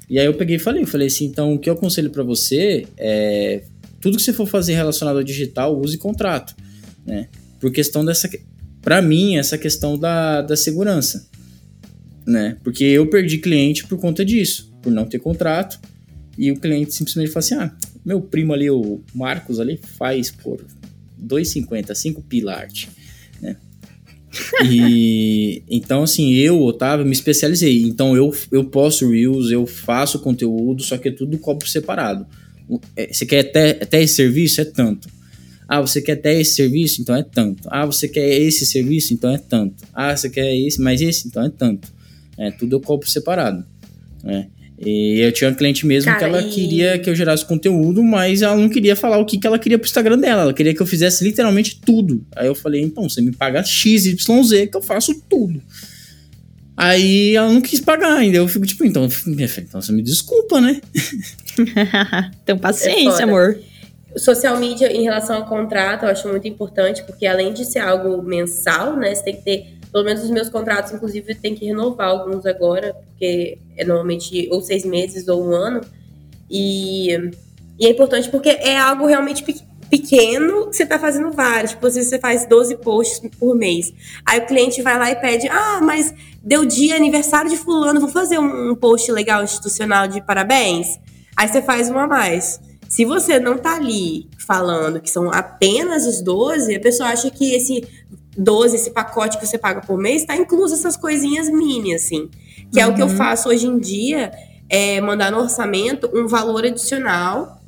E 0.10 0.19
aí 0.19 0.25
eu 0.25 0.34
peguei 0.34 0.58
e 0.58 0.60
falei, 0.60 0.84
eu 0.84 0.88
falei 0.88 1.08
assim, 1.08 1.25
então 1.25 1.53
o 1.53 1.60
que 1.60 1.69
eu 1.69 1.73
aconselho 1.73 2.10
pra 2.10 2.21
você 2.21 2.86
é 2.97 3.63
tudo 4.05 4.17
que 4.17 4.23
você 4.23 4.31
for 4.31 4.45
fazer 4.45 4.75
relacionado 4.75 5.17
ao 5.17 5.23
digital, 5.23 5.81
use 5.81 5.97
contrato, 5.97 6.55
né? 7.03 7.27
Por 7.59 7.71
questão 7.71 8.05
dessa 8.05 8.29
Pra 8.79 9.01
mim, 9.01 9.35
essa 9.35 9.57
questão 9.57 9.97
da, 9.97 10.43
da 10.43 10.55
segurança, 10.55 11.27
né? 12.23 12.55
Porque 12.63 12.83
eu 12.83 13.09
perdi 13.09 13.39
cliente 13.39 13.87
por 13.87 13.97
conta 13.99 14.23
disso, 14.23 14.71
por 14.79 14.91
não 14.91 15.05
ter 15.05 15.17
contrato. 15.17 15.79
E 16.37 16.51
o 16.51 16.59
cliente 16.59 16.93
simplesmente 16.93 17.31
fala 17.31 17.39
assim: 17.39 17.55
ah, 17.55 17.75
meu 18.05 18.21
primo 18.21 18.53
ali, 18.53 18.69
o 18.69 19.01
Marcos 19.11 19.59
ali, 19.59 19.79
faz 19.97 20.29
por 20.29 20.63
2,50, 21.19 21.95
5 21.95 22.21
pila 22.21 22.53
arte, 22.53 22.87
né? 23.41 23.57
E 24.69 25.63
então, 25.67 26.03
assim, 26.03 26.35
eu, 26.35 26.61
Otávio, 26.61 27.07
me 27.07 27.13
especializei. 27.13 27.81
Então, 27.81 28.15
eu, 28.15 28.31
eu 28.51 28.65
posto 28.65 29.09
Reels, 29.09 29.49
eu 29.49 29.65
faço 29.65 30.19
conteúdo, 30.19 30.83
só 30.83 30.95
que 30.95 31.07
é 31.07 31.11
tudo 31.11 31.39
copo 31.39 31.67
separado. 31.67 32.27
É, 32.95 33.12
Você 33.13 33.25
quer 33.25 33.39
até, 33.39 33.69
até 33.82 34.01
esse 34.04 34.15
serviço? 34.15 34.62
É 34.62 34.65
tanto. 34.65 35.08
Ah, 35.67 35.82
você 35.82 36.01
quer 36.01 36.13
até 36.13 36.39
esse 36.39 36.56
serviço? 36.56 37.01
Então 37.01 37.15
é 37.15 37.23
tanto. 37.23 37.67
Ah, 37.71 37.86
você 37.86 38.08
quer 38.08 38.30
esse 38.39 38.65
serviço? 38.65 39.13
Então 39.13 39.32
é 39.34 39.38
tanto. 39.38 39.84
Ah, 39.93 40.15
você 40.15 40.30
quer 40.30 40.56
esse, 40.56 40.80
mais 40.82 41.01
esse? 41.01 41.28
Então 41.28 41.43
é 41.43 41.49
tanto. 41.49 41.91
É, 42.38 42.51
tudo 42.51 42.75
eu 42.75 42.80
compro 42.80 43.10
separado. 43.10 43.65
né? 44.23 44.47
E 44.78 45.19
eu 45.21 45.32
tinha 45.32 45.49
uma 45.49 45.56
cliente 45.56 45.86
mesmo 45.88 46.06
Cara, 46.12 46.19
que 46.19 46.25
ela 46.25 46.41
e- 46.41 46.49
queria 46.51 46.99
que 46.99 47.10
eu 47.10 47.15
gerasse 47.15 47.45
conteúdo, 47.45 48.04
mas 48.04 48.41
ela 48.41 48.58
não 48.58 48.67
queria 48.67 48.93
falar 48.95 49.17
o 49.19 49.25
que, 49.25 49.38
que 49.39 49.47
ela 49.47 49.58
queria 49.58 49.80
pro 49.80 49.88
Instagram 49.88 50.17
dela. 50.19 50.41
Ela 50.41 50.54
queria 50.54 50.73
que 50.75 50.82
eu 50.82 50.86
fizesse 50.86 51.23
literalmente 51.23 51.80
tudo. 51.80 52.25
Aí 52.36 52.45
eu 52.47 52.54
falei, 52.54 52.82
então, 52.82 53.08
você 53.10 53.21
me 53.21 53.32
paga 53.32 53.63
XYZ 53.63 54.69
que 54.69 54.75
eu 54.75 54.82
faço 54.82 55.15
tudo. 55.30 55.62
Aí 56.77 57.35
ela 57.35 57.51
não 57.51 57.61
quis 57.61 57.79
pagar 57.79 58.13
ainda. 58.17 58.38
Eu 58.38 58.47
fico 58.47 58.65
tipo, 58.65 58.83
então, 58.83 59.07
minha 59.25 59.47
filha, 59.47 59.65
então 59.67 59.81
você 59.81 59.91
me 59.91 60.01
desculpa, 60.01 60.59
né? 60.59 60.81
então, 62.43 62.55
É 62.55 62.59
paciência, 62.59 63.11
foda. 63.11 63.23
amor. 63.23 63.59
Social 64.17 64.57
media 64.57 64.91
em 64.91 65.03
relação 65.03 65.38
ao 65.38 65.45
contrato, 65.45 66.03
eu 66.03 66.09
acho 66.09 66.27
muito 66.29 66.47
importante, 66.47 67.03
porque 67.03 67.25
além 67.25 67.51
de 67.53 67.65
ser 67.65 67.79
algo 67.79 68.21
mensal, 68.21 68.95
né? 68.95 69.13
Você 69.13 69.23
tem 69.23 69.35
que 69.35 69.41
ter, 69.41 69.77
pelo 69.91 70.05
menos 70.05 70.23
os 70.23 70.29
meus 70.29 70.47
contratos, 70.49 70.93
inclusive, 70.93 71.35
tem 71.35 71.53
que 71.53 71.65
renovar 71.65 72.07
alguns 72.09 72.45
agora, 72.45 72.93
porque 72.93 73.57
é 73.77 73.83
normalmente 73.85 74.47
ou 74.51 74.61
seis 74.61 74.85
meses 74.85 75.27
ou 75.27 75.45
um 75.45 75.53
ano. 75.53 75.81
E, 76.49 77.09
e 77.79 77.85
é 77.85 77.89
importante 77.89 78.29
porque 78.29 78.49
é 78.49 78.77
algo 78.77 79.05
realmente 79.05 79.43
pe- 79.43 79.59
pequeno 79.89 80.69
que 80.69 80.75
você 80.75 80.85
tá 80.85 80.99
fazendo 80.99 81.31
vários. 81.31 81.71
Tipo, 81.71 81.81
vezes 81.83 82.09
você 82.09 82.19
faz 82.19 82.45
12 82.47 82.77
posts 82.77 83.29
por 83.39 83.55
mês. 83.55 83.93
Aí 84.25 84.39
o 84.39 84.45
cliente 84.45 84.81
vai 84.81 84.97
lá 84.97 85.11
e 85.11 85.15
pede: 85.15 85.47
Ah, 85.47 85.79
mas 85.81 86.13
deu 86.43 86.65
dia 86.65 86.95
aniversário 86.95 87.49
de 87.49 87.57
fulano, 87.57 87.99
vou 87.99 88.09
fazer 88.09 88.39
um, 88.39 88.75
post 88.75 89.11
legal 89.11 89.43
institucional 89.43 90.07
de 90.07 90.21
parabéns. 90.21 90.99
Aí 91.35 91.47
você 91.47 91.61
faz 91.61 91.89
um 91.89 91.97
a 91.97 92.07
mais. 92.07 92.59
Se 92.87 93.03
você 93.03 93.39
não 93.39 93.57
tá 93.57 93.75
ali 93.75 94.29
falando 94.45 95.01
que 95.01 95.09
são 95.09 95.31
apenas 95.31 96.05
os 96.05 96.21
12, 96.21 96.75
a 96.75 96.79
pessoa 96.79 97.09
acha 97.09 97.29
que 97.31 97.53
esse 97.53 97.83
12, 98.37 98.75
esse 98.75 98.91
pacote 98.91 99.37
que 99.37 99.45
você 99.45 99.57
paga 99.57 99.81
por 99.81 99.97
mês, 99.97 100.23
tá 100.25 100.35
incluso 100.35 100.75
essas 100.75 100.95
coisinhas 100.95 101.49
mini, 101.49 101.95
assim. 101.95 102.29
Que 102.71 102.79
é 102.79 102.87
o 102.87 102.93
que 102.93 103.01
eu 103.01 103.09
faço 103.09 103.49
hoje 103.49 103.65
em 103.65 103.79
dia, 103.79 104.31
é 104.69 105.01
mandar 105.01 105.31
no 105.31 105.39
orçamento 105.39 106.09
um 106.13 106.27
valor 106.27 106.65
adicional 106.65 107.59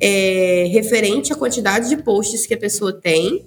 é, 0.00 0.66
referente 0.70 1.32
à 1.32 1.36
quantidade 1.36 1.88
de 1.88 1.96
posts 1.98 2.46
que 2.46 2.54
a 2.54 2.58
pessoa 2.58 2.92
tem. 2.92 3.44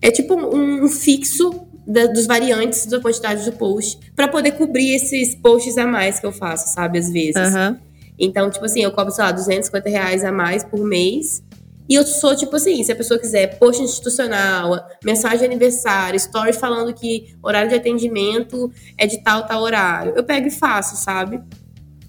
É 0.00 0.10
tipo 0.10 0.34
um, 0.34 0.84
um 0.84 0.88
fixo 0.88 1.66
da- 1.86 2.06
dos 2.06 2.26
variantes 2.26 2.86
da 2.86 3.00
quantidade 3.00 3.44
do 3.44 3.52
post, 3.56 3.98
para 4.14 4.28
poder 4.28 4.52
cobrir 4.52 4.94
esses 4.94 5.34
posts 5.34 5.76
a 5.78 5.86
mais 5.86 6.18
que 6.20 6.26
eu 6.26 6.32
faço, 6.32 6.72
sabe, 6.74 6.98
às 6.98 7.10
vezes. 7.10 7.36
Aham. 7.36 7.78
Então, 8.18 8.48
tipo 8.50 8.64
assim, 8.64 8.80
eu 8.82 8.92
cobro, 8.92 9.12
sei 9.12 9.24
lá, 9.24 9.32
250 9.32 9.88
reais 9.88 10.24
a 10.24 10.30
mais 10.30 10.62
por 10.62 10.84
mês. 10.84 11.42
E 11.88 11.94
eu 11.96 12.06
sou, 12.06 12.34
tipo 12.34 12.54
assim, 12.56 12.82
se 12.82 12.92
a 12.92 12.96
pessoa 12.96 13.18
quiser 13.20 13.58
post 13.58 13.82
institucional, 13.82 14.86
mensagem 15.04 15.40
de 15.40 15.44
aniversário, 15.44 16.16
story 16.16 16.52
falando 16.54 16.94
que 16.94 17.34
horário 17.42 17.68
de 17.68 17.74
atendimento 17.74 18.72
é 18.96 19.06
de 19.06 19.22
tal, 19.22 19.46
tal 19.46 19.62
horário, 19.62 20.14
eu 20.16 20.24
pego 20.24 20.46
e 20.46 20.50
faço, 20.50 20.96
sabe? 20.96 21.40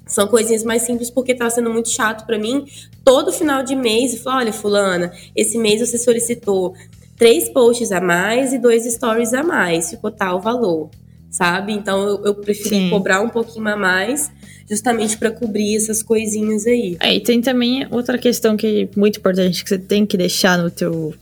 São 0.05 0.27
coisinhas 0.27 0.63
mais 0.63 0.83
simples 0.83 1.09
porque 1.09 1.33
tá 1.35 1.49
sendo 1.49 1.69
muito 1.69 1.89
chato 1.89 2.25
pra 2.25 2.37
mim. 2.37 2.65
Todo 3.05 3.31
final 3.31 3.63
de 3.63 3.75
mês, 3.75 4.13
eu 4.13 4.19
falo, 4.19 4.37
olha, 4.37 4.51
fulana, 4.51 5.13
esse 5.35 5.59
mês 5.59 5.79
você 5.79 5.97
solicitou 5.97 6.73
três 7.17 7.47
posts 7.49 7.91
a 7.91 8.01
mais 8.01 8.51
e 8.51 8.57
dois 8.57 8.91
stories 8.91 9.31
a 9.33 9.43
mais, 9.43 9.91
ficou 9.91 10.11
tal 10.11 10.41
valor, 10.41 10.89
sabe? 11.29 11.71
Então 11.71 12.01
eu, 12.01 12.25
eu 12.25 12.35
preferi 12.35 12.75
Sim. 12.75 12.89
cobrar 12.89 13.21
um 13.21 13.29
pouquinho 13.29 13.67
a 13.67 13.77
mais, 13.77 14.31
justamente 14.67 15.17
pra 15.17 15.31
cobrir 15.31 15.75
essas 15.75 16.01
coisinhas 16.01 16.65
aí. 16.65 16.97
É, 16.99 17.15
e 17.15 17.19
tem 17.21 17.41
também 17.41 17.87
outra 17.91 18.17
questão 18.17 18.57
que 18.57 18.89
é 18.93 18.99
muito 18.99 19.19
importante 19.19 19.63
que 19.63 19.69
você 19.69 19.77
tem 19.77 20.05
que 20.05 20.17
deixar 20.17 20.57
no 20.57 20.71
teu, 20.71 21.13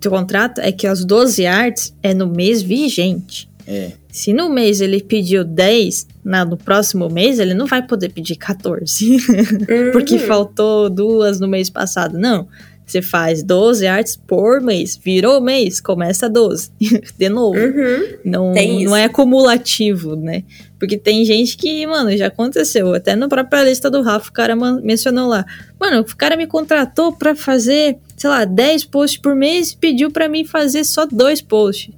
teu 0.00 0.10
contrato, 0.10 0.60
é 0.60 0.72
que 0.72 0.86
as 0.86 1.04
12 1.04 1.46
artes 1.46 1.94
é 2.02 2.12
no 2.12 2.26
mês 2.26 2.60
vigente. 2.60 3.48
É. 3.66 3.92
Se 4.10 4.32
no 4.32 4.48
mês 4.50 4.80
ele 4.80 5.00
pediu 5.02 5.44
10, 5.44 6.06
na, 6.24 6.44
no 6.44 6.56
próximo 6.56 7.08
mês 7.08 7.38
ele 7.38 7.54
não 7.54 7.66
vai 7.66 7.86
poder 7.86 8.08
pedir 8.10 8.36
14. 8.36 9.16
porque 9.92 10.14
Uhum. 10.14 10.20
faltou 10.20 10.90
duas 10.90 11.38
no 11.40 11.48
mês 11.48 11.70
passado. 11.70 12.18
Não. 12.18 12.48
Você 12.84 13.00
faz 13.00 13.42
12 13.42 13.86
artes 13.86 14.16
por 14.16 14.60
mês. 14.60 14.98
Virou 15.02 15.40
mês, 15.40 15.80
começa 15.80 16.28
12. 16.28 16.70
De 17.16 17.28
novo. 17.28 17.56
Uhum. 17.58 18.16
Não, 18.24 18.52
não 18.84 18.96
é 18.96 19.04
acumulativo, 19.04 20.16
né? 20.16 20.42
Porque 20.78 20.98
tem 20.98 21.24
gente 21.24 21.56
que, 21.56 21.86
mano, 21.86 22.14
já 22.16 22.26
aconteceu. 22.26 22.92
Até 22.92 23.14
na 23.14 23.28
própria 23.28 23.62
lista 23.62 23.88
do 23.88 24.02
Rafa, 24.02 24.28
o 24.28 24.32
cara 24.32 24.54
mencionou 24.82 25.28
lá. 25.28 25.46
Mano, 25.80 26.00
o 26.00 26.16
cara 26.16 26.36
me 26.36 26.46
contratou 26.46 27.12
pra 27.12 27.34
fazer, 27.36 27.96
sei 28.16 28.28
lá, 28.28 28.44
10 28.44 28.84
posts 28.86 29.18
por 29.20 29.34
mês 29.34 29.70
e 29.70 29.76
pediu 29.76 30.10
pra 30.10 30.28
mim 30.28 30.44
fazer 30.44 30.84
só 30.84 31.06
dois 31.06 31.40
posts. 31.40 31.94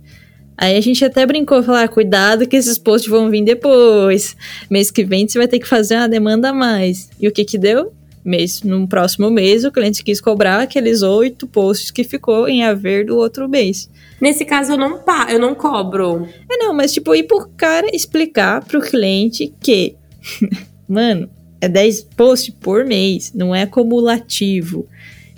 Aí 0.57 0.77
a 0.77 0.81
gente 0.81 1.05
até 1.05 1.27
brincou, 1.27 1.63
falou, 1.63 1.81
ah, 1.81 1.89
cuidado 1.89 2.47
que 2.47 2.57
esses 2.57 2.79
posts 2.79 3.11
vão 3.11 3.31
vir 3.31 3.45
depois. 3.45 4.37
Mês 4.71 4.91
que 4.91 5.05
vem 5.05 5.27
você 5.27 5.39
vai 5.39 5.49
ter 5.49 5.59
que 5.59 5.67
fazer 5.67 5.97
uma 5.97 6.09
demanda 6.09 6.51
a 6.51 6.53
mais. 6.53 7.11
E 7.21 7.27
o 7.27 7.33
que 7.33 7.45
que 7.45 7.59
deu? 7.59 7.93
mês, 8.25 8.63
no 8.63 8.89
próximo 8.89 9.31
mês, 9.31 9.65
o 9.65 9.71
cliente 9.71 10.03
quis 10.03 10.21
cobrar 10.21 10.61
aqueles 10.61 11.03
oito 11.03 11.47
posts 11.47 11.91
que 11.91 12.03
ficou 12.03 12.49
em 12.49 12.65
haver 12.65 13.05
do 13.05 13.17
outro 13.17 13.49
mês. 13.49 13.91
Nesse 14.21 14.45
caso, 14.45 14.73
eu 14.73 14.79
não, 14.79 14.99
pa 14.99 15.27
eu 15.31 15.39
não 15.39 15.55
cobro. 15.55 16.27
É, 16.51 16.57
não, 16.57 16.73
mas 16.73 16.93
tipo, 16.93 17.15
ir 17.15 17.25
por 17.25 17.51
cara 17.51 17.87
explicar 17.93 18.65
pro 18.65 18.81
cliente 18.81 19.53
que, 19.61 19.95
mano, 20.89 21.29
é 21.61 21.69
10 21.69 22.05
posts 22.17 22.55
por 22.59 22.85
mês, 22.85 23.33
não 23.35 23.55
é 23.55 23.67
cumulativo, 23.67 24.89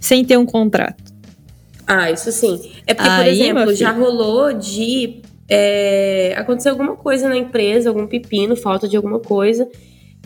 sem 0.01 0.25
ter 0.25 0.37
um 0.37 0.47
contrato. 0.47 1.06
Ah, 1.87 2.11
isso 2.11 2.33
sim. 2.33 2.61
É 2.87 2.95
porque, 2.95 3.09
por 3.09 3.21
Aí, 3.21 3.41
exemplo, 3.41 3.67
meu 3.67 3.75
já 3.75 3.93
rolou 3.93 4.53
de 4.53 5.23
é, 5.49 6.35
acontecer 6.37 6.69
alguma 6.69 6.97
coisa 6.97 7.29
na 7.29 7.37
empresa, 7.37 7.89
algum 7.89 8.07
pepino, 8.07 8.57
falta 8.57 8.89
de 8.89 8.97
alguma 8.97 9.21
coisa, 9.21 9.69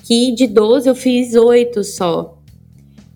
que 0.02 0.32
de 0.32 0.46
12 0.46 0.88
eu 0.88 0.94
fiz 0.94 1.34
8 1.34 1.84
só. 1.84 2.38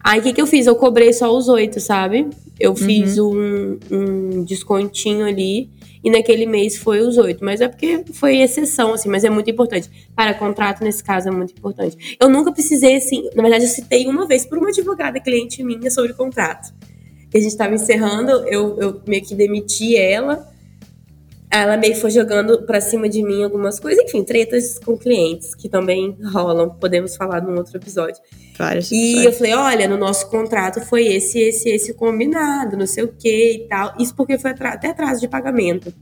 Aí 0.03 0.21
o 0.21 0.23
que, 0.23 0.35
que 0.35 0.43
eu 0.43 0.47
fiz? 0.47 0.67
Eu 0.67 0.77
cobrei 0.77 1.13
só 1.15 1.35
os 1.35 1.49
8, 1.49 1.81
sabe? 1.81 2.29
Eu 2.61 2.77
fiz 2.77 3.19
um, 3.19 3.79
um 3.91 4.45
descontinho 4.45 5.25
ali 5.25 5.71
e 6.05 6.11
naquele 6.11 6.45
mês 6.45 6.77
foi 6.77 7.01
os 7.01 7.17
8. 7.17 7.43
Mas 7.43 7.63
é 7.63 7.69
porque 7.69 8.05
foi 8.13 8.37
exceção, 8.37 8.93
assim, 8.93 9.09
mas 9.09 9.25
é 9.25 9.31
muito 9.31 9.51
importante. 9.51 9.91
Cara, 10.15 10.35
contrato 10.35 10.85
nesse 10.85 11.03
caso 11.03 11.29
é 11.29 11.31
muito 11.31 11.53
importante. 11.53 12.19
Eu 12.21 12.29
nunca 12.29 12.53
precisei, 12.53 12.97
assim, 12.97 13.31
na 13.35 13.43
verdade 13.43 13.65
eu 13.65 13.71
citei 13.71 14.07
uma 14.07 14.27
vez 14.27 14.45
por 14.45 14.59
uma 14.59 14.69
advogada 14.69 15.19
cliente 15.19 15.65
minha 15.65 15.91
sobre 15.91 16.13
contrato 16.13 16.71
que 17.35 17.39
a 17.39 17.43
gente 17.43 17.57
tava 17.57 17.75
encerrando, 17.75 18.31
eu, 18.47 18.79
eu 18.79 19.01
meio 19.09 19.25
que 19.25 19.35
demiti 19.35 19.97
ela. 19.97 20.49
Ela 21.51 21.77
meio 21.77 21.95
que 21.95 22.01
foi 22.01 22.11
jogando 22.11 22.63
pra 22.63 22.81
cima 22.81 23.09
de 23.09 23.23
mim 23.23 23.43
algumas 23.45 23.79
coisas, 23.81 24.05
enfim, 24.05 24.25
tretas 24.25 24.79
com 24.79 24.97
clientes 24.97 25.55
que 25.55 25.69
também 25.69 26.17
rolam, 26.33 26.71
podemos 26.71 27.17
falar 27.17 27.41
num 27.43 27.57
outro 27.57 27.77
episódio. 27.77 28.21
Várias 28.59 28.91
E 28.93 29.25
eu 29.25 29.33
falei: 29.33 29.55
olha, 29.55 29.89
no 29.89 29.97
nosso 29.97 30.29
contrato 30.31 30.81
foi 30.81 31.07
esse, 31.07 31.39
esse, 31.41 31.69
esse 31.69 31.95
combinado, 31.95 32.77
não 32.77 32.87
sei 32.87 33.05
o 33.05 33.09
que 33.09 33.53
e 33.53 33.59
tal. 33.69 33.95
Isso 34.01 34.15
porque 34.17 34.39
foi 34.39 34.51
até 34.53 34.89
atraso 34.89 35.21
de 35.21 35.29
pagamento. 35.29 35.93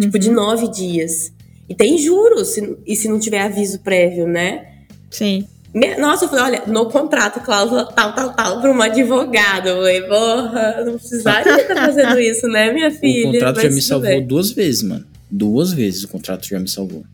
Tipo, 0.00 0.18
de 0.18 0.30
nove 0.30 0.68
dias. 0.68 1.32
E 1.68 1.74
tem 1.74 1.96
juros, 1.98 2.48
se- 2.48 2.76
e 2.86 2.96
se 2.96 3.08
não 3.08 3.18
tiver 3.18 3.40
aviso 3.40 3.80
prévio, 3.80 4.26
né? 4.26 4.84
Sim. 5.10 5.46
Me- 5.74 5.96
Nossa, 5.96 6.26
eu 6.26 6.28
falei, 6.28 6.44
olha, 6.44 6.62
no 6.66 6.86
contrato, 6.86 7.40
cláusula 7.40 7.86
tal, 7.86 8.14
tal, 8.14 8.32
tal, 8.34 8.60
para 8.60 8.70
uma 8.70 8.86
advogada. 8.86 9.70
Eu 9.70 9.76
falei, 9.76 10.02
porra, 10.02 10.82
não 10.84 10.98
precisaria 10.98 11.56
estar 11.62 11.74
fazendo 11.74 12.20
isso, 12.20 12.46
né, 12.48 12.72
minha 12.72 12.90
filha? 12.90 13.28
O 13.28 13.32
contrato 13.32 13.56
já 13.56 13.62
Mas 13.64 13.74
me 13.74 13.80
tudo 13.80 13.88
salvou 13.88 14.08
bem. 14.10 14.26
duas 14.26 14.50
vezes, 14.50 14.82
mano. 14.82 15.04
Duas 15.30 15.72
vezes 15.72 16.04
o 16.04 16.08
contrato 16.08 16.46
já 16.46 16.60
me 16.60 16.68
salvou. 16.68 17.04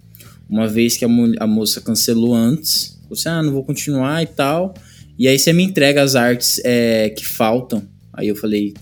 Uma 0.50 0.66
vez 0.66 0.96
que 0.96 1.04
a, 1.04 1.08
mo- 1.08 1.34
a 1.38 1.46
moça 1.46 1.80
cancelou 1.80 2.34
antes, 2.34 2.98
falou 3.02 3.12
assim: 3.12 3.28
ah, 3.28 3.42
não 3.42 3.52
vou 3.52 3.62
continuar 3.64 4.22
e 4.22 4.26
tal. 4.26 4.74
E 5.18 5.28
aí 5.28 5.38
você 5.38 5.52
me 5.52 5.62
entrega 5.62 6.02
as 6.02 6.16
artes 6.16 6.60
é, 6.64 7.10
que 7.10 7.24
faltam. 7.24 7.82
Aí 8.12 8.26
eu 8.26 8.34
falei: 8.34 8.74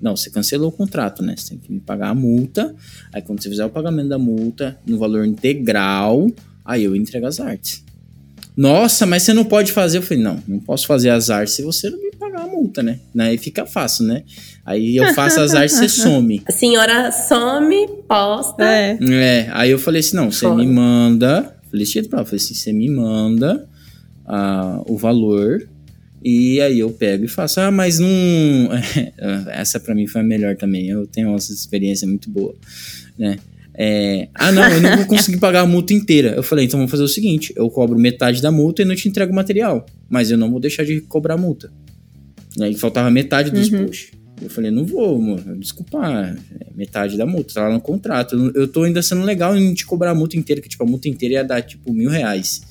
não, 0.00 0.16
você 0.16 0.30
cancelou 0.30 0.68
o 0.68 0.72
contrato, 0.72 1.22
né? 1.22 1.34
Você 1.36 1.50
tem 1.50 1.58
que 1.58 1.70
me 1.70 1.80
pagar 1.80 2.08
a 2.08 2.14
multa. 2.14 2.74
Aí 3.12 3.20
quando 3.20 3.42
você 3.42 3.50
fizer 3.50 3.66
o 3.66 3.70
pagamento 3.70 4.08
da 4.08 4.18
multa 4.18 4.78
no 4.86 4.96
valor 4.98 5.26
integral, 5.26 6.30
aí 6.64 6.84
eu 6.84 6.96
entrego 6.96 7.26
as 7.26 7.38
artes. 7.38 7.84
Nossa, 8.56 9.06
mas 9.06 9.22
você 9.22 9.32
não 9.32 9.44
pode 9.44 9.72
fazer. 9.72 9.98
Eu 9.98 10.02
falei, 10.02 10.22
não, 10.22 10.42
não 10.46 10.58
posso 10.58 10.86
fazer 10.86 11.10
as 11.10 11.30
artes 11.30 11.54
se 11.54 11.62
você 11.62 11.88
não 11.88 11.98
me 11.98 12.10
pagar 12.12 12.42
a 12.42 12.46
multa, 12.46 12.82
né? 12.82 12.98
Aí 13.18 13.38
fica 13.38 13.64
fácil, 13.66 14.04
né? 14.04 14.22
Aí 14.64 14.96
eu 14.96 15.14
faço 15.14 15.40
as 15.40 15.54
artes 15.54 15.76
e 15.78 15.88
você 15.88 15.88
some. 16.02 16.42
A 16.46 16.52
senhora 16.52 17.10
some, 17.12 17.88
posta. 18.08 18.64
É. 18.64 18.98
É, 19.00 19.48
aí 19.52 19.70
eu 19.70 19.78
falei 19.78 20.00
assim, 20.00 20.16
não, 20.16 20.30
você 20.30 20.48
me 20.48 20.66
manda, 20.66 21.56
falei 21.70 21.86
cheio 21.86 22.08
pra 22.08 22.18
ela, 22.18 22.26
falei 22.26 22.42
assim, 22.42 22.54
você 22.54 22.72
me 22.72 22.90
manda 22.90 23.68
ah, 24.26 24.82
o 24.86 24.96
valor 24.96 25.68
e 26.22 26.60
aí 26.60 26.78
eu 26.78 26.90
pego 26.90 27.24
e 27.24 27.28
faço, 27.28 27.60
ah, 27.60 27.70
mas 27.70 27.98
não, 27.98 28.08
essa 29.50 29.80
pra 29.80 29.94
mim 29.94 30.06
foi 30.06 30.20
a 30.20 30.24
melhor 30.24 30.54
também, 30.56 30.88
eu 30.88 31.06
tenho 31.06 31.28
uma 31.28 31.38
experiência 31.38 32.06
muito 32.06 32.28
boa, 32.28 32.54
né, 33.18 33.38
É, 33.74 34.28
ah 34.34 34.50
não, 34.52 34.68
eu 34.68 34.80
não 34.80 34.96
vou 34.96 35.06
conseguir 35.06 35.38
pagar 35.40 35.60
a 35.60 35.66
multa 35.66 35.94
inteira, 35.94 36.30
eu 36.36 36.42
falei, 36.42 36.64
então 36.66 36.78
vamos 36.78 36.90
fazer 36.90 37.02
o 37.04 37.08
seguinte, 37.08 37.52
eu 37.56 37.68
cobro 37.70 37.98
metade 37.98 38.42
da 38.42 38.50
multa 38.50 38.82
e 38.82 38.84
não 38.84 38.94
te 38.94 39.08
entrego 39.08 39.32
o 39.32 39.34
material, 39.34 39.86
mas 40.08 40.30
eu 40.30 40.36
não 40.36 40.50
vou 40.50 40.60
deixar 40.60 40.84
de 40.84 41.00
cobrar 41.02 41.34
a 41.34 41.38
multa, 41.38 41.72
e 42.58 42.62
aí 42.64 42.74
faltava 42.74 43.10
metade 43.10 43.50
dos 43.50 43.70
Uhum. 43.70 43.86
posts. 43.86 44.10
Eu 44.42 44.48
falei, 44.48 44.70
não 44.70 44.86
vou, 44.86 45.16
amor. 45.16 45.38
Desculpa, 45.58 45.98
é 46.08 46.34
metade 46.74 47.16
da 47.18 47.26
multa, 47.26 47.52
tá 47.52 47.68
lá 47.68 47.74
no 47.74 47.80
contrato. 47.80 48.34
Eu, 48.34 48.62
eu 48.62 48.68
tô 48.68 48.84
ainda 48.84 49.02
sendo 49.02 49.22
legal 49.22 49.54
em 49.54 49.74
te 49.74 49.84
cobrar 49.84 50.12
a 50.12 50.14
multa 50.14 50.34
inteira, 50.34 50.62
que 50.62 50.68
tipo, 50.68 50.82
a 50.82 50.86
multa 50.86 51.08
inteira 51.10 51.34
ia 51.34 51.44
dar 51.44 51.60
tipo 51.60 51.92
mil 51.92 52.08
reais. 52.08 52.62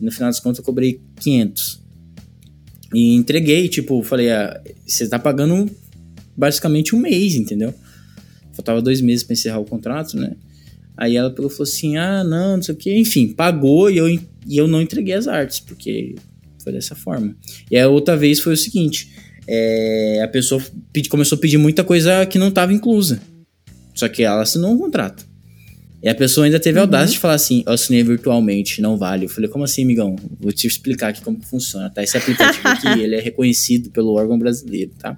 E 0.00 0.04
no 0.04 0.10
final 0.10 0.30
das 0.30 0.40
contas 0.40 0.60
eu 0.60 0.64
cobrei 0.64 0.98
500. 1.20 1.78
E 2.94 3.14
entreguei, 3.16 3.68
tipo, 3.68 4.02
falei, 4.02 4.30
ah, 4.30 4.58
você 4.86 5.06
tá 5.06 5.18
pagando 5.18 5.70
basicamente 6.34 6.96
um 6.96 6.98
mês, 6.98 7.34
entendeu? 7.34 7.74
Faltava 8.60 8.82
dois 8.82 9.00
meses 9.00 9.24
pra 9.24 9.32
encerrar 9.32 9.58
o 9.58 9.64
contrato, 9.64 10.18
né? 10.18 10.32
Aí 10.96 11.16
ela 11.16 11.30
pegou 11.30 11.48
falou 11.48 11.62
assim: 11.64 11.96
ah, 11.96 12.22
não, 12.22 12.56
não 12.56 12.62
sei 12.62 12.74
o 12.74 12.76
que. 12.76 12.94
Enfim, 12.94 13.28
pagou 13.28 13.90
e 13.90 13.96
eu, 13.96 14.06
e 14.08 14.20
eu 14.48 14.68
não 14.68 14.82
entreguei 14.82 15.14
as 15.14 15.26
artes, 15.26 15.58
porque 15.58 16.14
foi 16.62 16.72
dessa 16.74 16.94
forma. 16.94 17.34
E 17.70 17.78
a 17.78 17.88
outra 17.88 18.18
vez 18.18 18.38
foi 18.38 18.52
o 18.52 18.56
seguinte: 18.56 19.10
é, 19.48 20.20
a 20.22 20.28
pessoa 20.28 20.62
pedi- 20.92 21.08
começou 21.08 21.36
a 21.36 21.40
pedir 21.40 21.56
muita 21.56 21.82
coisa 21.82 22.26
que 22.26 22.38
não 22.38 22.48
estava 22.48 22.72
inclusa. 22.74 23.18
Só 23.94 24.08
que 24.08 24.22
ela 24.22 24.42
assinou 24.42 24.72
um 24.72 24.78
contrato. 24.78 25.26
E 26.02 26.08
a 26.08 26.14
pessoa 26.14 26.44
ainda 26.46 26.58
teve 26.60 26.78
a 26.78 26.82
audácia 26.82 27.14
de 27.14 27.18
falar 27.18 27.34
assim: 27.34 27.62
eu 27.66 27.72
assinei 27.72 28.02
virtualmente, 28.04 28.82
não 28.82 28.98
vale. 28.98 29.24
Eu 29.24 29.30
falei: 29.30 29.48
como 29.48 29.64
assim, 29.64 29.84
amigão? 29.84 30.16
Vou 30.38 30.52
te 30.52 30.66
explicar 30.66 31.08
aqui 31.08 31.22
como 31.22 31.40
funciona, 31.42 31.88
tá? 31.88 32.02
Esse 32.02 32.18
aplicativo 32.18 32.68
aqui, 32.68 32.88
ele 33.00 33.14
é 33.16 33.20
reconhecido 33.20 33.90
pelo 33.90 34.12
órgão 34.12 34.38
brasileiro, 34.38 34.92
tá? 34.98 35.16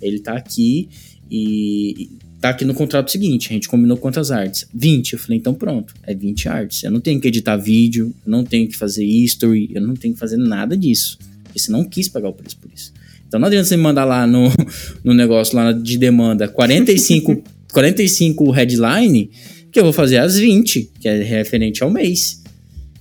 Ele 0.00 0.20
tá 0.20 0.32
aqui 0.32 0.88
e 1.30 2.16
tá 2.40 2.50
aqui 2.50 2.64
no 2.64 2.74
contrato 2.74 3.10
seguinte, 3.10 3.48
a 3.50 3.52
gente 3.52 3.68
combinou 3.68 3.96
quantas 3.96 4.30
artes? 4.30 4.66
20. 4.72 5.12
Eu 5.12 5.18
falei, 5.18 5.38
então 5.38 5.54
pronto, 5.54 5.94
é 6.04 6.14
20 6.14 6.48
artes. 6.48 6.82
Eu 6.82 6.90
não 6.90 7.00
tenho 7.00 7.20
que 7.20 7.28
editar 7.28 7.56
vídeo, 7.56 8.14
eu 8.24 8.30
não 8.30 8.44
tenho 8.44 8.68
que 8.68 8.76
fazer 8.76 9.04
history, 9.04 9.70
eu 9.74 9.80
não 9.80 9.94
tenho 9.94 10.14
que 10.14 10.20
fazer 10.20 10.36
nada 10.36 10.76
disso. 10.76 11.18
Porque 11.42 11.58
você 11.58 11.72
não 11.72 11.84
quis 11.84 12.08
pagar 12.08 12.28
o 12.28 12.32
preço 12.32 12.56
por 12.58 12.70
isso. 12.72 12.92
Então 13.26 13.38
não 13.40 13.48
adianta 13.48 13.66
você 13.66 13.76
me 13.76 13.82
mandar 13.82 14.04
lá 14.04 14.26
no, 14.26 14.50
no 15.02 15.12
negócio 15.12 15.56
lá 15.56 15.72
de 15.72 15.98
demanda 15.98 16.48
45, 16.48 17.42
45 17.72 18.50
headline, 18.52 19.30
que 19.72 19.78
eu 19.78 19.84
vou 19.84 19.92
fazer 19.92 20.18
as 20.18 20.36
20, 20.38 20.92
que 21.00 21.08
é 21.08 21.22
referente 21.22 21.82
ao 21.82 21.90
mês. 21.90 22.42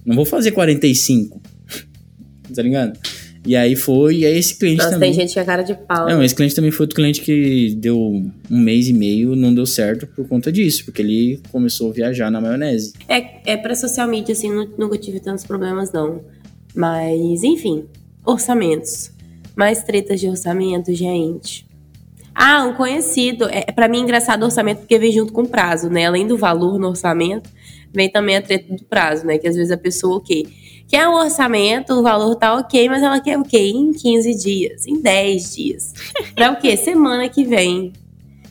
Não 0.06 0.16
vou 0.16 0.26
fazer 0.26 0.52
45. 0.52 1.42
tá 2.54 2.62
ligado? 2.62 2.98
E 3.48 3.56
aí 3.56 3.78
foi, 3.78 4.18
e 4.18 4.26
aí 4.26 4.38
esse 4.38 4.58
cliente 4.60 4.80
Nossa, 4.80 4.90
também. 4.92 5.12
tem 5.12 5.22
gente 5.22 5.34
que 5.34 5.40
é 5.40 5.44
cara 5.46 5.64
de 5.64 5.74
pau. 5.74 6.06
Não, 6.10 6.22
esse 6.22 6.36
cliente 6.36 6.54
também 6.54 6.70
foi 6.70 6.84
outro 6.84 6.98
cliente 6.98 7.22
que 7.22 7.74
deu 7.78 7.98
um 7.98 8.32
mês 8.50 8.90
e 8.90 8.94
meio, 8.94 9.38
não 9.38 9.54
deu 9.54 9.66
certo 9.66 10.06
por 10.06 10.28
conta 10.28 10.52
disso, 10.52 10.84
porque 10.84 11.02
ele 11.02 11.40
começou 11.50 11.90
a 11.90 11.94
viajar 11.94 12.30
na 12.30 12.42
maionese. 12.42 12.92
É, 13.08 13.54
é 13.54 13.56
pra 13.58 13.74
social 13.74 14.06
media, 14.06 14.34
assim, 14.34 14.52
nu- 14.54 14.70
nunca 14.78 14.98
tive 14.98 15.22
tantos 15.22 15.46
problemas, 15.46 15.94
não. 15.94 16.20
Mas, 16.76 17.42
enfim, 17.44 17.86
orçamentos. 18.26 19.12
Mais 19.56 19.82
tretas 19.82 20.20
de 20.20 20.28
orçamento, 20.28 20.94
gente. 20.94 21.66
Ah, 22.36 22.66
um 22.66 22.74
conhecido. 22.76 23.46
É, 23.50 23.72
pra 23.72 23.88
mim, 23.88 24.00
é 24.00 24.02
engraçado 24.02 24.42
o 24.44 24.46
orçamento 24.46 24.80
porque 24.80 25.00
vem 25.00 25.12
junto 25.12 25.34
com 25.34 25.42
o 25.44 25.48
prazo, 25.48 25.90
né? 25.90 26.06
Além 26.06 26.28
do 26.28 26.38
valor 26.38 26.78
no 26.78 26.90
orçamento, 26.90 27.50
vem 27.92 28.08
também 28.12 28.36
a 28.36 28.42
treta 28.42 28.76
do 28.76 28.84
prazo, 28.84 29.26
né? 29.26 29.38
Que 29.40 29.48
às 29.48 29.56
vezes 29.56 29.72
a 29.72 29.78
pessoa, 29.78 30.18
o 30.18 30.22
quê? 30.22 30.44
Quer 30.88 31.08
o 31.10 31.16
orçamento, 31.16 31.94
o 31.94 32.02
valor 32.02 32.36
tá 32.36 32.56
ok, 32.56 32.88
mas 32.88 33.04
ela 33.04 33.20
quer 33.20 33.38
o 33.38 33.44
quê? 33.44 33.72
Em 33.76 33.92
15 33.92 34.36
dias, 34.36 34.88
em 34.88 35.02
10 35.02 35.56
dias. 35.56 35.94
Pra 36.34 36.52
o 36.52 36.56
quê? 36.56 36.78
Semana 36.78 37.28
que 37.28 37.44
vem. 37.44 37.92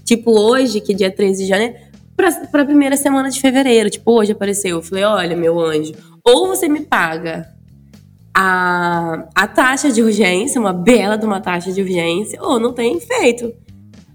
Tipo, 0.05 0.32
hoje, 0.32 0.80
que 0.80 0.93
é 0.93 0.97
dia 0.97 1.11
13 1.11 1.43
de 1.43 1.49
janeiro, 1.49 1.74
pra, 2.14 2.30
pra 2.47 2.64
primeira 2.64 2.97
semana 2.97 3.30
de 3.30 3.41
fevereiro. 3.41 3.89
Tipo, 3.89 4.12
hoje 4.12 4.32
apareceu. 4.32 4.76
Eu 4.76 4.82
falei, 4.82 5.05
olha, 5.05 5.37
meu 5.37 5.59
anjo, 5.59 5.95
ou 6.22 6.47
você 6.47 6.68
me 6.68 6.80
paga 6.80 7.49
a, 8.34 9.26
a 9.34 9.47
taxa 9.47 9.91
de 9.91 10.03
urgência, 10.03 10.61
uma 10.61 10.74
bela 10.74 11.16
de 11.16 11.24
uma 11.24 11.41
taxa 11.41 11.72
de 11.72 11.80
urgência, 11.80 12.39
ou 12.43 12.61
não 12.61 12.72
tem 12.72 13.01
feito. 13.01 13.51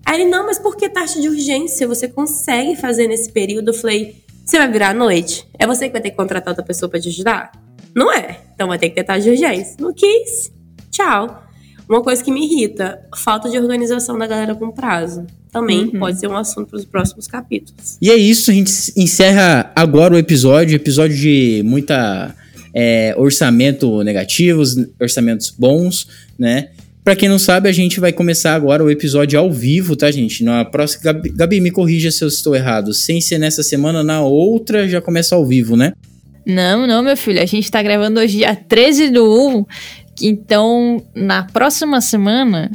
Aí 0.06 0.22
ele, 0.22 0.30
não, 0.30 0.46
mas 0.46 0.60
por 0.60 0.78
que 0.78 0.88
taxa 0.88 1.20
de 1.20 1.28
urgência? 1.28 1.88
Você 1.88 2.08
consegue 2.08 2.76
fazer 2.76 3.08
nesse 3.08 3.32
período? 3.32 3.70
Eu 3.70 3.74
falei, 3.74 4.16
você 4.46 4.58
vai 4.58 4.72
virar 4.72 4.90
à 4.90 4.94
noite? 4.94 5.48
É 5.58 5.66
você 5.66 5.88
que 5.88 5.94
vai 5.94 6.02
ter 6.02 6.12
que 6.12 6.18
contratar 6.18 6.52
outra 6.52 6.64
pessoa 6.64 6.88
pra 6.88 7.00
te 7.00 7.10
ajudar? 7.10 7.52
Não 7.96 8.12
é. 8.12 8.40
Então 8.54 8.68
vai 8.68 8.78
ter 8.78 8.90
que 8.90 8.96
ter 8.96 9.04
taxa 9.04 9.22
de 9.22 9.30
urgência. 9.30 9.76
Não 9.80 9.94
quis. 9.94 10.52
Tchau. 10.90 11.44
Uma 11.88 12.02
coisa 12.02 12.24
que 12.24 12.32
me 12.32 12.46
irrita, 12.46 13.00
falta 13.18 13.50
de 13.50 13.58
organização 13.58 14.18
da 14.18 14.26
galera 14.26 14.56
com 14.56 14.72
prazo. 14.72 15.26
Também 15.52 15.88
pode 16.00 16.20
ser 16.20 16.28
um 16.28 16.38
assunto 16.38 16.70
para 16.70 16.78
os 16.78 16.86
próximos 16.86 17.28
capítulos. 17.28 17.98
E 18.02 18.10
é 18.10 18.16
isso, 18.16 18.50
a 18.50 18.54
gente 18.54 18.72
encerra 18.96 19.70
agora 19.76 20.14
o 20.14 20.18
episódio, 20.18 20.74
episódio 20.74 21.18
de 21.18 21.62
muita 21.66 22.34
é, 22.74 23.14
orçamento 23.18 24.02
negativos, 24.04 24.78
orçamentos 25.00 25.50
bons, 25.50 26.08
né? 26.40 26.70
Pra 27.04 27.16
quem 27.16 27.28
não 27.28 27.40
sabe, 27.40 27.68
a 27.68 27.72
gente 27.72 28.00
vai 28.00 28.14
começar 28.14 28.54
agora 28.54 28.84
o 28.84 28.90
episódio 28.90 29.38
ao 29.38 29.52
vivo, 29.52 29.96
tá, 29.96 30.10
gente? 30.12 30.44
Na 30.44 30.64
próxima, 30.64 31.04
Gabi, 31.04 31.30
Gabi, 31.30 31.60
me 31.60 31.72
corrija 31.72 32.12
se 32.12 32.24
eu 32.24 32.28
estou 32.28 32.56
errado. 32.56 32.94
Sem 32.94 33.20
ser 33.20 33.40
nessa 33.40 33.64
semana, 33.64 34.04
na 34.04 34.22
outra 34.22 34.88
já 34.88 35.02
começa 35.02 35.36
ao 35.36 35.46
vivo, 35.46 35.76
né? 35.76 35.94
Não, 36.46 36.88
não, 36.88 37.04
meu 37.04 37.18
filho. 37.18 37.42
A 37.42 37.46
gente 37.46 37.70
tá 37.70 37.82
gravando 37.82 38.20
hoje 38.20 38.38
dia 38.38 38.56
13 38.56 39.10
do 39.10 39.26
1, 39.50 39.66
Então, 40.22 41.04
na 41.16 41.44
próxima 41.44 42.02
semana, 42.02 42.72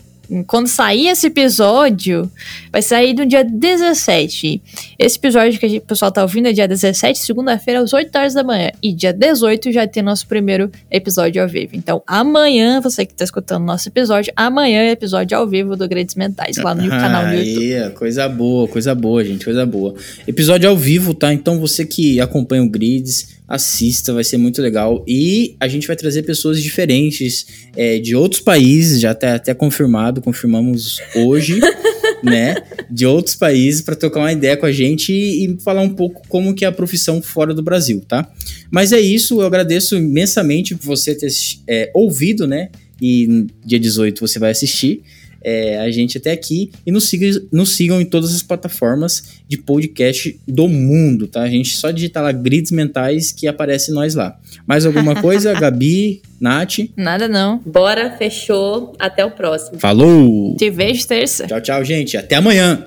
quando 0.47 0.67
sair 0.67 1.09
esse 1.09 1.29
episódio, 1.29 2.31
vai 2.73 2.83
sair 2.83 3.15
no 3.15 3.25
dia 3.25 3.45
17. 3.45 4.61
Esse 4.99 5.19
episódio 5.19 5.59
que 5.59 5.79
o 5.79 5.81
pessoal 5.81 6.11
tá 6.11 6.23
ouvindo 6.23 6.49
é 6.49 6.53
dia 6.53 6.67
17, 6.67 7.19
segunda-feira, 7.19 7.81
às 7.81 7.93
8 7.93 8.17
horas 8.17 8.35
da 8.35 8.43
manhã. 8.43 8.71
E 8.83 8.93
dia 8.93 9.13
18 9.13 9.71
já 9.73 9.87
tem 9.87 10.03
nosso 10.03 10.27
primeiro 10.27 10.71
episódio 10.91 11.43
ao 11.43 11.49
vivo. 11.49 11.73
Então, 11.75 12.03
amanhã, 12.07 12.81
você 12.81 13.07
que 13.07 13.15
tá 13.15 13.25
escutando 13.25 13.65
nosso 13.65 13.89
episódio, 13.89 14.33
amanhã 14.37 14.81
é 14.81 14.91
episódio 14.91 15.37
ao 15.39 15.47
vivo 15.47 15.77
do 15.77 15.89
Grades 15.89 16.15
Mentais, 16.15 16.57
lá 16.57 16.75
no 16.75 16.85
ah, 16.93 16.99
canal 16.99 17.27
do 17.27 17.35
YouTube. 17.35 17.73
É, 17.73 17.91
coisa 17.91 18.29
boa, 18.29 18.69
coisa 18.69 18.95
boa, 18.95 19.25
gente, 19.25 19.45
coisa 19.45 19.65
boa. 19.65 19.95
Episódio 20.27 20.69
ao 20.69 20.77
vivo, 20.77 21.15
tá? 21.15 21.33
Então, 21.33 21.61
você 21.61 21.85
que 21.85 22.21
acompanha 22.21 22.63
o 22.63 22.69
Grids 22.69 23.36
assista, 23.49 24.13
vai 24.13 24.25
ser 24.25 24.37
muito 24.37 24.61
legal. 24.61 25.05
E 25.07 25.57
a 25.61 25.69
gente 25.69 25.87
vai 25.87 25.95
trazer 25.95 26.23
pessoas 26.23 26.63
diferentes 26.63 27.47
é, 27.77 27.99
de 27.99 28.17
outros 28.17 28.41
países, 28.41 29.01
já 29.01 29.13
até, 29.13 29.33
até 29.33 29.55
confirmado, 29.55 30.21
confirmamos 30.21 30.99
hoje, 31.15 31.61
né? 32.23 32.57
De 32.91 33.07
outros 33.07 33.37
países 33.37 33.81
para 33.83 33.95
trocar 33.95 34.21
uma 34.21 34.33
ideia 34.33 34.57
com 34.57 34.67
a 34.67 34.73
gente 34.73 35.13
e, 35.13 35.47
e, 35.47 35.61
falar 35.61 35.83
um 35.83 35.91
pouco 35.91 36.23
como 36.29 36.55
que 36.55 36.65
é 36.65 36.69
a 36.69 36.73
profissão 36.73 37.23
fora 37.23 37.55
do 37.55 37.63
Brasil, 37.63 38.03
tá? 38.07 38.29
Mas 38.71 38.93
é 38.93 39.01
isso, 39.01 39.41
eu 39.41 39.47
agradeço 39.47 39.97
imensamente 39.97 40.75
por 40.75 40.87
você 40.87 41.15
ter 41.15 41.31
é, 41.69 41.91
ouvido, 41.95 42.47
né? 42.47 42.71
E 43.01 43.47
dia 43.65 43.79
18 43.79 44.21
você 44.21 44.39
vai 44.39 44.51
assistir 44.51 45.03
é, 45.43 45.79
a 45.79 45.91
gente 45.91 46.19
até 46.19 46.33
aqui 46.33 46.71
e 46.85 46.91
nos, 46.91 47.09
siga, 47.09 47.41
nos 47.53 47.77
sigam 47.77 48.01
em 48.01 48.05
todas 48.05 48.35
as 48.35 48.43
plataformas 48.43 49.41
de 49.49 49.57
podcast 49.57 50.39
do 50.47 50.69
mundo, 50.69 51.27
tá? 51.27 51.43
A 51.43 51.49
gente 51.49 51.77
só 51.77 51.91
digitar 51.91 52.23
lá 52.23 52.33
grids 52.33 52.71
mentais 52.73 53.33
que 53.33 53.47
aparece 53.47 53.93
nós 53.93 54.15
lá. 54.15 54.39
Mais 54.67 54.85
alguma 54.87 55.15
coisa, 55.23 55.53
Gabi, 55.55 56.23
Nath? 56.41 56.79
Nada 56.97 57.29
não. 57.29 57.61
Bora, 57.65 58.17
fechou. 58.17 58.95
Até 58.99 59.25
o 59.25 59.31
próximo. 59.31 59.79
Falou! 59.79 60.57
Te 60.57 60.71
vejo 60.71 61.07
terça. 61.07 61.47
Tchau, 61.47 61.61
tchau, 61.61 61.85
gente. 61.85 62.17
Até 62.17 62.37
amanhã. 62.37 62.85